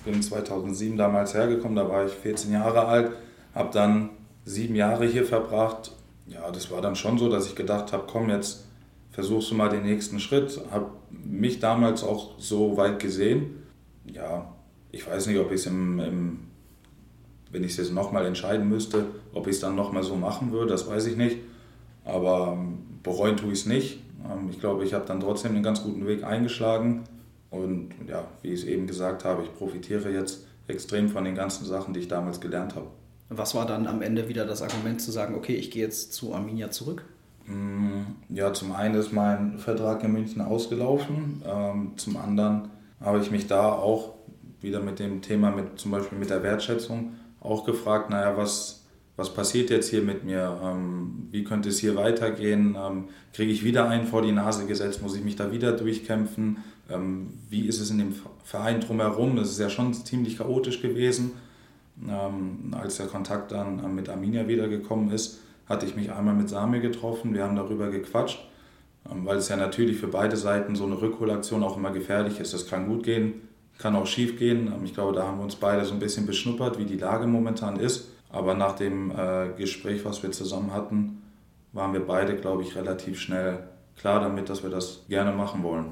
bin 0.06 0.22
2007 0.22 0.98
damals 0.98 1.34
hergekommen, 1.34 1.76
da 1.76 1.90
war 1.90 2.06
ich 2.06 2.12
14 2.12 2.52
Jahre 2.52 2.86
alt, 2.86 3.12
habe 3.56 3.70
dann 3.74 4.10
sieben 4.46 4.76
Jahre 4.76 5.06
hier 5.06 5.26
verbracht. 5.26 5.92
Ja, 6.28 6.52
das 6.52 6.72
war 6.72 6.82
dann 6.82 6.96
schon 6.96 7.18
so, 7.18 7.30
dass 7.30 7.48
ich 7.48 7.56
gedacht 7.56 7.94
habe, 7.94 8.04
komm, 8.08 8.30
jetzt 8.30 8.66
versuchst 9.12 9.52
du 9.52 9.56
mal 9.56 9.70
den 9.70 9.84
nächsten 9.84 10.20
Schritt. 10.20 10.60
Habe 10.72 10.88
mich 11.10 11.60
damals 11.60 12.04
auch 12.04 12.40
so 12.40 12.78
weit 12.78 13.00
gesehen. 13.00 13.64
Ja, 14.06 14.54
ich 14.92 15.08
weiß 15.08 15.28
nicht, 15.28 15.40
ob 15.40 15.52
ich 15.52 15.62
es 15.62 15.66
im, 15.66 16.00
im 16.00 16.40
wenn 17.52 17.64
ich 17.64 17.72
es 17.72 17.78
jetzt 17.78 17.94
nochmal 17.94 18.26
entscheiden 18.26 18.68
müsste, 18.68 19.06
ob 19.34 19.48
ich 19.48 19.54
es 19.56 19.60
dann 19.60 19.76
nochmal 19.76 20.04
so 20.04 20.16
machen 20.16 20.52
würde, 20.52 20.72
das 20.72 20.88
weiß 20.88 21.06
ich 21.06 21.16
nicht. 21.16 21.38
Aber 22.04 22.58
ähm, 22.58 22.80
bereuen 23.04 23.38
tue 23.38 23.54
ich 23.54 23.60
es 23.60 23.66
nicht. 23.68 24.00
Ähm, 24.24 24.50
ich 24.50 24.60
glaube, 24.60 24.84
ich 24.84 24.94
habe 24.94 25.06
dann 25.06 25.20
trotzdem 25.20 25.54
einen 25.54 25.64
ganz 25.64 25.84
guten 25.84 26.08
Weg 26.08 26.24
eingeschlagen. 26.24 27.04
Und 27.50 27.90
ja, 28.08 28.26
wie 28.42 28.50
ich 28.50 28.62
es 28.62 28.66
eben 28.66 28.88
gesagt 28.88 29.26
habe, 29.26 29.44
ich 29.44 29.54
profitiere 29.54 30.12
jetzt 30.12 30.46
extrem 30.68 31.10
von 31.10 31.24
den 31.24 31.36
ganzen 31.36 31.66
Sachen, 31.66 31.94
die 31.94 32.00
ich 32.00 32.08
damals 32.08 32.42
gelernt 32.42 32.76
habe. 32.76 32.88
Was 33.30 33.56
war 33.56 33.66
dann 33.66 33.88
am 33.88 34.02
Ende 34.02 34.28
wieder 34.28 34.46
das 34.46 34.62
Argument 34.62 35.02
zu 35.02 35.12
sagen, 35.12 35.36
okay, 35.36 35.56
ich 35.56 35.72
gehe 35.72 35.84
jetzt 35.84 36.14
zu 36.14 36.34
Arminia 36.34 36.72
zurück? 36.72 37.04
Mm, 37.46 38.04
ja, 38.30 38.54
zum 38.54 38.72
einen 38.72 38.96
ist 38.96 39.12
mein 39.12 39.58
Vertrag 39.60 40.04
in 40.04 40.14
München 40.14 40.42
ausgelaufen. 40.42 41.42
Ähm, 41.46 41.92
zum 41.96 42.18
anderen 42.18 42.70
habe 43.02 43.20
ich 43.20 43.32
mich 43.32 43.48
da 43.48 43.72
auch 43.72 44.14
wieder 44.62 44.80
mit 44.80 45.00
dem 45.00 45.22
Thema, 45.22 45.52
mit, 45.52 45.80
zum 45.80 45.92
Beispiel 45.92 46.18
mit 46.18 46.30
der 46.30 46.42
Wertschätzung, 46.42 47.14
auch 47.42 47.66
gefragt, 47.66 48.10
naja, 48.10 48.38
was, 48.38 48.83
was 49.16 49.34
passiert 49.34 49.70
jetzt 49.70 49.90
hier 49.90 50.02
mit 50.02 50.24
mir? 50.24 50.60
Ähm, 50.64 51.28
wie 51.32 51.44
könnte 51.44 51.70
es 51.70 51.80
hier 51.80 51.96
weitergehen? 51.96 52.76
Ähm, 52.80 53.06
Kriege 53.34 53.52
ich 53.52 53.64
wieder 53.64 53.88
einen 53.88 54.08
vor 54.08 54.22
die 54.22 54.32
Nase 54.32 54.66
gesetzt? 54.66 55.02
Muss 55.02 55.16
ich 55.16 55.24
mich 55.24 55.36
da 55.36 55.52
wieder 55.52 55.72
durchkämpfen? 55.74 56.58
Ähm, 56.90 57.34
wie 57.50 57.68
ist 57.68 57.80
es 57.80 57.92
in 57.92 58.00
dem 58.00 58.16
Verein 58.44 58.82
drumherum? 58.82 59.36
Das 59.36 59.50
ist 59.50 59.60
ja 59.60 59.70
schon 59.70 59.94
ziemlich 59.94 60.38
chaotisch 60.38 60.82
gewesen. 60.82 61.34
Ähm, 62.08 62.74
als 62.74 62.98
der 62.98 63.06
Kontakt 63.06 63.52
dann 63.52 63.84
äh, 63.84 63.88
mit 63.88 64.10
Arminia 64.10 64.48
wiedergekommen 64.48 65.12
ist, 65.12 65.40
hatte 65.68 65.86
ich 65.86 65.96
mich 65.96 66.12
einmal 66.12 66.34
mit 66.34 66.50
Sami 66.50 66.80
getroffen. 66.80 67.34
Wir 67.34 67.44
haben 67.44 67.56
darüber 67.56 67.90
gequatscht, 67.92 68.40
ähm, 69.10 69.26
weil 69.26 69.38
es 69.38 69.50
ja 69.50 69.58
natürlich 69.58 69.98
für 69.98 70.08
beide 70.08 70.36
Seiten 70.36 70.76
so 70.76 70.86
eine 70.86 71.00
Rückholaktion 71.00 71.64
auch 71.64 71.78
immer 71.78 71.92
gefährlich 71.92 72.40
ist. 72.40 72.54
Das 72.54 72.68
kann 72.68 72.88
gut 72.88 73.04
gehen, 73.04 73.48
kann 73.78 73.96
auch 73.96 74.08
schief 74.08 74.40
gehen. 74.40 74.68
Ähm, 74.68 74.86
ich 74.86 74.96
glaube, 74.96 75.14
da 75.14 75.28
haben 75.28 75.38
wir 75.38 75.44
uns 75.44 75.56
beide 75.56 75.86
so 75.86 75.94
ein 75.94 76.00
bisschen 76.00 76.26
beschnuppert, 76.26 76.80
wie 76.80 76.86
die 76.86 76.98
Lage 76.98 77.28
momentan 77.28 77.80
ist. 77.80 78.10
Aber 78.34 78.56
nach 78.56 78.76
dem 78.76 79.12
äh, 79.12 79.50
Gespräch, 79.58 80.04
was 80.04 80.24
wir 80.24 80.32
zusammen 80.32 80.74
hatten, 80.74 81.22
waren 81.72 81.94
wir 81.94 82.06
beide, 82.06 82.36
glaube 82.36 82.64
ich, 82.64 82.76
relativ 82.76 83.20
schnell 83.20 83.60
klar 83.96 84.20
damit, 84.20 84.50
dass 84.50 84.64
wir 84.64 84.72
das 84.72 85.06
gerne 85.08 85.32
machen 85.32 85.62
wollen. 85.62 85.92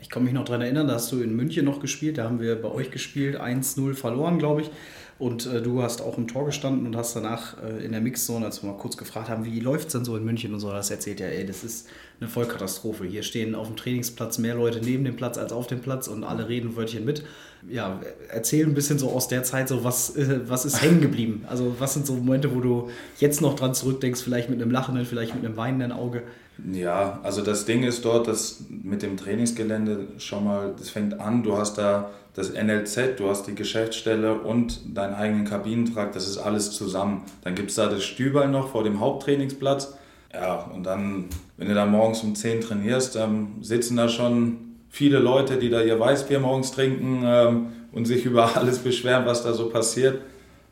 Ich 0.00 0.08
kann 0.08 0.24
mich 0.24 0.32
noch 0.32 0.44
daran 0.44 0.62
erinnern, 0.62 0.86
da 0.86 0.94
hast 0.94 1.10
du 1.10 1.20
in 1.20 1.34
München 1.34 1.64
noch 1.64 1.80
gespielt, 1.80 2.18
da 2.18 2.24
haben 2.24 2.40
wir 2.40 2.60
bei 2.60 2.68
euch 2.68 2.92
gespielt, 2.92 3.40
1-0 3.40 3.94
verloren, 3.94 4.38
glaube 4.38 4.62
ich. 4.62 4.70
Und 5.18 5.46
äh, 5.46 5.62
du 5.62 5.82
hast 5.82 6.02
auch 6.02 6.18
im 6.18 6.26
Tor 6.26 6.46
gestanden 6.46 6.86
und 6.86 6.96
hast 6.96 7.14
danach 7.14 7.56
äh, 7.62 7.84
in 7.84 7.92
der 7.92 8.00
Mixzone, 8.00 8.44
als 8.44 8.62
wir 8.62 8.70
mal 8.70 8.76
kurz 8.76 8.96
gefragt 8.96 9.28
haben, 9.28 9.44
wie 9.44 9.60
läuft 9.60 9.86
es 9.86 9.92
denn 9.92 10.04
so 10.04 10.16
in 10.16 10.24
München 10.24 10.52
und 10.52 10.60
so, 10.60 10.72
das 10.72 10.90
erzählt 10.90 11.20
ja, 11.20 11.26
ey, 11.26 11.46
das 11.46 11.62
ist 11.62 11.86
eine 12.20 12.28
Vollkatastrophe. 12.28 13.04
Hier 13.04 13.22
stehen 13.22 13.54
auf 13.54 13.68
dem 13.68 13.76
Trainingsplatz 13.76 14.38
mehr 14.38 14.56
Leute 14.56 14.80
neben 14.80 15.04
dem 15.04 15.14
Platz 15.14 15.38
als 15.38 15.52
auf 15.52 15.68
dem 15.68 15.80
Platz 15.80 16.08
und 16.08 16.24
alle 16.24 16.48
reden 16.48 16.76
Wörtchen 16.76 17.04
mit. 17.04 17.22
Ja, 17.68 18.00
erzähl 18.28 18.66
ein 18.66 18.74
bisschen 18.74 18.98
so 18.98 19.10
aus 19.10 19.28
der 19.28 19.44
Zeit, 19.44 19.68
so 19.68 19.84
was, 19.84 20.16
äh, 20.16 20.40
was 20.48 20.64
ist 20.64 20.82
hängen 20.82 21.00
geblieben? 21.00 21.44
Also 21.48 21.76
was 21.78 21.94
sind 21.94 22.06
so 22.06 22.14
Momente, 22.14 22.54
wo 22.54 22.60
du 22.60 22.90
jetzt 23.18 23.40
noch 23.40 23.54
dran 23.54 23.72
zurückdenkst, 23.72 24.20
vielleicht 24.20 24.50
mit 24.50 24.60
einem 24.60 24.72
lachenden, 24.72 25.06
vielleicht 25.06 25.34
mit 25.34 25.44
einem 25.44 25.56
weinenden 25.56 25.92
Auge? 25.92 26.24
Ja, 26.72 27.20
also 27.22 27.42
das 27.42 27.64
Ding 27.64 27.82
ist 27.82 28.04
dort, 28.04 28.28
dass 28.28 28.64
mit 28.68 29.02
dem 29.02 29.16
Trainingsgelände 29.16 30.06
schon 30.18 30.44
mal, 30.44 30.74
das 30.78 30.88
fängt 30.88 31.18
an, 31.20 31.42
du 31.42 31.56
hast 31.56 31.78
da 31.78 32.10
das 32.34 32.52
NLZ, 32.52 33.18
du 33.18 33.28
hast 33.28 33.46
die 33.46 33.54
Geschäftsstelle 33.54 34.34
und 34.34 34.80
deinen 34.96 35.14
eigenen 35.14 35.44
Kabinentrakt, 35.44 36.16
das 36.16 36.28
ist 36.28 36.38
alles 36.38 36.72
zusammen. 36.72 37.22
Dann 37.42 37.54
gibt 37.54 37.70
es 37.70 37.76
da 37.76 37.86
das 37.86 38.04
Stüberl 38.04 38.48
noch 38.48 38.70
vor 38.70 38.84
dem 38.84 39.00
Haupttrainingsplatz. 39.00 39.96
Ja, 40.32 40.56
und 40.74 40.84
dann, 40.84 41.26
wenn 41.56 41.68
du 41.68 41.74
da 41.74 41.86
morgens 41.86 42.22
um 42.22 42.34
10 42.34 42.60
trainierst, 42.60 43.16
ähm, 43.16 43.62
sitzen 43.62 43.96
da 43.96 44.08
schon 44.08 44.76
viele 44.90 45.20
Leute, 45.20 45.58
die 45.58 45.70
da 45.70 45.80
ihr 45.80 45.98
Weißbier 45.98 46.40
morgens 46.40 46.72
trinken 46.72 47.22
ähm, 47.24 47.66
und 47.92 48.06
sich 48.06 48.24
über 48.24 48.56
alles 48.56 48.78
beschweren, 48.78 49.26
was 49.26 49.44
da 49.44 49.52
so 49.52 49.68
passiert. 49.68 50.20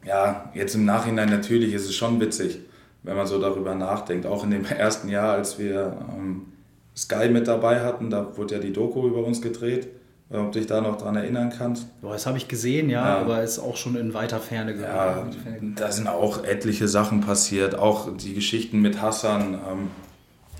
Ja, 0.04 0.50
jetzt 0.54 0.74
im 0.74 0.84
Nachhinein 0.84 1.30
natürlich 1.30 1.72
ist 1.72 1.88
es 1.88 1.94
schon 1.94 2.20
witzig 2.20 2.58
wenn 3.02 3.16
man 3.16 3.26
so 3.26 3.40
darüber 3.40 3.74
nachdenkt. 3.74 4.26
Auch 4.26 4.44
in 4.44 4.50
dem 4.50 4.64
ersten 4.78 5.08
Jahr, 5.08 5.34
als 5.34 5.58
wir 5.58 5.96
ähm, 6.16 6.46
Sky 6.96 7.28
mit 7.28 7.48
dabei 7.48 7.80
hatten, 7.80 8.10
da 8.10 8.36
wurde 8.36 8.56
ja 8.56 8.60
die 8.60 8.72
Doku 8.72 9.06
über 9.06 9.24
uns 9.24 9.40
gedreht. 9.42 9.88
Äh, 10.32 10.38
ob 10.38 10.52
du 10.52 10.58
dich 10.58 10.66
da 10.66 10.80
noch 10.80 10.96
dran 10.96 11.16
erinnern 11.16 11.52
kannst? 11.56 11.86
Boah, 12.00 12.12
das 12.12 12.26
habe 12.26 12.38
ich 12.38 12.48
gesehen, 12.48 12.88
ja, 12.88 13.06
ja, 13.06 13.18
aber 13.18 13.42
ist 13.42 13.58
auch 13.58 13.76
schon 13.76 13.96
in 13.96 14.14
weiter 14.14 14.40
Ferne 14.40 14.74
gegangen. 14.74 15.36
Ja, 15.44 15.52
da 15.76 15.92
sind 15.92 16.08
auch 16.08 16.44
etliche 16.44 16.88
Sachen 16.88 17.20
passiert, 17.20 17.74
auch 17.74 18.16
die 18.16 18.34
Geschichten 18.34 18.80
mit 18.80 19.00
Hassan. 19.02 19.54
Ähm, 19.54 19.90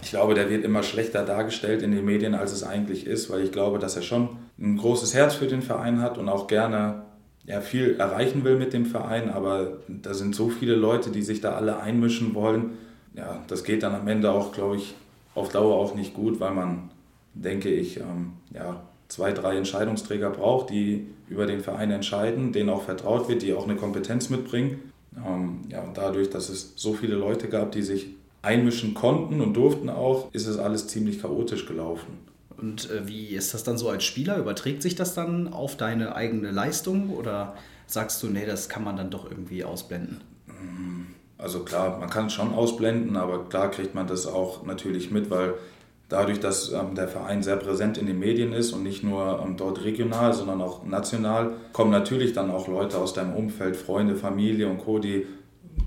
ich 0.02 0.10
glaube, 0.10 0.34
der 0.34 0.50
wird 0.50 0.64
immer 0.64 0.82
schlechter 0.82 1.24
dargestellt 1.24 1.82
in 1.82 1.92
den 1.92 2.04
Medien, 2.04 2.34
als 2.34 2.52
es 2.52 2.64
eigentlich 2.64 3.06
ist, 3.06 3.30
weil 3.30 3.42
ich 3.42 3.52
glaube, 3.52 3.78
dass 3.78 3.96
er 3.96 4.02
schon 4.02 4.30
ein 4.58 4.76
großes 4.76 5.14
Herz 5.14 5.34
für 5.34 5.46
den 5.46 5.62
Verein 5.62 6.00
hat 6.00 6.18
und 6.18 6.28
auch 6.28 6.48
gerne 6.48 7.02
ja, 7.44 7.60
viel 7.60 7.96
erreichen 7.98 8.44
will 8.44 8.56
mit 8.56 8.72
dem 8.72 8.86
Verein, 8.86 9.30
aber 9.30 9.78
da 9.88 10.14
sind 10.14 10.34
so 10.34 10.48
viele 10.48 10.74
Leute, 10.74 11.10
die 11.10 11.22
sich 11.22 11.40
da 11.40 11.54
alle 11.54 11.80
einmischen 11.80 12.34
wollen. 12.34 12.72
Ja, 13.14 13.42
das 13.48 13.64
geht 13.64 13.82
dann 13.82 13.94
am 13.94 14.06
Ende 14.08 14.30
auch, 14.30 14.52
glaube 14.52 14.76
ich, 14.76 14.94
auf 15.34 15.50
Dauer 15.50 15.76
auch 15.76 15.94
nicht 15.94 16.14
gut, 16.14 16.40
weil 16.40 16.52
man, 16.52 16.90
denke 17.34 17.68
ich, 17.68 17.98
ähm, 17.98 18.34
ja, 18.52 18.80
zwei, 19.12 19.32
drei 19.32 19.58
Entscheidungsträger 19.58 20.30
braucht, 20.30 20.70
die 20.70 21.06
über 21.28 21.44
den 21.44 21.60
Verein 21.60 21.90
entscheiden, 21.90 22.52
denen 22.52 22.70
auch 22.70 22.82
vertraut 22.82 23.28
wird, 23.28 23.42
die 23.42 23.52
auch 23.52 23.64
eine 23.64 23.76
Kompetenz 23.76 24.30
mitbringen. 24.30 24.90
Ähm, 25.14 25.60
ja, 25.68 25.82
und 25.82 25.98
dadurch, 25.98 26.30
dass 26.30 26.48
es 26.48 26.72
so 26.76 26.94
viele 26.94 27.14
Leute 27.14 27.48
gab, 27.48 27.72
die 27.72 27.82
sich 27.82 28.06
einmischen 28.40 28.94
konnten 28.94 29.42
und 29.42 29.52
durften 29.52 29.90
auch, 29.90 30.32
ist 30.32 30.46
es 30.46 30.56
alles 30.56 30.88
ziemlich 30.88 31.20
chaotisch 31.20 31.66
gelaufen. 31.66 32.18
Und 32.56 32.90
äh, 32.90 33.06
wie 33.06 33.26
ist 33.26 33.52
das 33.52 33.64
dann 33.64 33.76
so 33.76 33.90
als 33.90 34.02
Spieler? 34.04 34.38
Überträgt 34.38 34.82
sich 34.82 34.94
das 34.94 35.12
dann 35.12 35.52
auf 35.52 35.76
deine 35.76 36.16
eigene 36.16 36.50
Leistung 36.50 37.10
oder 37.10 37.54
sagst 37.86 38.22
du, 38.22 38.28
nee, 38.28 38.46
das 38.46 38.70
kann 38.70 38.82
man 38.82 38.96
dann 38.96 39.10
doch 39.10 39.30
irgendwie 39.30 39.62
ausblenden? 39.62 40.22
Also 41.36 41.60
klar, 41.64 41.98
man 41.98 42.08
kann 42.08 42.26
es 42.26 42.32
schon 42.32 42.54
ausblenden, 42.54 43.16
aber 43.16 43.44
klar 43.44 43.70
kriegt 43.70 43.94
man 43.94 44.06
das 44.06 44.26
auch 44.26 44.64
natürlich 44.64 45.10
mit, 45.10 45.28
weil 45.28 45.54
dadurch, 46.12 46.40
dass 46.40 46.70
ähm, 46.72 46.94
der 46.94 47.08
Verein 47.08 47.42
sehr 47.42 47.56
präsent 47.56 47.98
in 47.98 48.06
den 48.06 48.18
Medien 48.18 48.52
ist 48.52 48.72
und 48.72 48.82
nicht 48.82 49.02
nur 49.02 49.42
ähm, 49.44 49.56
dort 49.56 49.82
regional, 49.84 50.32
sondern 50.32 50.60
auch 50.60 50.84
national, 50.84 51.52
kommen 51.72 51.90
natürlich 51.90 52.32
dann 52.32 52.50
auch 52.50 52.68
Leute 52.68 52.98
aus 52.98 53.14
deinem 53.14 53.34
Umfeld, 53.34 53.76
Freunde, 53.76 54.14
Familie 54.14 54.68
und 54.68 54.78
Co., 54.78 54.98
die 54.98 55.26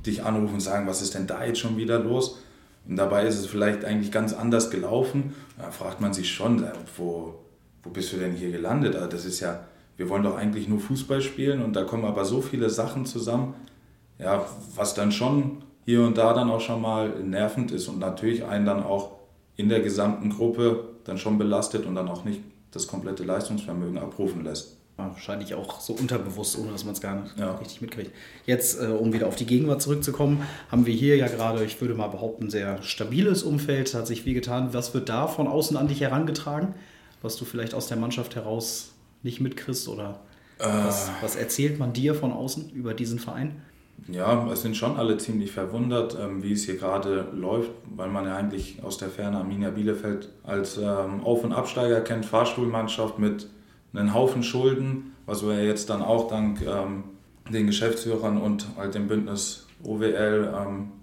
dich 0.05 0.23
anrufen 0.23 0.55
und 0.55 0.59
sagen, 0.59 0.87
was 0.87 1.01
ist 1.01 1.13
denn 1.13 1.27
da 1.27 1.45
jetzt 1.45 1.59
schon 1.59 1.77
wieder 1.77 1.99
los? 1.99 2.39
Und 2.87 2.97
dabei 2.97 3.25
ist 3.25 3.39
es 3.39 3.45
vielleicht 3.45 3.85
eigentlich 3.85 4.11
ganz 4.11 4.33
anders 4.33 4.69
gelaufen. 4.69 5.33
Da 5.57 5.71
fragt 5.71 6.01
man 6.01 6.13
sich 6.13 6.31
schon, 6.31 6.63
äh, 6.63 6.71
wo, 6.97 7.35
wo 7.83 7.89
bist 7.91 8.11
du 8.11 8.17
denn 8.17 8.33
hier 8.33 8.51
gelandet? 8.51 8.95
Also 8.95 9.07
das 9.07 9.25
ist 9.25 9.39
ja, 9.39 9.65
wir 9.97 10.09
wollen 10.09 10.23
doch 10.23 10.37
eigentlich 10.37 10.67
nur 10.67 10.79
Fußball 10.79 11.21
spielen 11.21 11.61
und 11.61 11.75
da 11.75 11.83
kommen 11.83 12.03
aber 12.03 12.25
so 12.25 12.41
viele 12.41 12.69
Sachen 12.69 13.05
zusammen, 13.05 13.53
ja, 14.17 14.45
was 14.75 14.95
dann 14.95 15.11
schon 15.11 15.63
hier 15.85 16.01
und 16.01 16.17
da 16.17 16.33
dann 16.33 16.49
auch 16.49 16.61
schon 16.61 16.81
mal 16.81 17.09
nervend 17.23 17.71
ist 17.71 17.87
und 17.87 17.99
natürlich 17.99 18.43
einen 18.43 18.65
dann 18.65 18.83
auch 18.83 19.11
in 19.57 19.69
der 19.69 19.81
gesamten 19.81 20.29
Gruppe 20.29 20.89
dann 21.03 21.17
schon 21.17 21.37
belastet 21.37 21.85
und 21.85 21.95
dann 21.95 22.07
auch 22.07 22.25
nicht 22.25 22.41
das 22.71 22.87
komplette 22.87 23.23
Leistungsvermögen 23.23 23.97
abrufen 23.97 24.43
lässt 24.43 24.75
wahrscheinlich 24.97 25.53
auch 25.55 25.81
so 25.81 25.93
unterbewusst, 25.93 26.57
ohne 26.57 26.71
dass 26.71 26.85
man 26.85 26.93
es 26.93 27.01
gar 27.01 27.21
nicht 27.21 27.37
ja. 27.37 27.55
richtig 27.55 27.81
mitkriegt. 27.81 28.11
Jetzt, 28.45 28.81
äh, 28.81 28.85
um 28.85 29.11
wieder 29.13 29.27
auf 29.27 29.35
die 29.35 29.45
Gegenwart 29.45 29.81
zurückzukommen, 29.81 30.43
haben 30.71 30.85
wir 30.85 30.93
hier 30.93 31.17
ja 31.17 31.27
gerade, 31.27 31.63
ich 31.65 31.79
würde 31.81 31.95
mal 31.95 32.07
behaupten, 32.07 32.45
ein 32.45 32.49
sehr 32.49 32.81
stabiles 32.81 33.43
Umfeld, 33.43 33.93
hat 33.93 34.07
sich 34.07 34.23
viel 34.23 34.33
getan. 34.33 34.73
Was 34.73 34.93
wird 34.93 35.09
da 35.09 35.27
von 35.27 35.47
außen 35.47 35.75
an 35.75 35.87
dich 35.87 36.01
herangetragen, 36.01 36.75
was 37.21 37.35
du 37.35 37.45
vielleicht 37.45 37.73
aus 37.73 37.87
der 37.87 37.97
Mannschaft 37.97 38.35
heraus 38.35 38.93
nicht 39.21 39.41
mitkriegst 39.41 39.87
oder 39.89 40.21
äh. 40.59 40.63
was, 40.63 41.09
was, 41.21 41.35
erzählt 41.35 41.77
man 41.77 41.91
dir 41.91 42.15
von 42.15 42.31
außen 42.31 42.69
über 42.69 42.93
diesen 42.93 43.19
Verein? 43.19 43.61
Ja, 44.07 44.47
es 44.51 44.61
sind 44.61 44.77
schon 44.77 44.97
alle 44.97 45.17
ziemlich 45.17 45.51
verwundert, 45.51 46.17
ähm, 46.19 46.43
wie 46.43 46.51
es 46.51 46.65
hier 46.65 46.77
gerade 46.77 47.27
läuft, 47.33 47.71
weil 47.95 48.09
man 48.09 48.25
ja 48.25 48.37
eigentlich 48.37 48.83
aus 48.83 48.97
der 48.97 49.09
Ferne 49.09 49.37
Arminia 49.37 49.71
Bielefeld 49.71 50.29
als 50.43 50.77
ähm, 50.77 51.23
Auf- 51.23 51.43
und 51.43 51.53
Absteiger 51.53 52.01
kennt, 52.01 52.25
Fahrstuhlmannschaft 52.25 53.17
mit 53.17 53.47
einen 53.93 54.13
Haufen 54.13 54.43
Schulden, 54.43 55.15
was 55.25 55.43
wir 55.43 55.63
jetzt 55.63 55.89
dann 55.89 56.01
auch 56.01 56.27
dank 56.27 56.61
ähm, 56.61 57.05
den 57.49 57.67
Geschäftsführern 57.67 58.37
und 58.37 58.67
halt 58.77 58.93
dem 58.95 59.07
Bündnis 59.07 59.65
OWL 59.83 60.51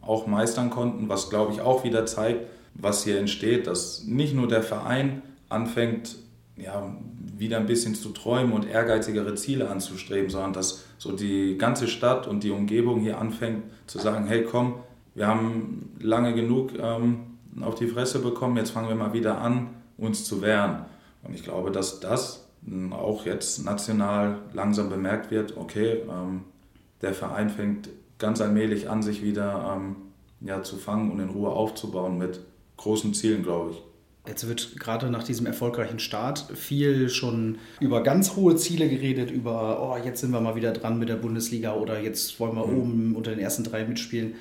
auch 0.00 0.26
meistern 0.26 0.70
konnten, 0.70 1.08
was 1.08 1.30
glaube 1.30 1.52
ich 1.52 1.60
auch 1.60 1.84
wieder 1.84 2.04
zeigt, 2.06 2.46
was 2.74 3.04
hier 3.04 3.18
entsteht, 3.18 3.66
dass 3.66 4.04
nicht 4.04 4.34
nur 4.34 4.48
der 4.48 4.62
Verein 4.62 5.22
anfängt, 5.48 6.16
ja, 6.56 6.94
wieder 7.42 7.58
ein 7.58 7.66
bisschen 7.66 7.94
zu 7.94 8.10
träumen 8.10 8.52
und 8.52 8.66
ehrgeizigere 8.66 9.34
Ziele 9.34 9.68
anzustreben, 9.68 10.30
sondern 10.30 10.52
dass 10.52 10.84
so 10.96 11.12
die 11.12 11.58
ganze 11.58 11.88
Stadt 11.88 12.26
und 12.26 12.44
die 12.44 12.50
Umgebung 12.50 13.00
hier 13.00 13.18
anfängt 13.18 13.64
zu 13.86 13.98
sagen, 13.98 14.26
hey 14.26 14.44
komm, 14.44 14.76
wir 15.14 15.26
haben 15.26 15.90
lange 16.00 16.34
genug 16.34 16.72
ähm, 16.78 17.38
auf 17.60 17.74
die 17.74 17.88
Fresse 17.88 18.20
bekommen, 18.20 18.56
jetzt 18.56 18.70
fangen 18.70 18.88
wir 18.88 18.94
mal 18.94 19.12
wieder 19.12 19.40
an, 19.40 19.70
uns 19.98 20.24
zu 20.24 20.40
wehren. 20.40 20.86
Und 21.22 21.34
ich 21.34 21.42
glaube, 21.42 21.70
dass 21.70 22.00
das 22.00 22.48
auch 22.92 23.26
jetzt 23.26 23.64
national 23.64 24.38
langsam 24.52 24.88
bemerkt 24.88 25.30
wird, 25.30 25.56
okay, 25.56 26.02
ähm, 26.08 26.42
der 27.02 27.12
Verein 27.12 27.50
fängt 27.50 27.88
ganz 28.18 28.40
allmählich 28.40 28.88
an, 28.88 29.02
sich 29.02 29.22
wieder 29.22 29.76
ähm, 29.76 29.96
ja, 30.40 30.62
zu 30.62 30.76
fangen 30.76 31.10
und 31.10 31.18
in 31.18 31.30
Ruhe 31.30 31.50
aufzubauen 31.50 32.18
mit 32.18 32.40
großen 32.76 33.12
Zielen, 33.14 33.42
glaube 33.42 33.72
ich. 33.72 33.82
Jetzt 34.26 34.46
wird 34.46 34.78
gerade 34.78 35.10
nach 35.10 35.24
diesem 35.24 35.46
erfolgreichen 35.46 35.98
Start 35.98 36.46
viel 36.54 37.08
schon 37.08 37.58
über 37.80 38.04
ganz 38.04 38.36
hohe 38.36 38.54
Ziele 38.54 38.88
geredet, 38.88 39.32
über, 39.32 39.82
oh, 39.82 40.04
jetzt 40.04 40.20
sind 40.20 40.30
wir 40.30 40.40
mal 40.40 40.54
wieder 40.54 40.72
dran 40.72 40.98
mit 40.98 41.08
der 41.08 41.16
Bundesliga 41.16 41.74
oder 41.74 42.00
jetzt 42.00 42.38
wollen 42.38 42.54
wir 42.54 42.66
mhm. 42.66 42.78
oben 42.78 43.16
unter 43.16 43.32
den 43.32 43.40
ersten 43.40 43.64
drei 43.64 43.84
mitspielen. 43.84 44.34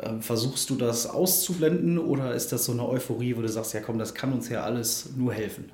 Ähm, 0.00 0.22
versuchst 0.22 0.70
du 0.70 0.76
das 0.76 1.06
auszublenden 1.06 1.98
oder 1.98 2.34
ist 2.34 2.52
das 2.52 2.64
so 2.64 2.72
eine 2.72 2.88
Euphorie, 2.88 3.36
wo 3.36 3.42
du 3.42 3.48
sagst, 3.48 3.74
ja 3.74 3.80
komm, 3.80 3.98
das 3.98 4.14
kann 4.14 4.32
uns 4.32 4.48
ja 4.48 4.62
alles 4.62 5.10
nur 5.14 5.34
helfen? 5.34 5.70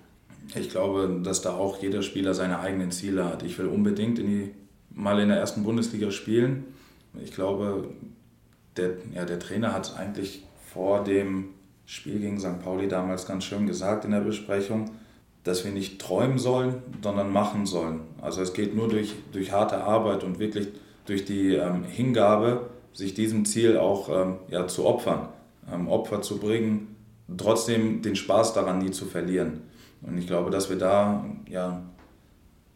Ich 0.57 0.71
glaube, 0.71 1.21
dass 1.23 1.41
da 1.41 1.55
auch 1.55 1.81
jeder 1.81 2.03
Spieler 2.03 2.35
seine 2.35 2.59
eigenen 2.59 2.91
Ziele 2.91 3.25
hat. 3.25 3.45
Ich 3.45 3.57
will 3.59 3.67
unbedingt 3.67 4.19
in 4.19 4.27
die, 4.27 4.51
mal 4.91 5.21
in 5.21 5.29
der 5.29 5.39
ersten 5.39 5.63
Bundesliga 5.63 6.11
spielen. 6.11 6.65
Ich 7.23 7.33
glaube, 7.33 7.89
der, 8.77 8.91
ja, 9.15 9.25
der 9.25 9.39
Trainer 9.39 9.73
hat 9.73 9.97
eigentlich 9.97 10.43
vor 10.73 11.05
dem 11.05 11.54
Spiel 11.87 12.21
gegen 12.21 12.39
St. 12.41 12.63
Pauli 12.63 12.89
damals 12.89 13.27
ganz 13.27 13.45
schön 13.45 13.67
gesagt 13.67 14.05
in 14.05 14.13
der 14.13 14.21
Besprechung, 14.21 14.91
dass 15.43 15.65
wir 15.65 15.73
nicht 15.73 16.01
träumen 16.01 16.39
sollen, 16.39 16.77
sondern 17.03 17.31
machen 17.31 17.67
sollen. 17.67 18.01
Also 18.21 18.41
es 18.41 18.55
geht 18.55 18.75
nur 18.75 18.89
durch, 18.89 19.15
durch 19.33 19.53
harte 19.53 19.85
Arbeit 19.85 20.25
und 20.25 20.39
wirklich 20.39 20.69
durch 21.05 21.25
die 21.25 21.55
ähm, 21.55 21.85
Hingabe, 21.85 22.71
sich 22.95 23.13
diesem 23.13 23.45
Ziel 23.45 23.77
auch 23.77 24.09
ähm, 24.09 24.37
ja, 24.49 24.67
zu 24.67 24.87
opfern, 24.87 25.29
ähm, 25.71 25.89
Opfer 25.89 26.23
zu 26.23 26.39
bringen, 26.39 26.97
trotzdem 27.37 28.01
den 28.01 28.17
Spaß 28.17 28.55
daran 28.55 28.79
nie 28.79 28.91
zu 28.91 29.05
verlieren. 29.05 29.63
Und 30.01 30.17
ich 30.17 30.27
glaube, 30.27 30.51
dass 30.51 30.71
wir 30.71 30.79
da 30.79 31.25
ja, 31.49 31.83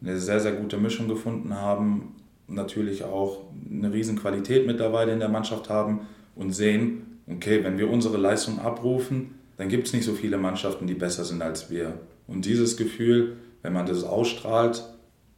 eine 0.01 0.17
sehr, 0.17 0.39
sehr 0.39 0.53
gute 0.53 0.77
Mischung 0.77 1.07
gefunden 1.07 1.55
haben. 1.55 2.15
Natürlich 2.47 3.03
auch 3.03 3.39
eine 3.69 3.91
riesen 3.91 4.17
Qualität 4.17 4.65
mittlerweile 4.65 5.13
in 5.13 5.19
der 5.19 5.29
Mannschaft 5.29 5.69
haben 5.69 6.01
und 6.35 6.51
sehen, 6.51 7.08
okay, 7.29 7.63
wenn 7.63 7.77
wir 7.77 7.89
unsere 7.89 8.17
Leistung 8.17 8.59
abrufen, 8.59 9.35
dann 9.57 9.69
gibt 9.69 9.87
es 9.87 9.93
nicht 9.93 10.05
so 10.05 10.13
viele 10.13 10.37
Mannschaften, 10.37 10.87
die 10.87 10.93
besser 10.93 11.25
sind 11.25 11.41
als 11.41 11.69
wir. 11.69 11.99
Und 12.27 12.45
dieses 12.45 12.77
Gefühl, 12.77 13.37
wenn 13.61 13.73
man 13.73 13.85
das 13.85 14.03
ausstrahlt, 14.03 14.83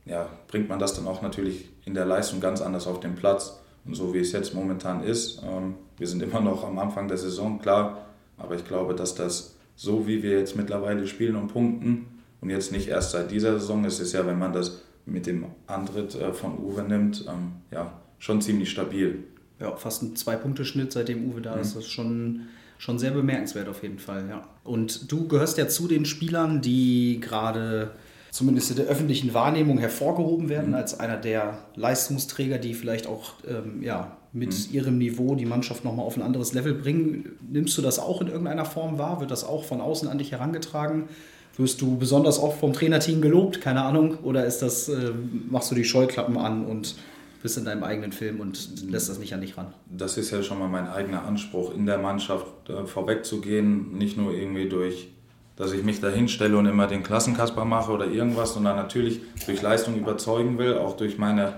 ja, 0.05 0.29
bringt 0.47 0.69
man 0.69 0.79
das 0.79 0.93
dann 0.93 1.07
auch 1.07 1.21
natürlich 1.21 1.69
in 1.85 1.93
der 1.93 2.05
Leistung 2.05 2.39
ganz 2.39 2.61
anders 2.61 2.87
auf 2.87 2.99
den 2.99 3.15
Platz. 3.15 3.59
Und 3.85 3.95
so 3.95 4.13
wie 4.13 4.19
es 4.19 4.31
jetzt 4.31 4.53
momentan 4.53 5.03
ist, 5.03 5.41
ähm, 5.43 5.75
wir 5.97 6.07
sind 6.07 6.21
immer 6.23 6.41
noch 6.41 6.63
am 6.63 6.77
Anfang 6.79 7.07
der 7.07 7.17
Saison, 7.17 7.59
klar, 7.59 8.05
aber 8.37 8.55
ich 8.55 8.65
glaube, 8.65 8.95
dass 8.95 9.15
das 9.15 9.55
so 9.75 10.05
wie 10.05 10.21
wir 10.21 10.37
jetzt 10.37 10.55
mittlerweile 10.55 11.07
spielen 11.07 11.35
und 11.35 11.47
punkten 11.47 12.05
und 12.39 12.49
jetzt 12.49 12.71
nicht 12.71 12.87
erst 12.87 13.11
seit 13.11 13.31
dieser 13.31 13.59
Saison. 13.59 13.83
Es 13.85 13.99
ist 13.99 14.13
ja, 14.13 14.27
wenn 14.27 14.37
man 14.37 14.53
das 14.53 14.81
mit 15.05 15.25
dem 15.25 15.45
Antritt 15.65 16.13
äh, 16.15 16.33
von 16.33 16.59
Uwe 16.59 16.83
nimmt, 16.83 17.25
ähm, 17.27 17.53
ja, 17.71 17.91
schon 18.19 18.41
ziemlich 18.41 18.69
stabil. 18.69 19.23
Ja, 19.61 19.75
fast 19.75 20.01
ein 20.01 20.15
Zwei-Punkte-Schnitt, 20.15 20.91
seitdem 20.91 21.29
Uwe 21.29 21.41
da 21.41 21.55
mhm. 21.55 21.61
ist. 21.61 21.75
Das 21.75 21.83
ist 21.83 21.91
schon, 21.91 22.47
schon 22.77 22.99
sehr 22.99 23.11
bemerkenswert 23.11 23.69
auf 23.69 23.83
jeden 23.83 23.99
Fall, 23.99 24.25
ja. 24.29 24.43
Und 24.63 25.11
du 25.11 25.27
gehörst 25.27 25.57
ja 25.57 25.67
zu 25.67 25.87
den 25.87 26.05
Spielern, 26.05 26.61
die 26.61 27.19
gerade 27.21 27.91
zumindest 28.31 28.71
in 28.71 28.77
der 28.77 28.85
öffentlichen 28.85 29.33
Wahrnehmung 29.33 29.77
hervorgehoben 29.77 30.49
werden 30.49 30.69
mhm. 30.69 30.75
als 30.75 30.99
einer 30.99 31.17
der 31.17 31.59
Leistungsträger, 31.75 32.57
die 32.57 32.73
vielleicht 32.73 33.05
auch 33.05 33.33
ähm, 33.47 33.83
ja, 33.83 34.17
mit 34.33 34.51
mhm. 34.51 34.73
ihrem 34.73 34.97
Niveau 34.97 35.35
die 35.35 35.45
Mannschaft 35.45 35.83
nochmal 35.83 36.05
auf 36.05 36.17
ein 36.17 36.23
anderes 36.23 36.53
Level 36.53 36.73
bringen. 36.73 37.37
Nimmst 37.41 37.77
du 37.77 37.81
das 37.81 37.99
auch 37.99 38.21
in 38.21 38.27
irgendeiner 38.27 38.65
Form 38.65 38.97
wahr? 38.97 39.19
Wird 39.19 39.31
das 39.31 39.43
auch 39.43 39.65
von 39.65 39.81
außen 39.81 40.07
an 40.07 40.17
dich 40.17 40.31
herangetragen? 40.31 41.09
Wirst 41.57 41.81
du 41.81 41.97
besonders 41.97 42.39
oft 42.39 42.59
vom 42.59 42.71
Trainerteam 42.71 43.21
gelobt? 43.21 43.59
Keine 43.59 43.83
Ahnung. 43.83 44.19
Oder 44.23 44.45
ist 44.45 44.61
das, 44.61 44.87
äh, 44.87 45.11
machst 45.49 45.69
du 45.69 45.75
die 45.75 45.83
Scheuklappen 45.83 46.37
an 46.37 46.65
und 46.65 46.95
bist 47.41 47.57
in 47.57 47.65
deinem 47.65 47.83
eigenen 47.83 48.11
Film 48.11 48.39
und 48.39 48.89
lässt 48.89 49.09
das 49.09 49.19
nicht 49.19 49.33
an 49.33 49.41
dich 49.41 49.57
ran? 49.57 49.73
Das 49.89 50.17
ist 50.17 50.31
ja 50.31 50.43
schon 50.43 50.59
mal 50.59 50.67
mein 50.67 50.87
eigener 50.87 51.25
Anspruch, 51.25 51.73
in 51.73 51.85
der 51.85 51.97
Mannschaft 51.97 52.69
äh, 52.69 52.85
vorwegzugehen. 52.85 53.97
Nicht 53.97 54.17
nur 54.17 54.33
irgendwie 54.33 54.69
durch, 54.69 55.09
dass 55.55 55.73
ich 55.73 55.83
mich 55.83 55.99
da 55.99 56.09
hinstelle 56.09 56.57
und 56.57 56.65
immer 56.65 56.87
den 56.87 57.03
Klassenkasper 57.03 57.65
mache 57.65 57.91
oder 57.91 58.07
irgendwas, 58.07 58.53
sondern 58.53 58.75
natürlich 58.75 59.21
durch 59.45 59.61
Leistung 59.61 59.97
überzeugen 59.97 60.57
will, 60.57 60.77
auch 60.77 60.97
durch 60.97 61.17
meine, 61.17 61.53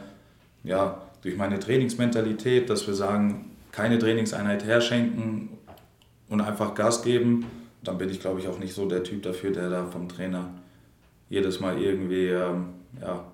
ja, 0.64 1.02
durch 1.22 1.38
meine 1.38 1.60
Trainingsmentalität, 1.60 2.70
dass 2.70 2.86
wir 2.88 2.94
sagen, 2.94 3.52
keine 3.72 3.98
Trainingseinheit 3.98 4.66
herschenken 4.66 5.50
und 6.30 6.42
einfach 6.42 6.76
Gas 6.76 7.04
geben 7.04 7.46
dann 7.84 7.98
bin 7.98 8.10
ich, 8.10 8.20
glaube 8.20 8.40
ich, 8.40 8.48
auch 8.48 8.60
nicht 8.60 8.74
so 8.74 8.88
der 8.88 9.04
Typ 9.04 9.24
dafür, 9.24 9.52
der 9.52 9.70
da 9.70 9.86
vom 9.86 10.08
Trainer 10.08 10.50
jedes 11.30 11.60
Mal 11.60 11.82
irgendwie 11.82 12.28
ähm, 12.28 12.70
ja, 13.02 13.26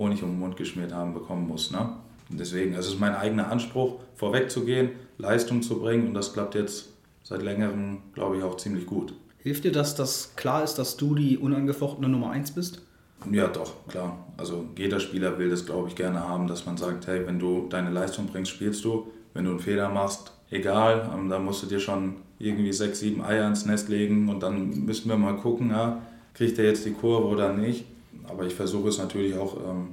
Honig 0.00 0.22
um 0.22 0.30
den 0.30 0.40
Mund 0.40 0.56
geschmiert 0.56 0.92
haben 0.92 1.12
bekommen 1.12 1.46
muss. 1.46 1.70
Ne? 1.70 1.90
Und 2.30 2.40
deswegen, 2.40 2.74
es 2.74 2.86
ist 2.88 2.98
mein 2.98 3.14
eigener 3.14 3.50
Anspruch, 3.50 4.00
vorwegzugehen, 4.16 4.90
Leistung 5.18 5.62
zu 5.62 5.78
bringen 5.78 6.08
und 6.08 6.14
das 6.14 6.32
klappt 6.32 6.54
jetzt 6.54 6.88
seit 7.22 7.42
längerem, 7.42 7.98
glaube 8.14 8.38
ich, 8.38 8.42
auch 8.42 8.56
ziemlich 8.56 8.86
gut. 8.86 9.12
Hilft 9.38 9.64
dir 9.64 9.72
das, 9.72 9.94
dass 9.94 10.34
klar 10.36 10.64
ist, 10.64 10.74
dass 10.76 10.96
du 10.96 11.14
die 11.14 11.36
unangefochtene 11.36 12.08
Nummer 12.08 12.30
1 12.30 12.52
bist? 12.52 12.82
Ja, 13.30 13.48
doch, 13.48 13.86
klar. 13.88 14.26
Also 14.38 14.64
jeder 14.76 15.00
Spieler 15.00 15.38
will 15.38 15.50
das, 15.50 15.66
glaube 15.66 15.88
ich, 15.88 15.94
gerne 15.94 16.20
haben, 16.20 16.46
dass 16.46 16.64
man 16.64 16.78
sagt, 16.78 17.06
hey, 17.06 17.26
wenn 17.26 17.38
du 17.38 17.66
deine 17.68 17.90
Leistung 17.90 18.26
bringst, 18.26 18.50
spielst 18.50 18.84
du. 18.84 19.08
Wenn 19.34 19.44
du 19.44 19.50
einen 19.50 19.60
Fehler 19.60 19.90
machst, 19.90 20.32
egal, 20.50 21.10
ähm, 21.14 21.28
da 21.28 21.38
musst 21.38 21.62
du 21.62 21.66
dir 21.66 21.78
schon 21.78 22.16
irgendwie 22.38 22.72
sechs, 22.72 23.00
sieben 23.00 23.22
Eier 23.22 23.46
ins 23.46 23.66
Nest 23.66 23.88
legen 23.88 24.28
und 24.28 24.42
dann 24.42 24.84
müssten 24.86 25.08
wir 25.08 25.16
mal 25.16 25.36
gucken, 25.36 25.70
ja, 25.70 26.00
kriegt 26.34 26.58
er 26.58 26.64
jetzt 26.64 26.86
die 26.86 26.92
Kurve 26.92 27.28
oder 27.28 27.52
nicht. 27.52 27.84
Aber 28.28 28.46
ich 28.46 28.54
versuche 28.54 28.88
es 28.88 28.98
natürlich 28.98 29.36
auch 29.36 29.56
ähm, 29.56 29.88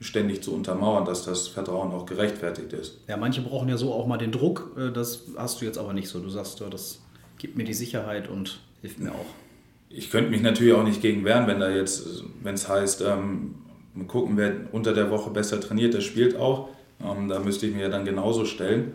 ständig 0.00 0.42
zu 0.42 0.54
untermauern, 0.54 1.04
dass 1.04 1.24
das 1.24 1.48
Vertrauen 1.48 1.92
auch 1.92 2.06
gerechtfertigt 2.06 2.72
ist. 2.72 2.98
Ja, 3.08 3.16
manche 3.16 3.42
brauchen 3.42 3.68
ja 3.68 3.76
so 3.76 3.92
auch 3.92 4.06
mal 4.06 4.18
den 4.18 4.32
Druck. 4.32 4.72
Äh, 4.76 4.92
das 4.92 5.24
hast 5.36 5.60
du 5.60 5.64
jetzt 5.64 5.78
aber 5.78 5.92
nicht 5.92 6.08
so. 6.08 6.20
Du 6.20 6.28
sagst, 6.28 6.62
das 6.70 7.00
gibt 7.38 7.56
mir 7.56 7.64
die 7.64 7.74
Sicherheit 7.74 8.28
und 8.28 8.60
hilft 8.80 8.98
mir 8.98 9.12
auch. 9.12 9.26
Ich 9.88 10.10
könnte 10.10 10.30
mich 10.30 10.42
natürlich 10.42 10.74
auch 10.74 10.82
nicht 10.82 11.00
gegen 11.00 11.24
wehren, 11.24 11.46
wenn 11.46 11.60
da 11.60 11.70
jetzt, 11.70 12.24
wenn 12.42 12.54
es 12.54 12.68
heißt, 12.68 13.02
ähm, 13.02 13.54
gucken, 14.08 14.36
wer 14.36 14.52
unter 14.72 14.92
der 14.92 15.10
Woche 15.10 15.30
besser 15.30 15.60
trainiert, 15.60 15.94
der 15.94 16.00
spielt 16.00 16.36
auch. 16.36 16.68
Ähm, 17.02 17.28
da 17.28 17.38
müsste 17.38 17.66
ich 17.66 17.74
mir 17.74 17.82
ja 17.82 17.88
dann 17.88 18.04
genauso 18.04 18.44
stellen. 18.44 18.92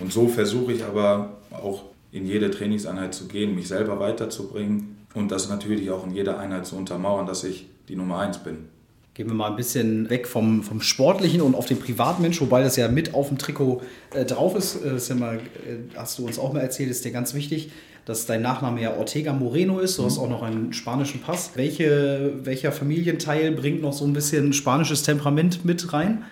Und 0.00 0.12
so 0.12 0.28
versuche 0.28 0.72
ich 0.72 0.84
aber 0.84 1.38
auch 1.50 1.84
in 2.12 2.26
jede 2.26 2.50
Trainingseinheit 2.50 3.14
zu 3.14 3.26
gehen, 3.28 3.54
mich 3.54 3.68
selber 3.68 4.00
weiterzubringen 4.00 5.06
und 5.14 5.30
das 5.30 5.48
natürlich 5.48 5.90
auch 5.90 6.06
in 6.06 6.14
jeder 6.14 6.38
Einheit 6.38 6.66
zu 6.66 6.76
untermauern, 6.76 7.26
dass 7.26 7.44
ich 7.44 7.66
die 7.88 7.96
Nummer 7.96 8.18
eins 8.18 8.38
bin. 8.38 8.68
Gehen 9.14 9.26
wir 9.26 9.34
mal 9.34 9.50
ein 9.50 9.56
bisschen 9.56 10.08
weg 10.10 10.28
vom, 10.28 10.62
vom 10.62 10.80
Sportlichen 10.80 11.40
und 11.40 11.56
auf 11.56 11.66
den 11.66 11.80
Privatmensch, 11.80 12.40
wobei 12.40 12.62
das 12.62 12.76
ja 12.76 12.86
mit 12.86 13.14
auf 13.14 13.28
dem 13.28 13.38
Trikot 13.38 13.82
äh, 14.14 14.24
drauf 14.24 14.54
ist. 14.54 14.76
Äh, 14.76 14.90
das 14.90 15.02
ist 15.04 15.08
ja 15.08 15.14
mal, 15.16 15.38
äh, 15.38 15.96
hast 15.96 16.18
du 16.18 16.26
uns 16.26 16.38
auch 16.38 16.52
mal 16.52 16.60
erzählt, 16.60 16.90
ist 16.90 17.04
dir 17.04 17.10
ganz 17.10 17.34
wichtig, 17.34 17.72
dass 18.04 18.26
dein 18.26 18.42
Nachname 18.42 18.80
ja 18.80 18.96
Ortega 18.96 19.32
Moreno 19.32 19.80
ist. 19.80 19.98
Du 19.98 20.02
mhm. 20.02 20.06
hast 20.06 20.18
auch 20.18 20.28
noch 20.28 20.42
einen 20.42 20.72
spanischen 20.72 21.20
Pass. 21.20 21.52
Welche, 21.56 22.32
welcher 22.44 22.70
Familienteil 22.70 23.50
bringt 23.52 23.82
noch 23.82 23.92
so 23.92 24.04
ein 24.04 24.12
bisschen 24.12 24.52
spanisches 24.52 25.02
Temperament 25.02 25.64
mit 25.64 25.92
rein? 25.92 26.24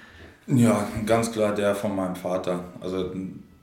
Ja, 0.46 0.86
ganz 1.06 1.32
klar 1.32 1.54
der 1.54 1.74
von 1.74 1.96
meinem 1.96 2.14
Vater. 2.14 2.64
Also 2.80 3.10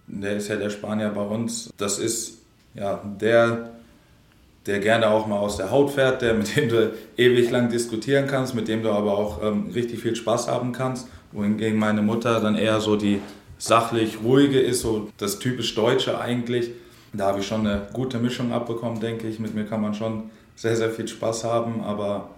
der 0.07 0.35
ist 0.35 0.49
ja 0.49 0.57
der 0.57 0.69
Spanier 0.69 1.09
bei 1.09 1.23
uns. 1.23 1.69
Das 1.77 1.97
ist 1.97 2.39
ja 2.73 3.01
der, 3.19 3.71
der 4.65 4.79
gerne 4.79 5.09
auch 5.09 5.27
mal 5.27 5.39
aus 5.39 5.57
der 5.57 5.71
Haut 5.71 5.91
fährt, 5.91 6.21
der 6.21 6.33
mit 6.33 6.55
dem 6.55 6.69
du 6.69 6.93
ewig 7.17 7.51
lang 7.51 7.69
diskutieren 7.69 8.27
kannst, 8.27 8.55
mit 8.55 8.67
dem 8.67 8.83
du 8.83 8.89
aber 8.89 9.17
auch 9.17 9.43
ähm, 9.43 9.69
richtig 9.73 9.99
viel 9.99 10.15
Spaß 10.15 10.47
haben 10.47 10.71
kannst. 10.71 11.07
Wohingegen 11.31 11.79
meine 11.79 12.01
Mutter 12.01 12.39
dann 12.39 12.55
eher 12.55 12.79
so 12.79 12.95
die 12.95 13.19
sachlich 13.57 14.19
ruhige 14.23 14.59
ist, 14.59 14.81
so 14.81 15.09
das 15.17 15.39
typisch 15.39 15.75
Deutsche 15.75 16.19
eigentlich. 16.19 16.71
Da 17.11 17.27
habe 17.27 17.39
ich 17.39 17.47
schon 17.47 17.67
eine 17.67 17.87
gute 17.93 18.19
Mischung 18.19 18.51
abbekommen, 18.51 18.99
denke 18.99 19.27
ich. 19.27 19.39
Mit 19.39 19.53
mir 19.53 19.65
kann 19.65 19.81
man 19.81 19.93
schon 19.93 20.31
sehr, 20.55 20.75
sehr 20.75 20.89
viel 20.89 21.07
Spaß 21.07 21.43
haben, 21.43 21.81
aber 21.83 22.29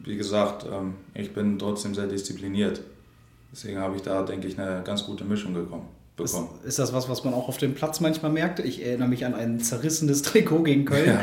wie 0.00 0.16
gesagt, 0.16 0.64
ähm, 0.64 0.94
ich 1.14 1.32
bin 1.32 1.58
trotzdem 1.58 1.94
sehr 1.94 2.06
diszipliniert. 2.06 2.80
Deswegen 3.52 3.78
habe 3.78 3.96
ich 3.96 4.02
da, 4.02 4.22
denke 4.22 4.48
ich, 4.48 4.58
eine 4.58 4.82
ganz 4.84 5.04
gute 5.04 5.24
Mischung 5.24 5.54
bekommen 5.54 5.93
bekommen. 6.16 6.48
Ist, 6.62 6.68
ist, 6.68 6.78
das 6.78 6.92
was, 6.92 7.08
was 7.08 7.24
man 7.24 7.34
auch 7.34 7.48
auf 7.48 7.56
dem 7.56 7.74
Platz 7.74 8.00
manchmal 8.00 8.30
merkt? 8.30 8.60
Ich 8.60 8.84
erinnere 8.84 9.08
mich 9.08 9.26
an 9.26 9.34
ein 9.34 9.60
zerrissenes 9.60 10.22
Trikot 10.22 10.62
gegen 10.62 10.84
Köln. 10.84 11.18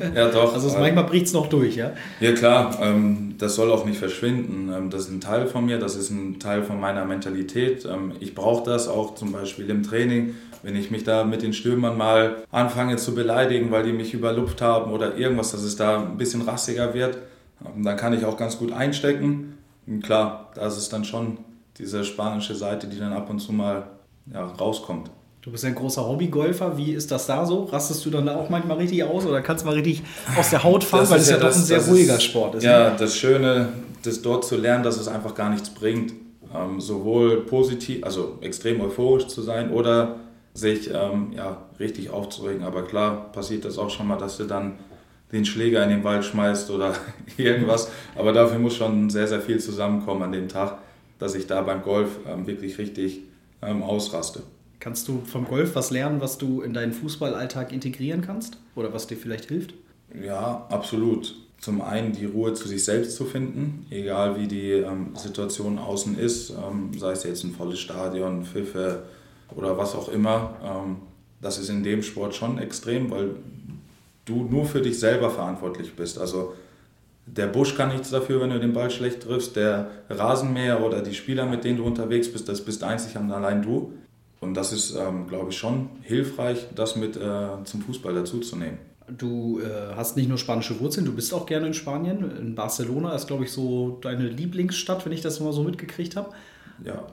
Ja, 0.00 0.08
ja 0.14 0.28
doch. 0.28 0.54
Also 0.58 0.68
ähm, 0.70 0.80
manchmal 0.80 1.04
bricht 1.04 1.26
es 1.26 1.32
noch 1.32 1.48
durch, 1.48 1.76
ja? 1.76 1.92
Ja 2.20 2.32
klar, 2.32 2.78
ähm, 2.80 3.34
das 3.38 3.54
soll 3.54 3.70
auch 3.70 3.84
nicht 3.84 3.98
verschwinden. 3.98 4.72
Ähm, 4.72 4.90
das 4.90 5.02
ist 5.02 5.10
ein 5.10 5.20
Teil 5.20 5.46
von 5.46 5.66
mir, 5.66 5.78
das 5.78 5.96
ist 5.96 6.10
ein 6.10 6.38
Teil 6.38 6.62
von 6.62 6.80
meiner 6.80 7.04
Mentalität. 7.04 7.84
Ähm, 7.84 8.12
ich 8.20 8.34
brauche 8.34 8.68
das 8.68 8.88
auch 8.88 9.14
zum 9.14 9.32
Beispiel 9.32 9.68
im 9.70 9.82
Training. 9.82 10.34
Wenn 10.62 10.74
ich 10.74 10.90
mich 10.90 11.04
da 11.04 11.24
mit 11.24 11.42
den 11.42 11.52
Stürmern 11.52 11.96
mal 11.96 12.42
anfange 12.50 12.96
zu 12.96 13.14
beleidigen, 13.14 13.70
weil 13.70 13.84
die 13.84 13.92
mich 13.92 14.14
überlupft 14.14 14.60
haben 14.60 14.90
oder 14.90 15.16
irgendwas, 15.16 15.52
dass 15.52 15.62
es 15.62 15.76
da 15.76 16.00
ein 16.00 16.16
bisschen 16.16 16.42
rassiger 16.42 16.94
wird, 16.94 17.18
ähm, 17.64 17.84
dann 17.84 17.96
kann 17.96 18.12
ich 18.12 18.24
auch 18.24 18.36
ganz 18.36 18.58
gut 18.58 18.72
einstecken. 18.72 19.58
Und 19.86 20.02
klar, 20.02 20.50
da 20.54 20.66
ist 20.66 20.92
dann 20.92 21.04
schon 21.04 21.38
diese 21.78 22.04
spanische 22.04 22.54
Seite, 22.54 22.88
die 22.88 22.98
dann 22.98 23.12
ab 23.12 23.30
und 23.30 23.38
zu 23.38 23.52
mal 23.52 23.86
ja, 24.32 24.44
rauskommt. 24.44 25.10
Du 25.40 25.52
bist 25.52 25.64
ein 25.64 25.74
großer 25.74 26.06
Hobbygolfer. 26.06 26.76
Wie 26.76 26.92
ist 26.92 27.10
das 27.10 27.26
da 27.26 27.46
so? 27.46 27.64
Rastest 27.64 28.04
du 28.04 28.10
dann 28.10 28.26
da 28.26 28.36
auch 28.36 28.50
manchmal 28.50 28.76
richtig 28.78 29.04
aus 29.04 29.24
oder 29.24 29.40
kannst 29.40 29.64
du 29.64 29.68
mal 29.68 29.74
richtig 29.74 30.02
aus 30.36 30.50
der 30.50 30.64
Haut 30.64 30.84
fahren, 30.84 31.00
das 31.02 31.10
weil 31.10 31.20
es 31.20 31.30
ja, 31.30 31.36
ja 31.36 31.42
doch 31.42 31.54
ein 31.54 31.62
sehr 31.62 31.86
ruhiger 31.86 32.16
ist, 32.16 32.24
Sport 32.24 32.56
ist? 32.56 32.64
Ja, 32.64 32.90
ne? 32.90 32.96
das 32.98 33.16
Schöne, 33.16 33.68
das 34.02 34.20
dort 34.20 34.44
zu 34.44 34.56
lernen, 34.56 34.82
dass 34.82 34.98
es 34.98 35.08
einfach 35.08 35.34
gar 35.34 35.48
nichts 35.50 35.70
bringt. 35.70 36.12
Ähm, 36.54 36.80
sowohl 36.80 37.42
positiv, 37.42 38.04
also 38.04 38.38
extrem 38.40 38.80
euphorisch 38.80 39.28
zu 39.28 39.42
sein 39.42 39.70
oder 39.70 40.16
sich 40.54 40.90
ähm, 40.92 41.32
ja, 41.36 41.62
richtig 41.78 42.10
aufzuregen. 42.10 42.62
Aber 42.62 42.82
klar 42.82 43.30
passiert 43.32 43.64
das 43.64 43.78
auch 43.78 43.90
schon 43.90 44.08
mal, 44.08 44.16
dass 44.16 44.38
du 44.38 44.44
dann 44.44 44.78
den 45.30 45.44
Schläger 45.44 45.82
in 45.84 45.90
den 45.90 46.04
Wald 46.04 46.24
schmeißt 46.24 46.70
oder 46.70 46.94
irgendwas. 47.36 47.90
Aber 48.16 48.32
dafür 48.32 48.58
muss 48.58 48.76
schon 48.76 49.08
sehr, 49.10 49.28
sehr 49.28 49.40
viel 49.40 49.60
zusammenkommen 49.60 50.22
an 50.22 50.32
dem 50.32 50.48
Tag, 50.48 50.78
dass 51.18 51.34
ich 51.34 51.46
da 51.46 51.62
beim 51.62 51.82
Golf 51.82 52.18
ähm, 52.26 52.46
wirklich 52.46 52.78
richtig 52.78 53.22
ähm, 53.62 53.82
ausraste. 53.82 54.42
Kannst 54.80 55.08
du 55.08 55.22
vom 55.24 55.44
Golf 55.44 55.74
was 55.74 55.90
lernen, 55.90 56.20
was 56.20 56.38
du 56.38 56.62
in 56.62 56.72
deinen 56.72 56.92
Fußballalltag 56.92 57.72
integrieren 57.72 58.22
kannst 58.22 58.58
oder 58.76 58.92
was 58.92 59.06
dir 59.06 59.16
vielleicht 59.16 59.46
hilft? 59.46 59.74
Ja, 60.22 60.66
absolut. 60.70 61.34
Zum 61.60 61.82
einen 61.82 62.12
die 62.12 62.26
Ruhe 62.26 62.54
zu 62.54 62.68
sich 62.68 62.84
selbst 62.84 63.16
zu 63.16 63.24
finden, 63.24 63.86
egal 63.90 64.38
wie 64.38 64.46
die 64.46 64.70
ähm, 64.70 65.16
Situation 65.16 65.78
außen 65.78 66.16
ist, 66.16 66.50
ähm, 66.50 66.96
sei 66.96 67.12
es 67.12 67.24
jetzt 67.24 67.42
ein 67.42 67.52
volles 67.52 67.80
Stadion, 67.80 68.44
Pfiffe 68.44 69.02
oder 69.56 69.76
was 69.76 69.96
auch 69.96 70.08
immer. 70.08 70.56
Ähm, 70.62 70.96
das 71.40 71.58
ist 71.58 71.68
in 71.68 71.82
dem 71.82 72.02
Sport 72.02 72.36
schon 72.36 72.58
extrem, 72.58 73.10
weil 73.10 73.30
du 74.24 74.44
nur 74.44 74.66
für 74.66 74.80
dich 74.80 75.00
selber 75.00 75.30
verantwortlich 75.30 75.94
bist. 75.96 76.18
Also 76.18 76.54
der 77.36 77.46
Busch 77.46 77.76
kann 77.76 77.90
nichts 77.90 78.10
dafür, 78.10 78.40
wenn 78.40 78.50
du 78.50 78.58
den 78.58 78.72
Ball 78.72 78.90
schlecht 78.90 79.22
triffst. 79.22 79.56
Der 79.56 79.90
Rasenmäher 80.08 80.84
oder 80.84 81.02
die 81.02 81.14
Spieler, 81.14 81.46
mit 81.46 81.64
denen 81.64 81.78
du 81.78 81.84
unterwegs 81.84 82.32
bist, 82.32 82.48
das 82.48 82.64
bist 82.64 82.82
einzig 82.82 83.16
und 83.16 83.30
allein 83.30 83.62
du. 83.62 83.92
Und 84.40 84.54
das 84.54 84.72
ist, 84.72 84.94
ähm, 84.94 85.26
glaube 85.26 85.50
ich, 85.50 85.58
schon 85.58 85.90
hilfreich, 86.02 86.66
das 86.74 86.96
mit 86.96 87.16
äh, 87.16 87.48
zum 87.64 87.82
Fußball 87.82 88.14
dazuzunehmen. 88.14 88.78
Du 89.08 89.60
äh, 89.60 89.94
hast 89.96 90.16
nicht 90.16 90.28
nur 90.28 90.38
spanische 90.38 90.78
Wurzeln, 90.80 91.06
du 91.06 91.14
bist 91.14 91.32
auch 91.32 91.46
gerne 91.46 91.66
in 91.66 91.74
Spanien. 91.74 92.30
In 92.38 92.54
Barcelona 92.54 93.14
ist, 93.14 93.26
glaube 93.26 93.44
ich, 93.44 93.52
so 93.52 93.98
deine 94.02 94.28
Lieblingsstadt, 94.28 95.04
wenn 95.04 95.12
ich 95.12 95.22
das 95.22 95.40
mal 95.40 95.52
so 95.52 95.62
mitgekriegt 95.62 96.14
habe. 96.14 96.30
Ja, 96.84 97.06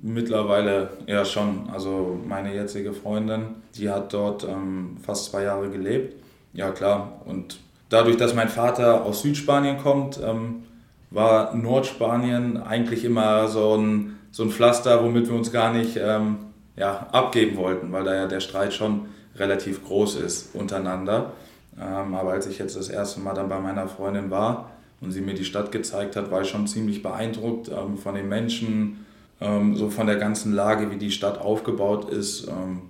mittlerweile 0.00 0.90
ja 1.06 1.24
schon. 1.24 1.68
Also 1.70 2.18
meine 2.24 2.54
jetzige 2.54 2.92
Freundin, 2.92 3.56
die 3.74 3.90
hat 3.90 4.12
dort 4.12 4.44
ähm, 4.44 4.96
fast 5.02 5.26
zwei 5.26 5.42
Jahre 5.42 5.68
gelebt. 5.70 6.14
Ja, 6.52 6.70
klar. 6.70 7.20
Und 7.26 7.58
dadurch, 7.90 8.16
dass 8.16 8.34
mein 8.34 8.48
Vater 8.48 9.04
aus 9.04 9.20
Südspanien 9.20 9.76
kommt, 9.78 10.18
ähm, 10.24 10.62
war 11.10 11.54
Nordspanien 11.54 12.56
eigentlich 12.56 13.04
immer 13.04 13.48
so 13.48 13.76
ein, 13.76 14.18
so 14.30 14.44
ein 14.44 14.50
Pflaster, 14.50 15.04
womit 15.04 15.28
wir 15.28 15.36
uns 15.36 15.52
gar 15.52 15.72
nicht 15.72 15.98
ähm, 16.00 16.38
ja, 16.76 17.08
abgeben 17.12 17.56
wollten, 17.56 17.92
weil 17.92 18.04
da 18.04 18.14
ja 18.14 18.26
der 18.26 18.40
Streit 18.40 18.72
schon 18.72 19.08
relativ 19.36 19.84
groß 19.84 20.16
ist 20.16 20.54
untereinander. 20.54 21.32
Ähm, 21.78 22.14
aber 22.14 22.32
als 22.32 22.46
ich 22.46 22.58
jetzt 22.58 22.76
das 22.76 22.88
erste 22.88 23.20
Mal 23.20 23.34
dann 23.34 23.48
bei 23.48 23.58
meiner 23.58 23.88
Freundin 23.88 24.30
war 24.30 24.70
und 25.00 25.10
sie 25.10 25.20
mir 25.20 25.34
die 25.34 25.44
Stadt 25.44 25.72
gezeigt 25.72 26.14
hat, 26.14 26.30
war 26.30 26.42
ich 26.42 26.48
schon 26.48 26.66
ziemlich 26.66 27.02
beeindruckt 27.02 27.68
ähm, 27.68 27.98
von 27.98 28.14
den 28.14 28.28
Menschen, 28.28 29.04
ähm, 29.40 29.74
so 29.74 29.90
von 29.90 30.06
der 30.06 30.16
ganzen 30.16 30.54
Lage, 30.54 30.90
wie 30.92 30.96
die 30.96 31.10
Stadt 31.10 31.40
aufgebaut 31.40 32.08
ist. 32.10 32.46
Ähm, 32.46 32.82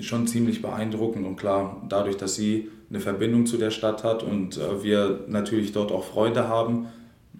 schon 0.00 0.26
ziemlich 0.26 0.62
beeindruckend 0.62 1.26
und 1.26 1.36
klar, 1.36 1.82
dadurch, 1.88 2.16
dass 2.16 2.34
sie 2.34 2.70
eine 2.90 3.00
Verbindung 3.00 3.46
zu 3.46 3.56
der 3.56 3.70
Stadt 3.70 4.04
hat 4.04 4.22
und 4.22 4.58
äh, 4.58 4.82
wir 4.82 5.24
natürlich 5.28 5.72
dort 5.72 5.92
auch 5.92 6.04
Freunde 6.04 6.48
haben, 6.48 6.88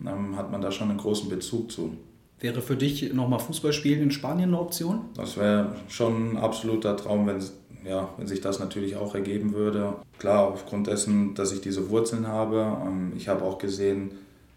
ähm, 0.07 0.37
hat 0.37 0.51
man 0.51 0.61
da 0.61 0.71
schon 0.71 0.89
einen 0.89 0.99
großen 0.99 1.29
Bezug 1.29 1.71
zu. 1.71 1.97
Wäre 2.39 2.63
für 2.63 2.77
dich 2.77 3.13
nochmal 3.13 3.41
Fußballspielen 3.41 4.03
in 4.03 4.11
Spanien 4.11 4.51
eine 4.51 4.61
Option? 4.61 5.01
Das 5.15 5.37
wäre 5.37 5.77
schon 5.89 6.33
ein 6.33 6.37
absoluter 6.39 6.97
Traum, 6.97 7.27
wenn, 7.27 7.43
ja, 7.85 8.09
wenn 8.17 8.27
sich 8.27 8.41
das 8.41 8.61
natürlich 8.61 8.97
auch 8.97 9.15
ergeben 9.15 9.53
würde. 9.53 9.95
Klar, 10.19 10.49
aufgrund 10.49 10.87
dessen, 10.87 11.35
dass 11.35 11.53
ich 11.53 11.61
diese 11.61 11.91
Wurzeln 11.91 12.29
habe. 12.29 12.79
Ähm, 12.87 13.13
ich 13.17 13.29
habe 13.29 13.45
auch 13.45 13.59
gesehen, 13.59 14.13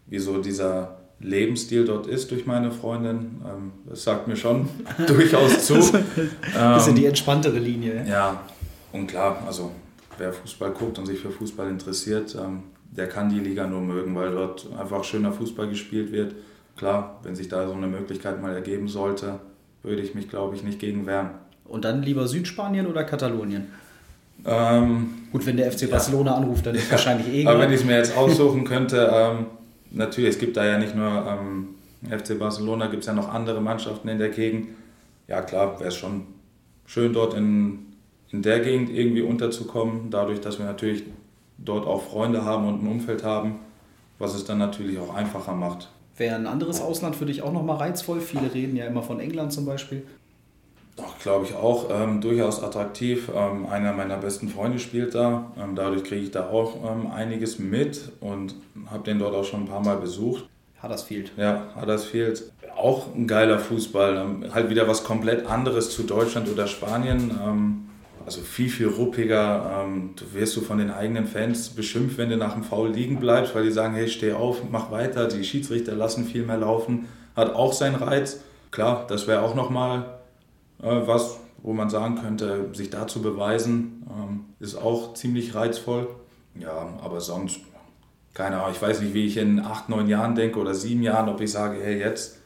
wie 0.06 0.20
so 0.20 0.38
dieser 0.38 1.00
Lebensstil 1.20 1.86
dort 1.86 2.08
ist 2.08 2.32
durch 2.32 2.46
meine 2.46 2.72
Freundin. 2.72 3.42
Ähm, 3.44 3.72
das 3.90 4.04
sagt 4.04 4.28
mir 4.28 4.36
schon 4.36 4.70
durchaus 5.08 5.66
zu. 5.66 5.74
Bisschen 5.76 6.90
ähm, 6.90 6.96
die 6.96 7.06
entspanntere 7.06 7.60
Linie. 7.60 8.06
Ja, 8.08 8.42
und 8.94 9.08
klar, 9.08 9.44
also 9.46 9.72
wer 10.18 10.34
Fußball 10.34 10.72
guckt 10.72 11.00
und 11.00 11.06
sich 11.06 11.20
für 11.20 11.32
Fußball 11.32 11.70
interessiert, 11.70 12.36
ähm, 12.36 12.64
der 12.92 13.08
kann 13.08 13.30
die 13.30 13.40
Liga 13.40 13.68
nur 13.68 13.82
mögen, 13.82 14.16
weil 14.16 14.32
dort 14.32 14.68
einfach 14.80 15.04
schöner 15.04 15.32
Fußball 15.32 15.68
gespielt 15.68 16.12
wird. 16.12 16.36
Klar, 16.78 17.20
wenn 17.24 17.36
sich 17.36 17.48
da 17.48 17.68
so 17.68 17.74
eine 17.74 17.88
Möglichkeit 17.88 18.42
mal 18.42 18.54
ergeben 18.54 18.88
sollte, 18.88 19.40
würde 19.84 20.02
ich 20.02 20.16
mich, 20.16 20.30
glaube 20.30 20.56
ich, 20.56 20.64
nicht 20.64 20.80
gegen 20.80 21.06
wehren. 21.06 21.32
Und 21.66 21.86
dann 21.86 22.04
lieber 22.04 22.28
Südspanien 22.28 22.88
oder 22.88 23.04
Katalonien? 23.04 23.68
Ähm, 24.46 25.14
Gut, 25.32 25.46
wenn 25.46 25.58
der 25.58 25.72
FC 25.72 25.90
Barcelona 25.90 26.32
ja. 26.32 26.38
anruft, 26.38 26.66
dann 26.66 26.76
ist 26.76 26.86
ja. 26.86 26.92
wahrscheinlich 26.92 27.34
eh. 27.34 27.46
Aber 27.48 27.60
wenn 27.60 27.70
ich 27.70 27.82
es 27.82 27.86
mir 27.86 27.98
jetzt 27.98 28.16
aussuchen 28.18 28.66
könnte, 28.66 29.10
ähm, 29.14 29.46
natürlich, 29.92 30.32
es 30.32 30.40
gibt 30.40 30.58
da 30.58 30.66
ja 30.66 30.78
nicht 30.78 30.96
nur 30.96 31.08
ähm, 31.08 31.70
FC 32.10 32.38
Barcelona, 32.38 32.88
gibt 32.88 33.02
es 33.04 33.08
ja 33.08 33.14
noch 33.14 33.34
andere 33.34 33.62
Mannschaften 33.62 34.08
in 34.10 34.20
der 34.20 34.30
Gegend. 34.30 34.70
Ja, 35.28 35.42
klar, 35.42 35.80
wäre 35.80 35.90
es 35.90 35.96
schon 35.96 36.26
schön, 36.86 37.14
dort 37.14 37.34
in, 37.36 37.93
in 38.34 38.42
der 38.42 38.60
Gegend 38.60 38.90
irgendwie 38.90 39.22
unterzukommen, 39.22 40.10
dadurch, 40.10 40.42
dass 40.42 40.58
wir 40.58 40.66
natürlich 40.66 41.04
dort 41.60 41.86
auch 41.86 42.02
Freunde 42.02 42.44
haben 42.44 42.68
und 42.68 42.84
ein 42.84 42.88
Umfeld 42.88 43.24
haben, 43.24 43.60
was 44.18 44.34
es 44.34 44.44
dann 44.44 44.58
natürlich 44.58 45.00
auch 45.00 45.14
einfacher 45.14 45.54
macht. 45.54 45.90
Wäre 46.18 46.36
ein 46.36 46.48
anderes 46.48 46.82
Ausland 46.82 47.16
für 47.16 47.26
dich 47.26 47.44
auch 47.44 47.54
nochmal 47.54 47.78
reizvoll? 47.78 48.20
Viele 48.20 48.54
reden 48.54 48.76
ja 48.76 48.86
immer 48.86 49.04
von 49.04 49.20
England 49.20 49.54
zum 49.54 49.66
Beispiel. 49.66 50.04
Doch, 50.96 51.18
glaube 51.20 51.46
ich 51.46 51.56
auch. 51.56 51.90
Ähm, 51.92 52.22
durchaus 52.22 52.62
attraktiv. 52.62 53.30
Ähm, 53.36 53.68
einer 53.68 53.94
meiner 53.94 54.18
besten 54.18 54.48
Freunde 54.48 54.78
spielt 54.78 55.16
da. 55.16 55.52
Ähm, 55.60 55.76
dadurch 55.76 56.04
kriege 56.04 56.22
ich 56.22 56.32
da 56.32 56.50
auch 56.50 56.76
ähm, 56.84 57.12
einiges 57.12 57.58
mit 57.58 58.12
und 58.20 58.56
habe 58.92 59.04
den 59.04 59.18
dort 59.18 59.34
auch 59.34 59.46
schon 59.46 59.62
ein 59.62 59.68
paar 59.68 59.84
Mal 59.84 59.98
besucht. 59.98 60.46
Huddersfield. 60.82 61.32
Ja, 61.38 61.68
Huddersfield. 61.80 62.52
Auch 62.76 63.14
ein 63.16 63.28
geiler 63.28 63.58
Fußball. 63.58 64.18
Ähm, 64.18 64.54
halt 64.54 64.70
wieder 64.70 64.88
was 64.88 65.04
komplett 65.04 65.48
anderes 65.48 65.90
zu 65.92 66.04
Deutschland 66.04 66.48
oder 66.48 66.68
Spanien. 66.68 67.32
Ähm, 68.24 68.26
also 68.26 68.42
viel, 68.42 68.70
viel 68.70 68.88
ruppiger. 68.88 69.86
du 70.16 70.34
wirst 70.34 70.56
du 70.56 70.62
von 70.62 70.78
den 70.78 70.92
eigenen 70.92 71.28
Fans 71.28 71.70
beschimpft, 71.70 72.18
wenn 72.18 72.30
du 72.30 72.38
nach 72.38 72.54
dem 72.54 72.64
Foul 72.64 72.90
liegen 72.92 73.20
bleibst, 73.20 73.56
weil 73.56 73.64
die 73.64 73.72
sagen, 73.72 73.94
hey, 73.94 74.08
steh 74.08 74.34
auf, 74.34 74.62
mach 74.72 74.92
weiter. 74.92 75.28
Die 75.28 75.44
Schiedsrichter 75.44 75.96
lassen 75.96 76.26
viel 76.26 76.44
mehr 76.44 76.58
laufen. 76.58 77.08
Hat 77.36 77.54
auch 77.56 77.74
seinen 77.74 77.96
Reiz. 77.96 78.42
Klar, 78.72 79.06
das 79.08 79.28
wäre 79.28 79.42
auch 79.42 79.56
nochmal 79.56 80.06
äh, 80.84 81.08
was, 81.08 81.40
wo 81.62 81.74
man 81.74 81.90
sagen 81.90 82.16
könnte, 82.16 82.70
sich 82.74 82.90
da 82.90 83.08
zu 83.08 83.22
beweisen, 83.22 84.06
ähm, 84.10 84.46
ist 84.60 84.76
auch 84.76 85.14
ziemlich 85.14 85.56
reizvoll. 85.56 86.08
Ja, 86.60 86.90
aber 87.02 87.22
sonst, 87.22 87.62
keine 88.34 88.58
Ahnung, 88.58 88.74
ich 88.74 88.82
weiß 88.82 89.02
nicht, 89.02 89.14
wie 89.14 89.26
ich 89.26 89.38
in 89.38 89.60
acht, 89.60 89.90
neun 89.90 90.08
Jahren 90.08 90.36
denke 90.36 90.60
oder 90.60 90.74
sieben 90.74 91.02
Jahren, 91.02 91.30
ob 91.30 91.42
ich 91.42 91.52
sage, 91.52 91.78
hey, 91.82 92.00
jetzt 92.00 92.40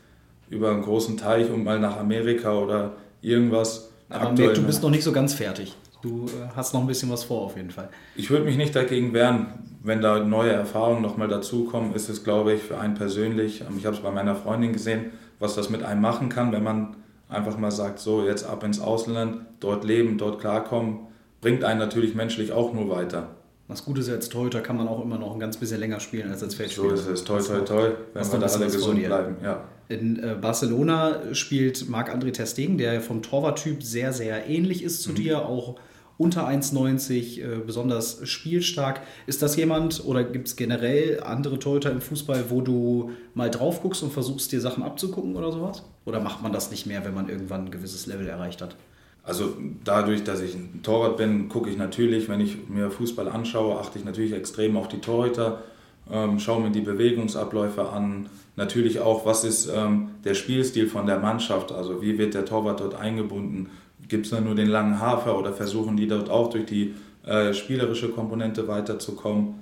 über 0.49 0.71
einen 0.71 0.83
großen 0.83 1.17
Teich 1.17 1.49
und 1.49 1.63
mal 1.63 1.79
nach 1.79 1.97
Amerika 1.97 2.53
oder 2.53 2.93
irgendwas. 3.21 3.89
Aber 4.09 4.31
merkt, 4.31 4.57
du 4.57 4.63
bist 4.63 4.81
noch 4.81 4.89
nicht 4.89 5.03
so 5.03 5.11
ganz 5.11 5.33
fertig. 5.33 5.75
Du 6.01 6.25
äh, 6.25 6.55
hast 6.55 6.73
noch 6.73 6.81
ein 6.81 6.87
bisschen 6.87 7.09
was 7.09 7.23
vor 7.23 7.41
auf 7.41 7.57
jeden 7.57 7.71
Fall. 7.71 7.89
Ich 8.15 8.29
würde 8.29 8.45
mich 8.45 8.57
nicht 8.57 8.75
dagegen 8.75 9.13
wehren, 9.13 9.47
wenn 9.83 10.01
da 10.01 10.19
neue 10.19 10.51
Erfahrungen 10.51 11.01
nochmal 11.01 11.27
dazukommen, 11.27 11.93
ist 11.93 12.09
es, 12.09 12.23
glaube 12.23 12.53
ich, 12.53 12.61
für 12.61 12.77
einen 12.79 12.93
persönlich, 12.93 13.61
ähm, 13.61 13.77
ich 13.77 13.85
habe 13.85 13.95
es 13.95 14.01
bei 14.01 14.11
meiner 14.11 14.35
Freundin 14.35 14.73
gesehen, 14.73 15.11
was 15.39 15.55
das 15.55 15.69
mit 15.69 15.83
einem 15.83 16.01
machen 16.01 16.29
kann, 16.29 16.51
wenn 16.51 16.63
man 16.63 16.95
einfach 17.29 17.57
mal 17.57 17.71
sagt, 17.71 17.99
so 17.99 18.25
jetzt 18.25 18.45
ab 18.45 18.63
ins 18.63 18.79
Ausland, 18.79 19.41
dort 19.59 19.83
leben, 19.83 20.17
dort 20.17 20.39
klarkommen, 20.39 20.99
bringt 21.41 21.63
einen 21.63 21.79
natürlich 21.79 22.15
menschlich 22.15 22.51
auch 22.51 22.73
nur 22.73 22.89
weiter. 22.89 23.29
Was 23.67 23.83
gut 23.83 23.97
ist, 23.97 24.09
als 24.09 24.29
Torhüter 24.29 24.61
kann 24.61 24.77
man 24.77 24.87
auch 24.87 25.03
immer 25.03 25.17
noch 25.17 25.33
ein 25.33 25.39
ganz 25.39 25.57
bisschen 25.57 25.79
länger 25.79 25.99
spielen 25.99 26.31
als 26.31 26.41
als 26.41 26.55
Feldspieler. 26.55 26.95
So 26.95 27.11
ist 27.11 27.19
es, 27.19 27.23
toi 27.25 27.41
toi 27.41 27.59
toi, 27.59 27.89
wenn 28.13 28.31
wir 28.31 28.39
da 28.39 28.45
alle 28.47 28.65
gesund 28.65 29.03
bleiben. 29.03 29.35
Ja. 29.43 29.63
In 29.89 30.19
äh, 30.19 30.35
Barcelona 30.39 31.33
spielt 31.33 31.87
Marc-André 31.87 32.31
Ter 32.31 32.45
der 32.77 33.01
vom 33.01 33.21
Torwarttyp 33.21 33.83
sehr, 33.83 34.11
sehr 34.13 34.47
ähnlich 34.47 34.83
ist 34.83 35.01
zu 35.01 35.11
mhm. 35.11 35.15
dir, 35.15 35.45
auch 35.45 35.75
unter 36.17 36.47
1,90, 36.47 37.41
äh, 37.41 37.59
besonders 37.65 38.27
spielstark. 38.27 39.01
Ist 39.27 39.41
das 39.41 39.55
jemand 39.55 40.03
oder 40.03 40.23
gibt 40.23 40.47
es 40.47 40.55
generell 40.55 41.21
andere 41.23 41.59
Torhüter 41.59 41.91
im 41.91 42.01
Fußball, 42.01 42.49
wo 42.49 42.61
du 42.61 43.11
mal 43.33 43.51
drauf 43.51 43.81
guckst 43.81 44.03
und 44.03 44.11
versuchst 44.11 44.51
dir 44.51 44.59
Sachen 44.59 44.83
abzugucken 44.83 45.35
oder 45.35 45.51
sowas? 45.51 45.83
Oder 46.05 46.19
macht 46.19 46.41
man 46.41 46.51
das 46.51 46.71
nicht 46.71 46.85
mehr, 46.85 47.05
wenn 47.05 47.13
man 47.13 47.29
irgendwann 47.29 47.65
ein 47.65 47.71
gewisses 47.71 48.07
Level 48.07 48.27
erreicht 48.27 48.61
hat? 48.61 48.75
Also 49.23 49.55
dadurch, 49.83 50.23
dass 50.23 50.39
ich 50.39 50.55
ein 50.55 50.79
Torwart 50.83 51.17
bin, 51.17 51.49
gucke 51.49 51.69
ich 51.69 51.77
natürlich, 51.77 52.29
wenn 52.29 52.39
ich 52.39 52.69
mir 52.69 52.89
Fußball 52.89 53.27
anschaue, 53.27 53.77
achte 53.77 53.99
ich 53.99 54.05
natürlich 54.05 54.31
extrem 54.31 54.77
auf 54.77 54.87
die 54.87 54.99
Torhüter, 54.99 55.63
ähm, 56.11 56.39
schaue 56.39 56.61
mir 56.61 56.71
die 56.71 56.81
Bewegungsabläufe 56.81 57.89
an, 57.89 58.27
natürlich 58.55 58.99
auch, 58.99 59.25
was 59.25 59.43
ist 59.43 59.67
ähm, 59.67 60.09
der 60.23 60.33
Spielstil 60.33 60.87
von 60.87 61.05
der 61.05 61.19
Mannschaft, 61.19 61.71
also 61.71 62.01
wie 62.01 62.17
wird 62.17 62.33
der 62.33 62.45
Torwart 62.45 62.79
dort 62.79 62.95
eingebunden, 62.95 63.69
gibt 64.07 64.25
es 64.25 64.31
da 64.31 64.41
nur 64.41 64.55
den 64.55 64.67
langen 64.67 64.99
Hafer 64.99 65.37
oder 65.37 65.53
versuchen 65.53 65.97
die 65.97 66.07
dort 66.07 66.29
auch 66.29 66.49
durch 66.49 66.65
die 66.65 66.93
äh, 67.25 67.53
spielerische 67.53 68.09
Komponente 68.09 68.67
weiterzukommen. 68.67 69.55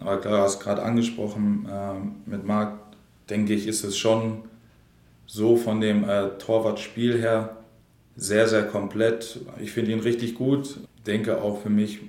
Aber 0.00 0.18
klar, 0.18 0.36
du 0.36 0.42
hast 0.42 0.60
gerade 0.60 0.82
angesprochen 0.82 1.68
äh, 1.68 2.30
mit 2.30 2.46
Marc, 2.46 2.78
denke 3.28 3.54
ich, 3.54 3.66
ist 3.66 3.84
es 3.84 3.96
schon 3.98 4.42
so 5.26 5.56
von 5.56 5.80
dem 5.80 6.08
äh, 6.08 6.28
Torwartspiel 6.38 7.18
her 7.18 7.56
sehr, 8.16 8.48
sehr 8.48 8.64
komplett. 8.64 9.40
Ich 9.60 9.72
finde 9.72 9.92
ihn 9.92 10.00
richtig 10.00 10.34
gut. 10.34 10.80
Denke 11.06 11.42
auch 11.42 11.60
für 11.60 11.70
mich 11.70 12.00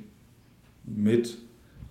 mit 0.86 1.38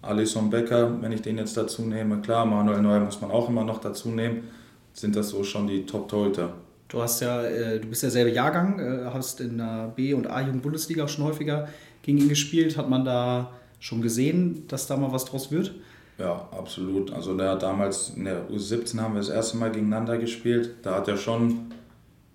Alisson 0.03 0.51
Becker, 0.51 1.01
wenn 1.03 1.13
ich 1.13 1.23
den 1.23 1.39
jetzt 1.39 1.57
dazu 1.57 1.83
nehme. 1.83 2.21
Klar, 2.21 2.47
Manuel 2.47 2.83
Neuer 2.83 3.01
muss 3.01 3.21
man 3.21 3.31
auch 3.31 3.49
immer 3.49 3.65
noch 3.65 3.81
dazu 3.81 4.11
nehmen. 4.11 4.45
Sind 4.93 5.17
das 5.17 5.31
so 5.31 5.45
schon 5.45 5.67
die 5.67 5.87
Top-Torhüter? 5.87 6.55
Du 6.89 7.03
hast 7.03 7.21
ja, 7.21 7.43
äh, 7.43 7.81
du 7.81 7.89
bist 7.89 8.03
ja 8.03 8.11
selber 8.11 8.31
Jahrgang, 8.31 8.79
äh, 8.79 9.11
hast 9.13 9.41
in 9.41 9.59
der 9.59 9.93
B- 9.95 10.15
und 10.15 10.27
A-Jugend-Bundesliga 10.27 11.07
schon 11.07 11.25
häufiger 11.25 11.69
gegen 12.03 12.19
ihn 12.19 12.29
gespielt. 12.29 12.77
Hat 12.77 12.89
man 12.89 13.05
da 13.05 13.51
schon 13.81 14.01
gesehen, 14.01 14.67
dass 14.69 14.87
da 14.87 14.97
mal 14.97 15.13
was 15.13 15.25
draus 15.25 15.51
wird? 15.51 15.75
Ja, 16.19 16.49
absolut. 16.51 17.13
Also 17.13 17.37
der 17.37 17.51
hat 17.51 17.63
damals 17.63 18.11
in 18.17 18.25
der 18.25 18.49
U17 18.49 19.01
haben 19.01 19.15
wir 19.15 19.21
das 19.21 19.29
erste 19.29 19.57
Mal 19.57 19.71
gegeneinander 19.71 20.19
gespielt. 20.19 20.77
Da 20.83 20.97
hat 20.97 21.07
er 21.07 21.17
schon, 21.17 21.73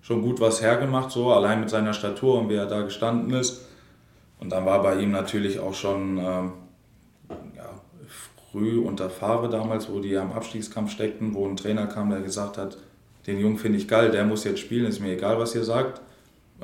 schon 0.00 0.22
gut 0.22 0.40
was 0.40 0.62
hergemacht, 0.62 1.10
so 1.10 1.32
allein 1.32 1.60
mit 1.60 1.70
seiner 1.70 1.92
Statur 1.92 2.40
und 2.40 2.48
wie 2.48 2.54
er 2.54 2.66
da 2.66 2.82
gestanden 2.82 3.34
ist. 3.34 3.66
Und 4.40 4.50
dann 4.50 4.64
war 4.64 4.82
bei 4.82 5.00
ihm 5.00 5.10
natürlich 5.10 5.58
auch 5.58 5.74
schon 5.74 6.18
ähm, 6.18 6.52
ja, 7.56 7.80
früh 8.50 8.78
unter 8.78 9.10
Fahre 9.10 9.48
damals, 9.48 9.90
wo 9.90 10.00
die 10.00 10.16
am 10.16 10.32
Abstiegskampf 10.32 10.90
steckten, 10.90 11.34
wo 11.34 11.46
ein 11.46 11.56
Trainer 11.56 11.86
kam, 11.86 12.10
der 12.10 12.20
gesagt 12.20 12.58
hat, 12.58 12.78
den 13.26 13.40
Jungen 13.40 13.58
finde 13.58 13.78
ich 13.78 13.88
geil, 13.88 14.10
der 14.10 14.24
muss 14.24 14.44
jetzt 14.44 14.60
spielen, 14.60 14.86
ist 14.86 15.00
mir 15.00 15.12
egal, 15.12 15.38
was 15.38 15.54
ihr 15.54 15.64
sagt. 15.64 16.00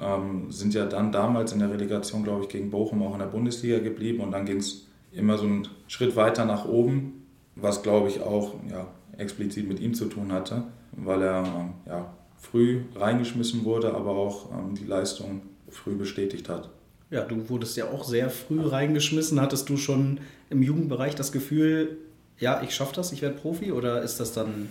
Ähm, 0.01 0.51
sind 0.51 0.75
ja 0.75 0.87
dann 0.87 1.11
damals 1.11 1.53
in 1.53 1.59
der 1.59 1.71
Relegation, 1.71 2.23
glaube 2.23 2.45
ich, 2.45 2.49
gegen 2.49 2.71
Bochum 2.71 3.03
auch 3.03 3.15
in 3.15 3.19
der 3.19 3.27
Bundesliga 3.27 3.79
geblieben 3.79 4.21
und 4.21 4.31
dann 4.31 4.47
ging 4.47 4.59
es 4.59 4.87
immer 5.13 5.37
so 5.37 5.47
einen 5.47 5.69
Schritt 5.89 6.15
weiter 6.17 6.45
nach 6.45 6.65
oben, 6.65 7.27
was, 7.57 7.83
glaube 7.83 8.09
ich, 8.09 8.21
auch 8.21 8.55
ja, 8.71 8.87
explizit 9.17 9.69
mit 9.69 9.81
ihm 9.81 9.95
zu 9.95 10.07
tun 10.07 10.33
hatte, 10.33 10.63
weil 10.93 11.23
er 11.23 11.71
ja, 11.87 12.15
früh 12.37 12.83
reingeschmissen 12.95 13.65
wurde, 13.65 13.95
aber 13.95 14.11
auch 14.11 14.51
ähm, 14.53 14.75
die 14.75 14.87
Leistung 14.87 15.43
früh 15.69 15.95
bestätigt 15.95 16.49
hat. 16.49 16.71
Ja, 17.11 17.23
du 17.23 17.49
wurdest 17.49 17.77
ja 17.77 17.87
auch 17.87 18.05
sehr 18.05 18.31
früh 18.31 18.61
reingeschmissen. 18.61 19.41
Hattest 19.41 19.69
du 19.69 19.77
schon 19.77 20.21
im 20.49 20.63
Jugendbereich 20.63 21.15
das 21.15 21.33
Gefühl, 21.33 21.99
ja, 22.39 22.63
ich 22.63 22.75
schaffe 22.75 22.95
das, 22.95 23.13
ich 23.13 23.21
werde 23.21 23.37
Profi? 23.37 23.73
Oder 23.73 24.03
ist 24.03 24.21
das 24.21 24.33
dann 24.33 24.69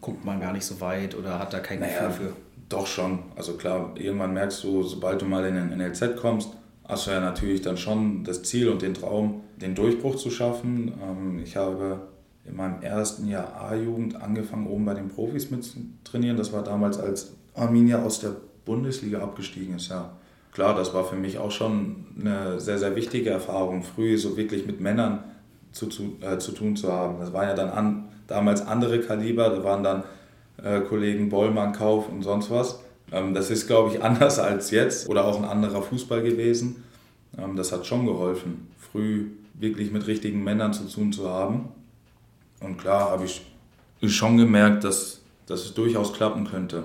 guckt 0.00 0.24
man 0.24 0.38
gar 0.38 0.52
nicht 0.52 0.66
so 0.66 0.80
weit 0.82 1.16
oder 1.16 1.38
hat 1.38 1.54
da 1.54 1.60
kein 1.60 1.80
naja, 1.80 2.08
Gefühl 2.08 2.28
für? 2.28 2.32
Doch 2.68 2.86
schon. 2.86 3.20
Also 3.36 3.54
klar, 3.54 3.92
irgendwann 3.94 4.34
merkst 4.34 4.62
du, 4.62 4.82
sobald 4.82 5.22
du 5.22 5.24
mal 5.24 5.44
in 5.46 5.54
den 5.54 5.78
NLZ 5.78 6.16
kommst, 6.16 6.50
hast 6.84 7.06
du 7.06 7.10
ja 7.10 7.20
natürlich 7.20 7.62
dann 7.62 7.78
schon 7.78 8.22
das 8.24 8.42
Ziel 8.42 8.68
und 8.68 8.82
den 8.82 8.92
Traum, 8.92 9.42
den 9.56 9.74
Durchbruch 9.74 10.16
zu 10.16 10.30
schaffen. 10.30 10.92
Ähm, 11.02 11.38
ich 11.42 11.56
habe 11.56 12.08
in 12.44 12.56
meinem 12.56 12.82
ersten 12.82 13.28
Jahr 13.28 13.58
A-Jugend 13.58 14.20
angefangen, 14.20 14.66
oben 14.66 14.84
bei 14.84 14.94
den 14.94 15.08
Profis 15.08 15.50
mit 15.50 15.64
zu 15.64 15.78
trainieren. 16.04 16.36
Das 16.36 16.52
war 16.52 16.62
damals, 16.62 16.98
als 16.98 17.32
Arminia 17.54 18.02
aus 18.02 18.20
der 18.20 18.36
Bundesliga 18.66 19.20
abgestiegen 19.20 19.76
ist. 19.76 19.88
Ja, 19.88 20.16
klar, 20.54 20.74
das 20.74 20.94
war 20.94 21.04
für 21.04 21.16
mich 21.16 21.38
auch 21.38 21.50
schon 21.50 22.06
eine 22.18 22.58
sehr, 22.60 22.78
sehr 22.78 22.96
wichtige 22.96 23.30
Erfahrung, 23.30 23.82
früh 23.82 24.16
so 24.16 24.36
wirklich 24.36 24.66
mit 24.66 24.80
Männern 24.80 25.24
zu, 25.72 25.88
zu, 25.88 26.16
äh, 26.22 26.38
zu 26.38 26.52
tun 26.52 26.76
zu 26.76 26.90
haben. 26.90 27.20
Das 27.20 27.32
war 27.32 27.44
ja 27.44 27.54
dann 27.54 27.68
an, 27.68 28.08
damals 28.26 28.66
andere 28.66 29.00
Kaliber, 29.00 29.50
da 29.50 29.62
waren 29.62 29.82
dann 29.82 30.04
äh, 30.62 30.80
Kollegen 30.80 31.28
Bollmann, 31.28 31.72
Kauf 31.72 32.08
und 32.08 32.22
sonst 32.22 32.50
was. 32.50 32.80
Ähm, 33.12 33.34
das 33.34 33.50
ist, 33.50 33.66
glaube 33.66 33.94
ich, 33.94 34.02
anders 34.02 34.38
als 34.38 34.70
jetzt 34.70 35.08
oder 35.08 35.26
auch 35.26 35.36
ein 35.36 35.44
anderer 35.44 35.82
Fußball 35.82 36.22
gewesen. 36.22 36.84
Ähm, 37.36 37.56
das 37.56 37.72
hat 37.72 37.86
schon 37.86 38.06
geholfen, 38.06 38.68
früh 38.78 39.26
wirklich 39.52 39.92
mit 39.92 40.06
richtigen 40.06 40.42
Männern 40.42 40.72
zu 40.72 40.84
tun 40.84 41.12
zu 41.12 41.28
haben. 41.28 41.68
Und 42.60 42.78
klar 42.78 43.10
habe 43.10 43.24
ich 43.24 43.42
schon 44.06 44.36
gemerkt, 44.38 44.84
dass 44.84 45.24
dass 45.46 45.64
es 45.64 45.74
durchaus 45.74 46.12
klappen 46.12 46.46
könnte. 46.46 46.84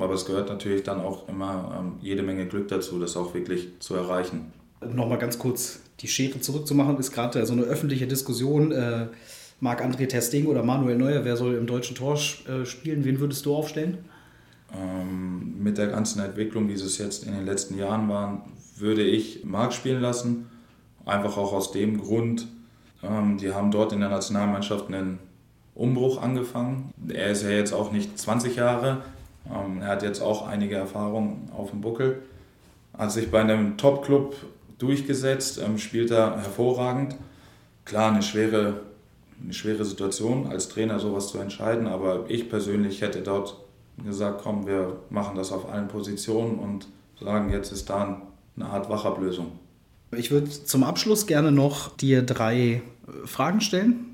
Aber 0.00 0.14
es 0.14 0.24
gehört 0.24 0.48
natürlich 0.48 0.82
dann 0.82 1.00
auch 1.00 1.28
immer 1.28 1.76
ähm, 1.78 1.92
jede 2.00 2.22
Menge 2.22 2.46
Glück 2.46 2.68
dazu, 2.68 2.98
das 2.98 3.16
auch 3.16 3.34
wirklich 3.34 3.68
zu 3.78 3.94
erreichen. 3.94 4.52
Nochmal 4.86 5.18
ganz 5.18 5.38
kurz 5.38 5.80
die 6.00 6.08
Schere 6.08 6.40
zurückzumachen, 6.40 6.98
ist 6.98 7.12
gerade 7.12 7.44
so 7.46 7.52
eine 7.52 7.62
öffentliche 7.62 8.06
Diskussion. 8.06 8.72
Äh, 8.72 9.06
Marc-André 9.60 10.08
Testing 10.08 10.46
oder 10.46 10.62
Manuel 10.62 10.98
Neuer, 10.98 11.24
wer 11.24 11.36
soll 11.36 11.54
im 11.54 11.66
deutschen 11.66 11.96
Tor 11.96 12.14
äh, 12.14 12.66
spielen? 12.66 13.04
Wen 13.04 13.20
würdest 13.20 13.46
du 13.46 13.54
aufstellen? 13.54 13.98
Ähm, 14.76 15.62
mit 15.62 15.78
der 15.78 15.86
ganzen 15.86 16.20
Entwicklung, 16.20 16.68
wie 16.68 16.74
es 16.74 16.98
jetzt 16.98 17.24
in 17.24 17.32
den 17.32 17.46
letzten 17.46 17.78
Jahren 17.78 18.08
war, 18.08 18.44
würde 18.76 19.02
ich 19.02 19.44
Marc 19.44 19.72
spielen 19.72 20.02
lassen. 20.02 20.50
Einfach 21.06 21.36
auch 21.36 21.52
aus 21.52 21.70
dem 21.70 22.00
Grund, 22.00 22.48
ähm, 23.02 23.38
die 23.38 23.52
haben 23.52 23.70
dort 23.70 23.92
in 23.92 24.00
der 24.00 24.08
Nationalmannschaft 24.08 24.88
einen 24.88 25.18
Umbruch 25.74 26.20
angefangen. 26.20 26.92
Er 27.08 27.30
ist 27.30 27.42
ja 27.42 27.50
jetzt 27.50 27.72
auch 27.72 27.92
nicht 27.92 28.18
20 28.18 28.56
Jahre, 28.56 29.02
ähm, 29.52 29.80
er 29.80 29.88
hat 29.88 30.02
jetzt 30.02 30.20
auch 30.20 30.46
einige 30.46 30.76
Erfahrungen 30.76 31.50
auf 31.56 31.70
dem 31.70 31.80
Buckel. 31.80 32.22
Hat 32.96 33.12
sich 33.12 33.30
bei 33.30 33.40
einem 33.40 33.76
Top-Club 33.76 34.36
durchgesetzt, 34.78 35.60
ähm, 35.64 35.78
spielt 35.78 36.10
er 36.10 36.36
hervorragend. 36.36 37.16
Klar, 37.84 38.12
eine 38.12 38.22
schwere, 38.22 38.80
eine 39.42 39.52
schwere 39.52 39.84
Situation 39.84 40.46
als 40.46 40.68
Trainer 40.68 40.98
sowas 40.98 41.28
zu 41.28 41.38
entscheiden, 41.38 41.86
aber 41.86 42.24
ich 42.28 42.48
persönlich 42.48 43.02
hätte 43.02 43.20
dort 43.20 43.56
gesagt, 44.02 44.40
komm, 44.42 44.66
wir 44.66 44.96
machen 45.10 45.36
das 45.36 45.52
auf 45.52 45.70
allen 45.70 45.88
Positionen 45.88 46.58
und 46.58 46.88
sagen, 47.20 47.50
jetzt 47.52 47.72
ist 47.72 47.90
da 47.90 48.22
eine 48.56 48.66
Art 48.66 48.88
Wachablösung. 48.88 49.52
Ich 50.12 50.30
würde 50.30 50.48
zum 50.48 50.84
Abschluss 50.84 51.26
gerne 51.26 51.52
noch 51.52 51.96
dir 51.96 52.22
drei 52.22 52.56
äh, 52.56 52.80
Fragen 53.26 53.60
stellen. 53.60 54.13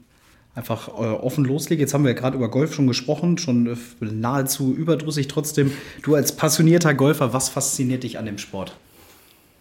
Einfach 0.55 0.89
äh, 0.89 0.93
offen 0.93 1.45
loslegen. 1.45 1.81
Jetzt 1.81 1.95
haben 1.95 2.05
wir 2.05 2.11
ja 2.13 2.19
gerade 2.19 2.37
über 2.37 2.51
Golf 2.51 2.75
schon 2.75 2.87
gesprochen, 2.87 3.39
schon 3.39 3.67
äh, 3.67 3.77
nahezu 4.01 4.75
überdrüssig. 4.75 5.29
Trotzdem, 5.29 5.73
du 6.03 6.15
als 6.15 6.35
passionierter 6.35 6.93
Golfer, 6.95 7.33
was 7.33 7.49
fasziniert 7.49 8.03
dich 8.03 8.19
an 8.19 8.27
dem 8.27 8.39
Sport? 8.39 8.77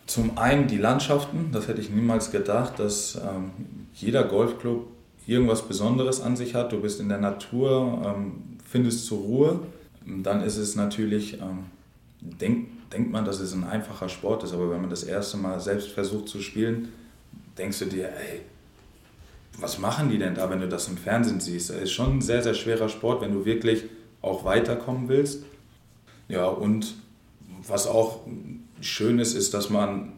Zum 0.07 0.39
einen 0.39 0.67
die 0.67 0.79
Landschaften, 0.79 1.51
das 1.51 1.67
hätte 1.67 1.81
ich 1.81 1.91
niemals 1.91 2.31
gedacht, 2.31 2.79
dass 2.79 3.15
ähm, 3.15 3.51
jeder 3.93 4.23
Golfclub 4.23 4.87
irgendwas 5.27 5.61
Besonderes 5.61 6.21
an 6.21 6.35
sich 6.35 6.55
hat. 6.55 6.71
Du 6.71 6.81
bist 6.81 6.99
in 6.99 7.09
der 7.09 7.19
Natur, 7.19 8.01
ähm, 8.03 8.57
findest 8.67 9.05
zur 9.05 9.19
Ruhe. 9.19 9.59
Dann 10.07 10.41
ist 10.41 10.57
es 10.57 10.75
natürlich, 10.75 11.39
ähm, 11.39 11.65
denk, 12.19 12.89
denkt 12.91 13.11
man, 13.11 13.25
dass 13.25 13.39
es 13.39 13.53
ein 13.53 13.63
einfacher 13.63 14.09
Sport 14.09 14.43
ist, 14.43 14.53
aber 14.53 14.71
wenn 14.71 14.81
man 14.81 14.89
das 14.89 15.03
erste 15.03 15.37
Mal 15.37 15.59
selbst 15.59 15.89
versucht 15.89 16.27
zu 16.27 16.41
spielen, 16.41 16.89
denkst 17.57 17.77
du 17.77 17.85
dir, 17.85 18.05
ey, 18.05 18.41
was 19.57 19.77
machen 19.77 20.09
die 20.09 20.17
denn 20.17 20.35
da, 20.35 20.49
wenn 20.49 20.61
du 20.61 20.67
das 20.67 20.87
im 20.87 20.97
Fernsehen 20.97 21.39
siehst? 21.39 21.69
Es 21.69 21.83
ist 21.83 21.91
schon 21.91 22.17
ein 22.17 22.21
sehr, 22.21 22.41
sehr 22.41 22.53
schwerer 22.53 22.89
Sport, 22.89 23.21
wenn 23.21 23.33
du 23.33 23.45
wirklich 23.45 23.85
auch 24.21 24.45
weiterkommen 24.45 25.09
willst. 25.09 25.43
Ja, 26.27 26.45
und 26.47 26.95
was 27.67 27.87
auch 27.87 28.21
schön 28.81 29.19
ist, 29.19 29.33
ist, 29.33 29.53
dass 29.53 29.69
man 29.69 30.13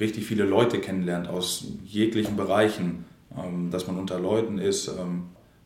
richtig 0.00 0.24
viele 0.26 0.44
Leute 0.44 0.80
kennenlernt 0.80 1.28
aus 1.28 1.66
jeglichen 1.84 2.36
Bereichen, 2.36 3.04
ähm, 3.36 3.70
dass 3.70 3.86
man 3.86 3.98
unter 3.98 4.18
Leuten 4.18 4.58
ist. 4.58 4.88
Ähm, 4.88 5.24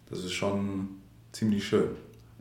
das 0.09 0.21
ist 0.21 0.33
schon 0.33 0.89
ziemlich 1.33 1.67
schön. 1.67 1.91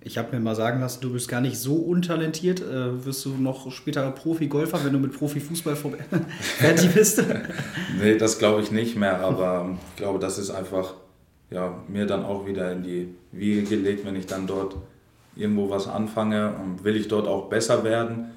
Ich 0.03 0.17
habe 0.17 0.35
mir 0.35 0.41
mal 0.41 0.55
sagen 0.55 0.81
lassen, 0.81 1.01
du 1.01 1.13
bist 1.13 1.27
gar 1.27 1.41
nicht 1.41 1.59
so 1.59 1.75
untalentiert. 1.75 2.59
Äh, 2.59 3.05
wirst 3.05 3.23
du 3.25 3.29
noch 3.29 3.71
später 3.71 4.09
Profi-Golfer, 4.09 4.83
wenn 4.83 4.93
du 4.93 4.99
mit 4.99 5.13
Profifußball 5.13 5.75
fertig 6.39 6.91
bist? 6.91 7.23
nee, 8.01 8.17
das 8.17 8.39
glaube 8.39 8.61
ich 8.61 8.71
nicht 8.71 8.95
mehr, 8.95 9.19
aber 9.19 9.77
ich 9.91 9.97
glaube, 9.97 10.17
das 10.17 10.39
ist 10.39 10.49
einfach 10.49 10.95
ja, 11.51 11.83
mir 11.87 12.07
dann 12.07 12.25
auch 12.25 12.47
wieder 12.47 12.71
in 12.71 12.81
die 12.81 13.13
Wiege 13.31 13.61
gelegt, 13.63 14.03
wenn 14.03 14.15
ich 14.15 14.25
dann 14.25 14.47
dort 14.47 14.75
irgendwo 15.35 15.69
was 15.69 15.87
anfange. 15.87 16.55
Will 16.81 16.95
ich 16.95 17.07
dort 17.07 17.27
auch 17.27 17.49
besser 17.49 17.83
werden? 17.83 18.31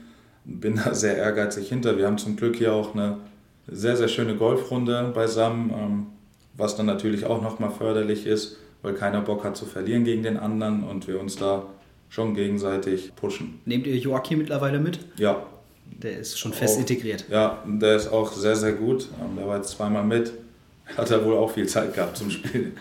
Bin 0.45 0.77
da 0.77 0.93
sehr 0.93 1.17
ehrgeizig 1.17 1.69
hinter. 1.69 1.97
Wir 1.97 2.07
haben 2.07 2.19
zum 2.19 2.37
Glück 2.37 2.57
hier 2.57 2.75
auch 2.75 2.95
eine 2.95 3.19
sehr, 3.67 3.97
sehr 3.97 4.09
schöne 4.09 4.37
Golfrunde 4.37 5.13
beisammen, 5.15 5.71
ähm, 5.71 6.07
was 6.53 6.77
dann 6.77 6.85
natürlich 6.85 7.25
auch 7.25 7.41
nochmal 7.41 7.71
förderlich 7.71 8.27
ist 8.27 8.59
weil 8.85 8.95
keiner 8.95 9.23
Bock 9.23 9.43
hat 9.45 9.57
zu 9.57 9.65
verlieren 9.65 10.05
gegen 10.05 10.23
den 10.23 10.37
anderen 10.37 10.85
und 10.85 11.09
wir 11.09 11.19
uns 11.19 11.37
da 11.37 11.65
schon 12.11 12.35
gegenseitig 12.35 13.17
pushen. 13.17 13.61
Nehmt 13.65 13.87
ihr 13.87 13.97
Joachim 13.97 14.39
mittlerweile 14.39 14.79
mit? 14.79 15.01
Ja. 15.17 15.45
Der 15.87 16.19
ist 16.19 16.39
schon 16.39 16.53
fest 16.53 16.77
auch, 16.77 16.81
integriert. 16.81 17.25
Ja, 17.31 17.63
der 17.67 17.97
ist 17.97 18.09
auch 18.09 18.33
sehr, 18.33 18.57
sehr 18.57 18.73
gut. 18.73 19.09
Ähm, 19.21 19.37
der 19.37 19.49
war 19.49 19.57
jetzt 19.57 19.71
zweimal 19.71 20.05
mit. 20.05 20.33
Hat 20.99 21.11
er 21.11 21.25
wohl 21.25 21.35
auch 21.35 21.51
viel 21.51 21.67
Zeit 21.67 21.95
gehabt 21.95 22.19
zum 22.19 22.31
Spielen. 22.31 22.77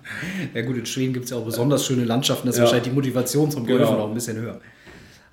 ja 0.54 0.62
gut, 0.62 0.76
in 0.76 0.86
Schweden 0.86 1.12
gibt 1.12 1.26
es 1.26 1.30
ja 1.30 1.36
auch 1.36 1.44
besonders 1.44 1.86
schöne 1.86 2.04
Landschaften. 2.04 2.48
Das 2.48 2.56
ist 2.56 2.58
ja. 2.58 2.64
wahrscheinlich 2.64 2.88
die 2.88 2.94
Motivation 2.94 3.50
zum 3.50 3.64
Golfen 3.64 3.86
genau. 3.86 4.00
auch 4.00 4.08
ein 4.08 4.14
bisschen 4.14 4.36
höher. 4.36 4.60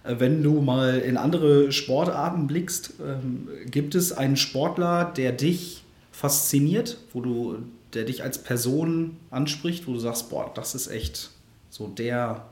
Äh, 0.04 0.16
wenn 0.20 0.44
du 0.44 0.62
mal 0.62 1.00
in 1.00 1.18
andere 1.18 1.72
Sportarten 1.72 2.46
blickst, 2.46 2.94
ähm, 3.04 3.48
gibt 3.66 3.96
es 3.96 4.14
einen 4.14 4.38
Sportler, 4.38 5.12
der 5.18 5.32
dich 5.32 5.84
fasziniert, 6.12 7.00
wo 7.12 7.22
du 7.22 7.58
der 7.94 8.06
dich 8.06 8.24
als 8.24 8.38
Person 8.38 9.18
anspricht, 9.30 9.88
wo 9.88 9.94
du 9.94 10.00
sagst, 10.00 10.30
boah, 10.30 10.52
das 10.54 10.76
ist 10.76 10.88
echt 10.88 11.32
so 11.70 11.88
der, 11.88 12.46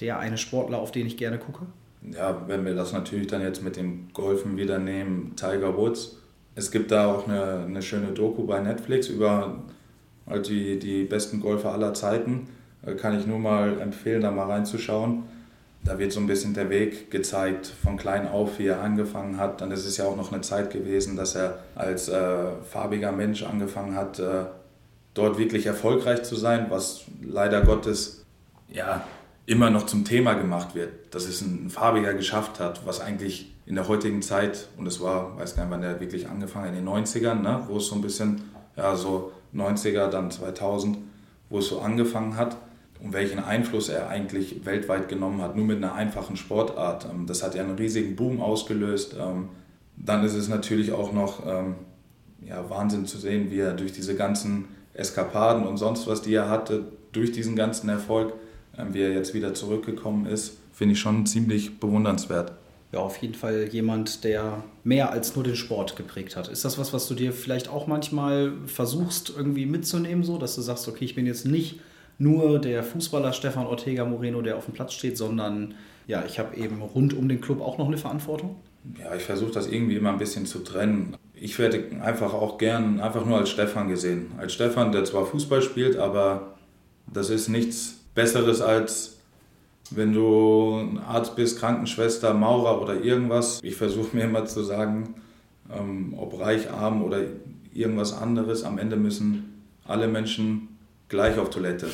der 0.00 0.18
eine 0.18 0.38
Sportler, 0.38 0.78
auf 0.78 0.92
den 0.92 1.06
ich 1.06 1.16
gerne 1.16 1.38
gucke? 1.38 1.66
Ja, 2.12 2.44
wenn 2.46 2.64
wir 2.64 2.74
das 2.74 2.92
natürlich 2.92 3.26
dann 3.26 3.42
jetzt 3.42 3.62
mit 3.62 3.76
dem 3.76 4.08
Golfen 4.12 4.56
wieder 4.56 4.78
nehmen, 4.78 5.34
Tiger 5.36 5.76
Woods. 5.76 6.16
Es 6.54 6.70
gibt 6.70 6.90
da 6.90 7.06
auch 7.06 7.26
eine, 7.26 7.64
eine 7.66 7.82
schöne 7.82 8.12
Doku 8.12 8.44
bei 8.46 8.60
Netflix 8.60 9.08
über 9.08 9.62
halt 10.26 10.48
die, 10.48 10.78
die 10.78 11.04
besten 11.04 11.40
Golfer 11.40 11.72
aller 11.72 11.94
Zeiten. 11.94 12.48
Kann 12.98 13.18
ich 13.18 13.26
nur 13.26 13.38
mal 13.38 13.80
empfehlen, 13.80 14.22
da 14.22 14.30
mal 14.30 14.46
reinzuschauen. 14.46 15.24
Da 15.84 15.98
wird 15.98 16.12
so 16.12 16.20
ein 16.20 16.26
bisschen 16.26 16.54
der 16.54 16.70
Weg 16.70 17.10
gezeigt, 17.10 17.66
von 17.66 17.96
klein 17.96 18.26
auf, 18.26 18.58
wie 18.58 18.66
er 18.66 18.80
angefangen 18.80 19.38
hat. 19.38 19.60
Dann 19.60 19.70
ist 19.70 19.86
es 19.86 19.96
ja 19.96 20.04
auch 20.04 20.16
noch 20.16 20.32
eine 20.32 20.40
Zeit 20.40 20.70
gewesen, 20.70 21.16
dass 21.16 21.34
er 21.34 21.58
als 21.74 22.08
äh, 22.08 22.52
farbiger 22.68 23.12
Mensch 23.12 23.44
angefangen 23.44 23.94
hat, 23.94 24.18
äh, 24.18 24.44
dort 25.16 25.38
wirklich 25.38 25.66
erfolgreich 25.66 26.22
zu 26.22 26.36
sein, 26.36 26.66
was 26.68 27.04
leider 27.22 27.62
Gottes 27.62 28.24
ja 28.68 29.04
immer 29.46 29.70
noch 29.70 29.86
zum 29.86 30.04
Thema 30.04 30.34
gemacht 30.34 30.74
wird, 30.74 31.14
dass 31.14 31.26
es 31.26 31.40
ein 31.40 31.70
Farbiger 31.70 32.14
geschafft 32.14 32.60
hat, 32.60 32.86
was 32.86 33.00
eigentlich 33.00 33.52
in 33.64 33.76
der 33.76 33.88
heutigen 33.88 34.20
Zeit, 34.22 34.68
und 34.76 34.86
es 34.86 35.00
war, 35.00 35.38
weiß 35.38 35.56
gar 35.56 35.64
nicht, 35.64 35.72
wann 35.72 35.80
der 35.80 36.00
wirklich 36.00 36.28
angefangen, 36.28 36.68
in 36.68 36.84
den 36.84 36.88
90ern, 36.88 37.40
ne, 37.40 37.62
wo 37.66 37.78
es 37.78 37.86
so 37.86 37.94
ein 37.94 38.02
bisschen, 38.02 38.42
ja, 38.76 38.94
so 38.94 39.32
90er, 39.54 40.08
dann 40.08 40.30
2000, 40.30 40.98
wo 41.48 41.58
es 41.58 41.68
so 41.68 41.80
angefangen 41.80 42.36
hat 42.36 42.56
und 43.00 43.12
welchen 43.12 43.38
Einfluss 43.38 43.88
er 43.88 44.08
eigentlich 44.08 44.66
weltweit 44.66 45.08
genommen 45.08 45.40
hat, 45.40 45.56
nur 45.56 45.64
mit 45.64 45.78
einer 45.78 45.94
einfachen 45.94 46.36
Sportart. 46.36 47.06
Ähm, 47.10 47.26
das 47.26 47.42
hat 47.42 47.54
ja 47.54 47.62
einen 47.62 47.76
riesigen 47.76 48.16
Boom 48.16 48.40
ausgelöst. 48.40 49.16
Ähm, 49.18 49.48
dann 49.96 50.24
ist 50.24 50.34
es 50.34 50.48
natürlich 50.48 50.92
auch 50.92 51.12
noch 51.12 51.46
ähm, 51.46 51.76
ja, 52.42 52.68
Wahnsinn 52.68 53.06
zu 53.06 53.18
sehen, 53.18 53.50
wie 53.50 53.60
er 53.60 53.72
durch 53.72 53.92
diese 53.92 54.14
ganzen 54.14 54.66
Eskapaden 54.96 55.66
und 55.66 55.76
sonst 55.76 56.06
was, 56.06 56.22
die 56.22 56.34
er 56.34 56.48
hatte, 56.48 56.84
durch 57.12 57.32
diesen 57.32 57.56
ganzen 57.56 57.88
Erfolg, 57.88 58.34
ähm, 58.78 58.94
wie 58.94 59.02
er 59.02 59.12
jetzt 59.12 59.34
wieder 59.34 59.54
zurückgekommen 59.54 60.26
ist, 60.26 60.58
finde 60.72 60.94
ich 60.94 61.00
schon 61.00 61.26
ziemlich 61.26 61.78
bewundernswert. 61.78 62.52
Ja, 62.92 63.00
auf 63.00 63.16
jeden 63.18 63.34
Fall 63.34 63.68
jemand, 63.72 64.24
der 64.24 64.62
mehr 64.84 65.10
als 65.10 65.34
nur 65.34 65.44
den 65.44 65.56
Sport 65.56 65.96
geprägt 65.96 66.36
hat. 66.36 66.48
Ist 66.48 66.64
das 66.64 66.78
was, 66.78 66.92
was 66.92 67.08
du 67.08 67.14
dir 67.14 67.32
vielleicht 67.32 67.68
auch 67.68 67.86
manchmal 67.86 68.52
versuchst 68.66 69.32
irgendwie 69.36 69.66
mitzunehmen, 69.66 70.22
so, 70.22 70.38
dass 70.38 70.54
du 70.54 70.62
sagst, 70.62 70.86
okay, 70.88 71.04
ich 71.04 71.14
bin 71.14 71.26
jetzt 71.26 71.46
nicht 71.46 71.80
nur 72.18 72.58
der 72.60 72.82
Fußballer 72.82 73.32
Stefan 73.32 73.66
Ortega 73.66 74.04
Moreno, 74.04 74.40
der 74.40 74.56
auf 74.56 74.66
dem 74.66 74.74
Platz 74.74 74.92
steht, 74.92 75.18
sondern 75.18 75.74
ja, 76.06 76.24
ich 76.24 76.38
habe 76.38 76.56
eben 76.56 76.80
rund 76.80 77.12
um 77.12 77.28
den 77.28 77.40
Club 77.40 77.60
auch 77.60 77.76
noch 77.76 77.88
eine 77.88 77.98
Verantwortung? 77.98 78.56
Ja, 78.98 79.14
ich 79.16 79.24
versuche 79.24 79.50
das 79.50 79.66
irgendwie 79.66 79.96
immer 79.96 80.12
ein 80.12 80.18
bisschen 80.18 80.46
zu 80.46 80.60
trennen 80.60 81.16
ich 81.38 81.58
werde 81.58 81.84
einfach 82.02 82.32
auch 82.32 82.58
gern 82.58 83.00
einfach 83.00 83.24
nur 83.24 83.38
als 83.38 83.50
Stefan 83.50 83.88
gesehen. 83.88 84.32
Als 84.38 84.54
Stefan, 84.54 84.90
der 84.92 85.04
zwar 85.04 85.26
Fußball 85.26 85.62
spielt, 85.62 85.96
aber 85.96 86.54
das 87.12 87.30
ist 87.30 87.48
nichts 87.48 88.00
Besseres 88.14 88.60
als 88.60 89.16
wenn 89.90 90.12
du 90.12 90.80
ein 90.80 90.98
Arzt 90.98 91.36
bist, 91.36 91.58
Krankenschwester, 91.58 92.34
Maurer 92.34 92.80
oder 92.80 93.00
irgendwas. 93.00 93.60
Ich 93.62 93.76
versuche 93.76 94.16
mir 94.16 94.24
immer 94.24 94.44
zu 94.44 94.62
sagen, 94.62 95.14
ähm, 95.72 96.14
ob 96.16 96.38
reich, 96.40 96.70
arm 96.70 97.02
oder 97.02 97.20
irgendwas 97.72 98.12
anderes, 98.12 98.64
am 98.64 98.78
Ende 98.78 98.96
müssen 98.96 99.62
alle 99.86 100.08
Menschen 100.08 100.76
gleich 101.08 101.38
auf 101.38 101.50
Toilette. 101.50 101.88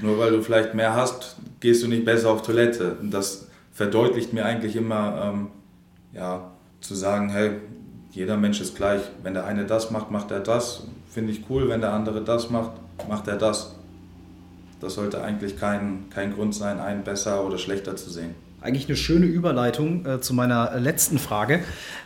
Nur 0.00 0.18
weil 0.18 0.32
du 0.32 0.42
vielleicht 0.42 0.74
mehr 0.74 0.94
hast, 0.94 1.36
gehst 1.60 1.82
du 1.82 1.88
nicht 1.88 2.04
besser 2.04 2.30
auf 2.30 2.42
Toilette. 2.42 2.96
Das 3.02 3.48
verdeutlicht 3.72 4.32
mir 4.32 4.44
eigentlich 4.44 4.76
immer, 4.76 5.32
ähm, 5.32 5.48
ja, 6.12 6.52
zu 6.80 6.94
sagen, 6.94 7.30
hey, 7.30 7.52
jeder 8.12 8.36
Mensch 8.36 8.60
ist 8.60 8.76
gleich. 8.76 9.00
Wenn 9.22 9.34
der 9.34 9.46
eine 9.46 9.64
das 9.64 9.90
macht, 9.90 10.10
macht 10.10 10.30
er 10.30 10.40
das. 10.40 10.84
Finde 11.10 11.32
ich 11.32 11.44
cool. 11.48 11.68
Wenn 11.68 11.80
der 11.80 11.92
andere 11.92 12.22
das 12.22 12.50
macht, 12.50 12.72
macht 13.08 13.26
er 13.26 13.36
das. 13.36 13.74
Das 14.80 14.94
sollte 14.94 15.22
eigentlich 15.22 15.58
kein, 15.58 16.10
kein 16.10 16.34
Grund 16.34 16.54
sein, 16.54 16.78
einen 16.78 17.04
besser 17.04 17.44
oder 17.46 17.56
schlechter 17.56 17.96
zu 17.96 18.10
sehen. 18.10 18.34
Eigentlich 18.60 18.86
eine 18.86 18.96
schöne 18.96 19.26
Überleitung 19.26 20.06
äh, 20.06 20.20
zu 20.20 20.34
meiner 20.34 20.78
letzten 20.78 21.18
Frage. 21.18 21.60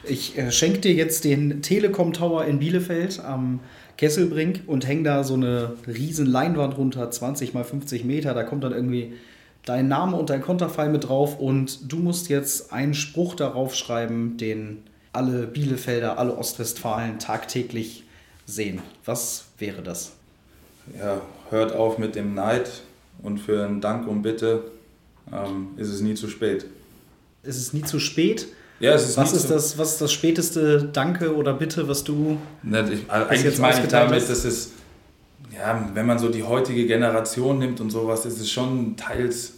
Ich 0.04 0.38
äh, 0.38 0.50
schenke 0.52 0.78
dir 0.80 0.92
jetzt 0.94 1.24
den 1.24 1.60
Telekom 1.60 2.12
Tower 2.12 2.44
in 2.44 2.60
Bielefeld 2.60 3.22
am 3.22 3.60
Kesselbrink 3.98 4.62
und 4.66 4.86
hänge 4.86 5.02
da 5.02 5.24
so 5.24 5.34
eine 5.34 5.72
riesen 5.86 6.26
Leinwand 6.26 6.78
runter, 6.78 7.10
20 7.10 7.52
mal 7.52 7.64
50 7.64 8.04
Meter. 8.04 8.32
Da 8.32 8.44
kommt 8.44 8.62
dann 8.62 8.72
irgendwie 8.72 9.14
dein 9.64 9.88
Name 9.88 10.16
und 10.16 10.30
dein 10.30 10.40
Konterfei 10.40 10.88
mit 10.88 11.08
drauf 11.08 11.38
und 11.38 11.92
du 11.92 11.96
musst 11.96 12.28
jetzt 12.28 12.72
einen 12.72 12.94
Spruch 12.94 13.34
darauf 13.34 13.74
schreiben, 13.74 14.36
den 14.36 14.84
alle 15.16 15.46
Bielefelder, 15.46 16.18
alle 16.18 16.36
Ostwestfalen 16.36 17.18
tagtäglich 17.18 18.04
sehen. 18.46 18.80
Was 19.04 19.46
wäre 19.58 19.82
das? 19.82 20.12
Ja, 20.96 21.20
hört 21.50 21.72
auf 21.72 21.98
mit 21.98 22.14
dem 22.14 22.34
Neid 22.34 22.82
und 23.22 23.38
für 23.38 23.64
einen 23.64 23.80
Dank 23.80 24.06
und 24.06 24.22
Bitte 24.22 24.64
ähm, 25.32 25.68
ist 25.76 25.88
es 25.88 26.00
nie 26.00 26.14
zu 26.14 26.28
spät. 26.28 26.66
Ist 27.42 27.56
es 27.56 27.72
nie 27.72 27.82
zu 27.82 27.98
spät? 27.98 28.46
Ja, 28.78 28.92
es 28.92 29.08
ist 29.08 29.16
was, 29.16 29.32
nie 29.32 29.38
ist 29.38 29.46
zu 29.48 29.54
das, 29.54 29.78
was 29.78 29.92
ist 29.92 30.00
das 30.02 30.12
späteste 30.12 30.84
Danke 30.92 31.34
oder 31.34 31.54
Bitte, 31.54 31.88
was 31.88 32.04
du. 32.04 32.38
Nicht, 32.62 32.90
ich, 32.90 33.10
also 33.10 33.28
eigentlich 33.28 33.44
jetzt 33.44 33.58
meine 33.58 33.82
ich 33.82 33.88
damit, 33.88 34.20
hast? 34.20 34.30
dass 34.30 34.44
es, 34.44 34.72
ja, 35.52 35.90
wenn 35.94 36.06
man 36.06 36.18
so 36.18 36.28
die 36.28 36.42
heutige 36.42 36.86
Generation 36.86 37.58
nimmt 37.58 37.80
und 37.80 37.90
sowas, 37.90 38.26
ist 38.26 38.38
es 38.38 38.50
schon 38.50 38.96
teils 38.96 39.54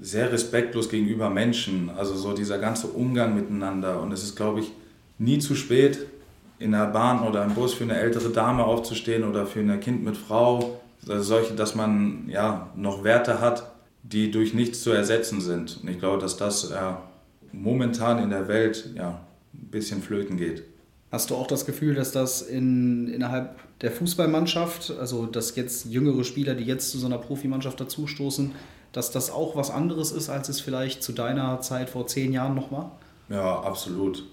sehr 0.00 0.32
respektlos 0.32 0.88
gegenüber 0.88 1.30
Menschen. 1.30 1.90
Also 1.90 2.14
so 2.14 2.32
dieser 2.32 2.58
ganze 2.58 2.86
Umgang 2.86 3.34
miteinander. 3.34 4.00
Und 4.00 4.12
es 4.12 4.22
ist, 4.22 4.36
glaube 4.36 4.60
ich, 4.60 4.72
nie 5.18 5.38
zu 5.38 5.54
spät, 5.54 6.06
in 6.58 6.72
der 6.72 6.86
Bahn 6.86 7.26
oder 7.26 7.44
im 7.44 7.54
Bus 7.54 7.74
für 7.74 7.84
eine 7.84 7.96
ältere 7.96 8.30
Dame 8.30 8.64
aufzustehen 8.64 9.24
oder 9.24 9.46
für 9.46 9.60
ein 9.60 9.80
Kind 9.80 10.04
mit 10.04 10.16
Frau. 10.16 10.80
Also 11.06 11.22
solche, 11.22 11.54
dass 11.54 11.74
man 11.74 12.28
ja 12.28 12.70
noch 12.76 13.04
Werte 13.04 13.40
hat, 13.40 13.70
die 14.02 14.30
durch 14.30 14.54
nichts 14.54 14.82
zu 14.82 14.90
ersetzen 14.90 15.40
sind. 15.40 15.80
Und 15.82 15.88
ich 15.88 15.98
glaube, 15.98 16.18
dass 16.18 16.36
das 16.36 16.70
ja, 16.70 17.02
momentan 17.52 18.22
in 18.22 18.30
der 18.30 18.48
Welt 18.48 18.90
ja, 18.94 19.20
ein 19.52 19.70
bisschen 19.70 20.02
flöten 20.02 20.36
geht. 20.36 20.62
Hast 21.10 21.30
du 21.30 21.36
auch 21.36 21.46
das 21.46 21.64
Gefühl, 21.64 21.94
dass 21.94 22.12
das 22.12 22.42
in, 22.42 23.08
innerhalb 23.08 23.56
der 23.80 23.92
Fußballmannschaft, 23.92 24.94
also 24.98 25.26
dass 25.26 25.54
jetzt 25.54 25.86
jüngere 25.86 26.24
Spieler, 26.24 26.54
die 26.54 26.64
jetzt 26.64 26.90
zu 26.90 26.98
so 26.98 27.06
einer 27.06 27.18
Profimannschaft 27.18 27.80
dazustoßen, 27.80 28.52
dass 28.92 29.10
das 29.10 29.30
auch 29.30 29.56
was 29.56 29.70
anderes 29.70 30.12
ist, 30.12 30.28
als 30.28 30.48
es 30.48 30.60
vielleicht 30.60 31.02
zu 31.02 31.12
deiner 31.12 31.60
Zeit 31.60 31.90
vor 31.90 32.06
zehn 32.06 32.32
Jahren 32.32 32.54
noch 32.54 32.72
war? 32.72 32.98
Ja, 33.28 33.60
absolut. 33.60 34.24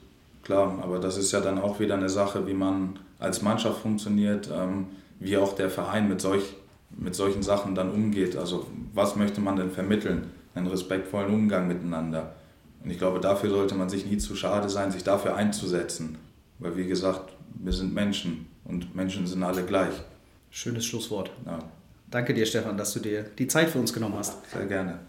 Klar, 0.43 0.79
aber 0.81 0.99
das 0.99 1.17
ist 1.17 1.31
ja 1.31 1.39
dann 1.39 1.59
auch 1.59 1.79
wieder 1.79 1.95
eine 1.95 2.09
Sache, 2.09 2.47
wie 2.47 2.53
man 2.53 2.99
als 3.19 3.41
Mannschaft 3.41 3.81
funktioniert, 3.81 4.49
ähm, 4.51 4.87
wie 5.19 5.37
auch 5.37 5.53
der 5.53 5.69
Verein 5.69 6.09
mit, 6.09 6.19
solch, 6.21 6.55
mit 6.89 7.15
solchen 7.15 7.43
Sachen 7.43 7.75
dann 7.75 7.91
umgeht. 7.91 8.35
Also 8.35 8.65
was 8.93 9.15
möchte 9.15 9.39
man 9.41 9.55
denn 9.55 9.69
vermitteln? 9.69 10.31
Einen 10.55 10.67
respektvollen 10.67 11.33
Umgang 11.33 11.67
miteinander. 11.67 12.35
Und 12.83 12.89
ich 12.89 12.97
glaube, 12.97 13.19
dafür 13.19 13.51
sollte 13.51 13.75
man 13.75 13.89
sich 13.89 14.05
nie 14.05 14.17
zu 14.17 14.35
schade 14.35 14.69
sein, 14.69 14.91
sich 14.91 15.03
dafür 15.03 15.35
einzusetzen. 15.35 16.17
Weil 16.57 16.75
wie 16.75 16.87
gesagt, 16.87 17.33
wir 17.55 17.73
sind 17.73 17.93
Menschen 17.93 18.47
und 18.65 18.95
Menschen 18.95 19.27
sind 19.27 19.43
alle 19.43 19.63
gleich. 19.63 19.93
Schönes 20.49 20.85
Schlusswort. 20.85 21.31
Ja, 21.45 21.59
Danke 22.09 22.33
dir, 22.33 22.45
Stefan, 22.45 22.77
dass 22.77 22.91
du 22.91 22.99
dir 22.99 23.23
die 23.23 23.47
Zeit 23.47 23.69
für 23.69 23.79
uns 23.79 23.93
genommen 23.93 24.15
hast. 24.17 24.35
sehr 24.51 24.65
gerne. 24.65 24.99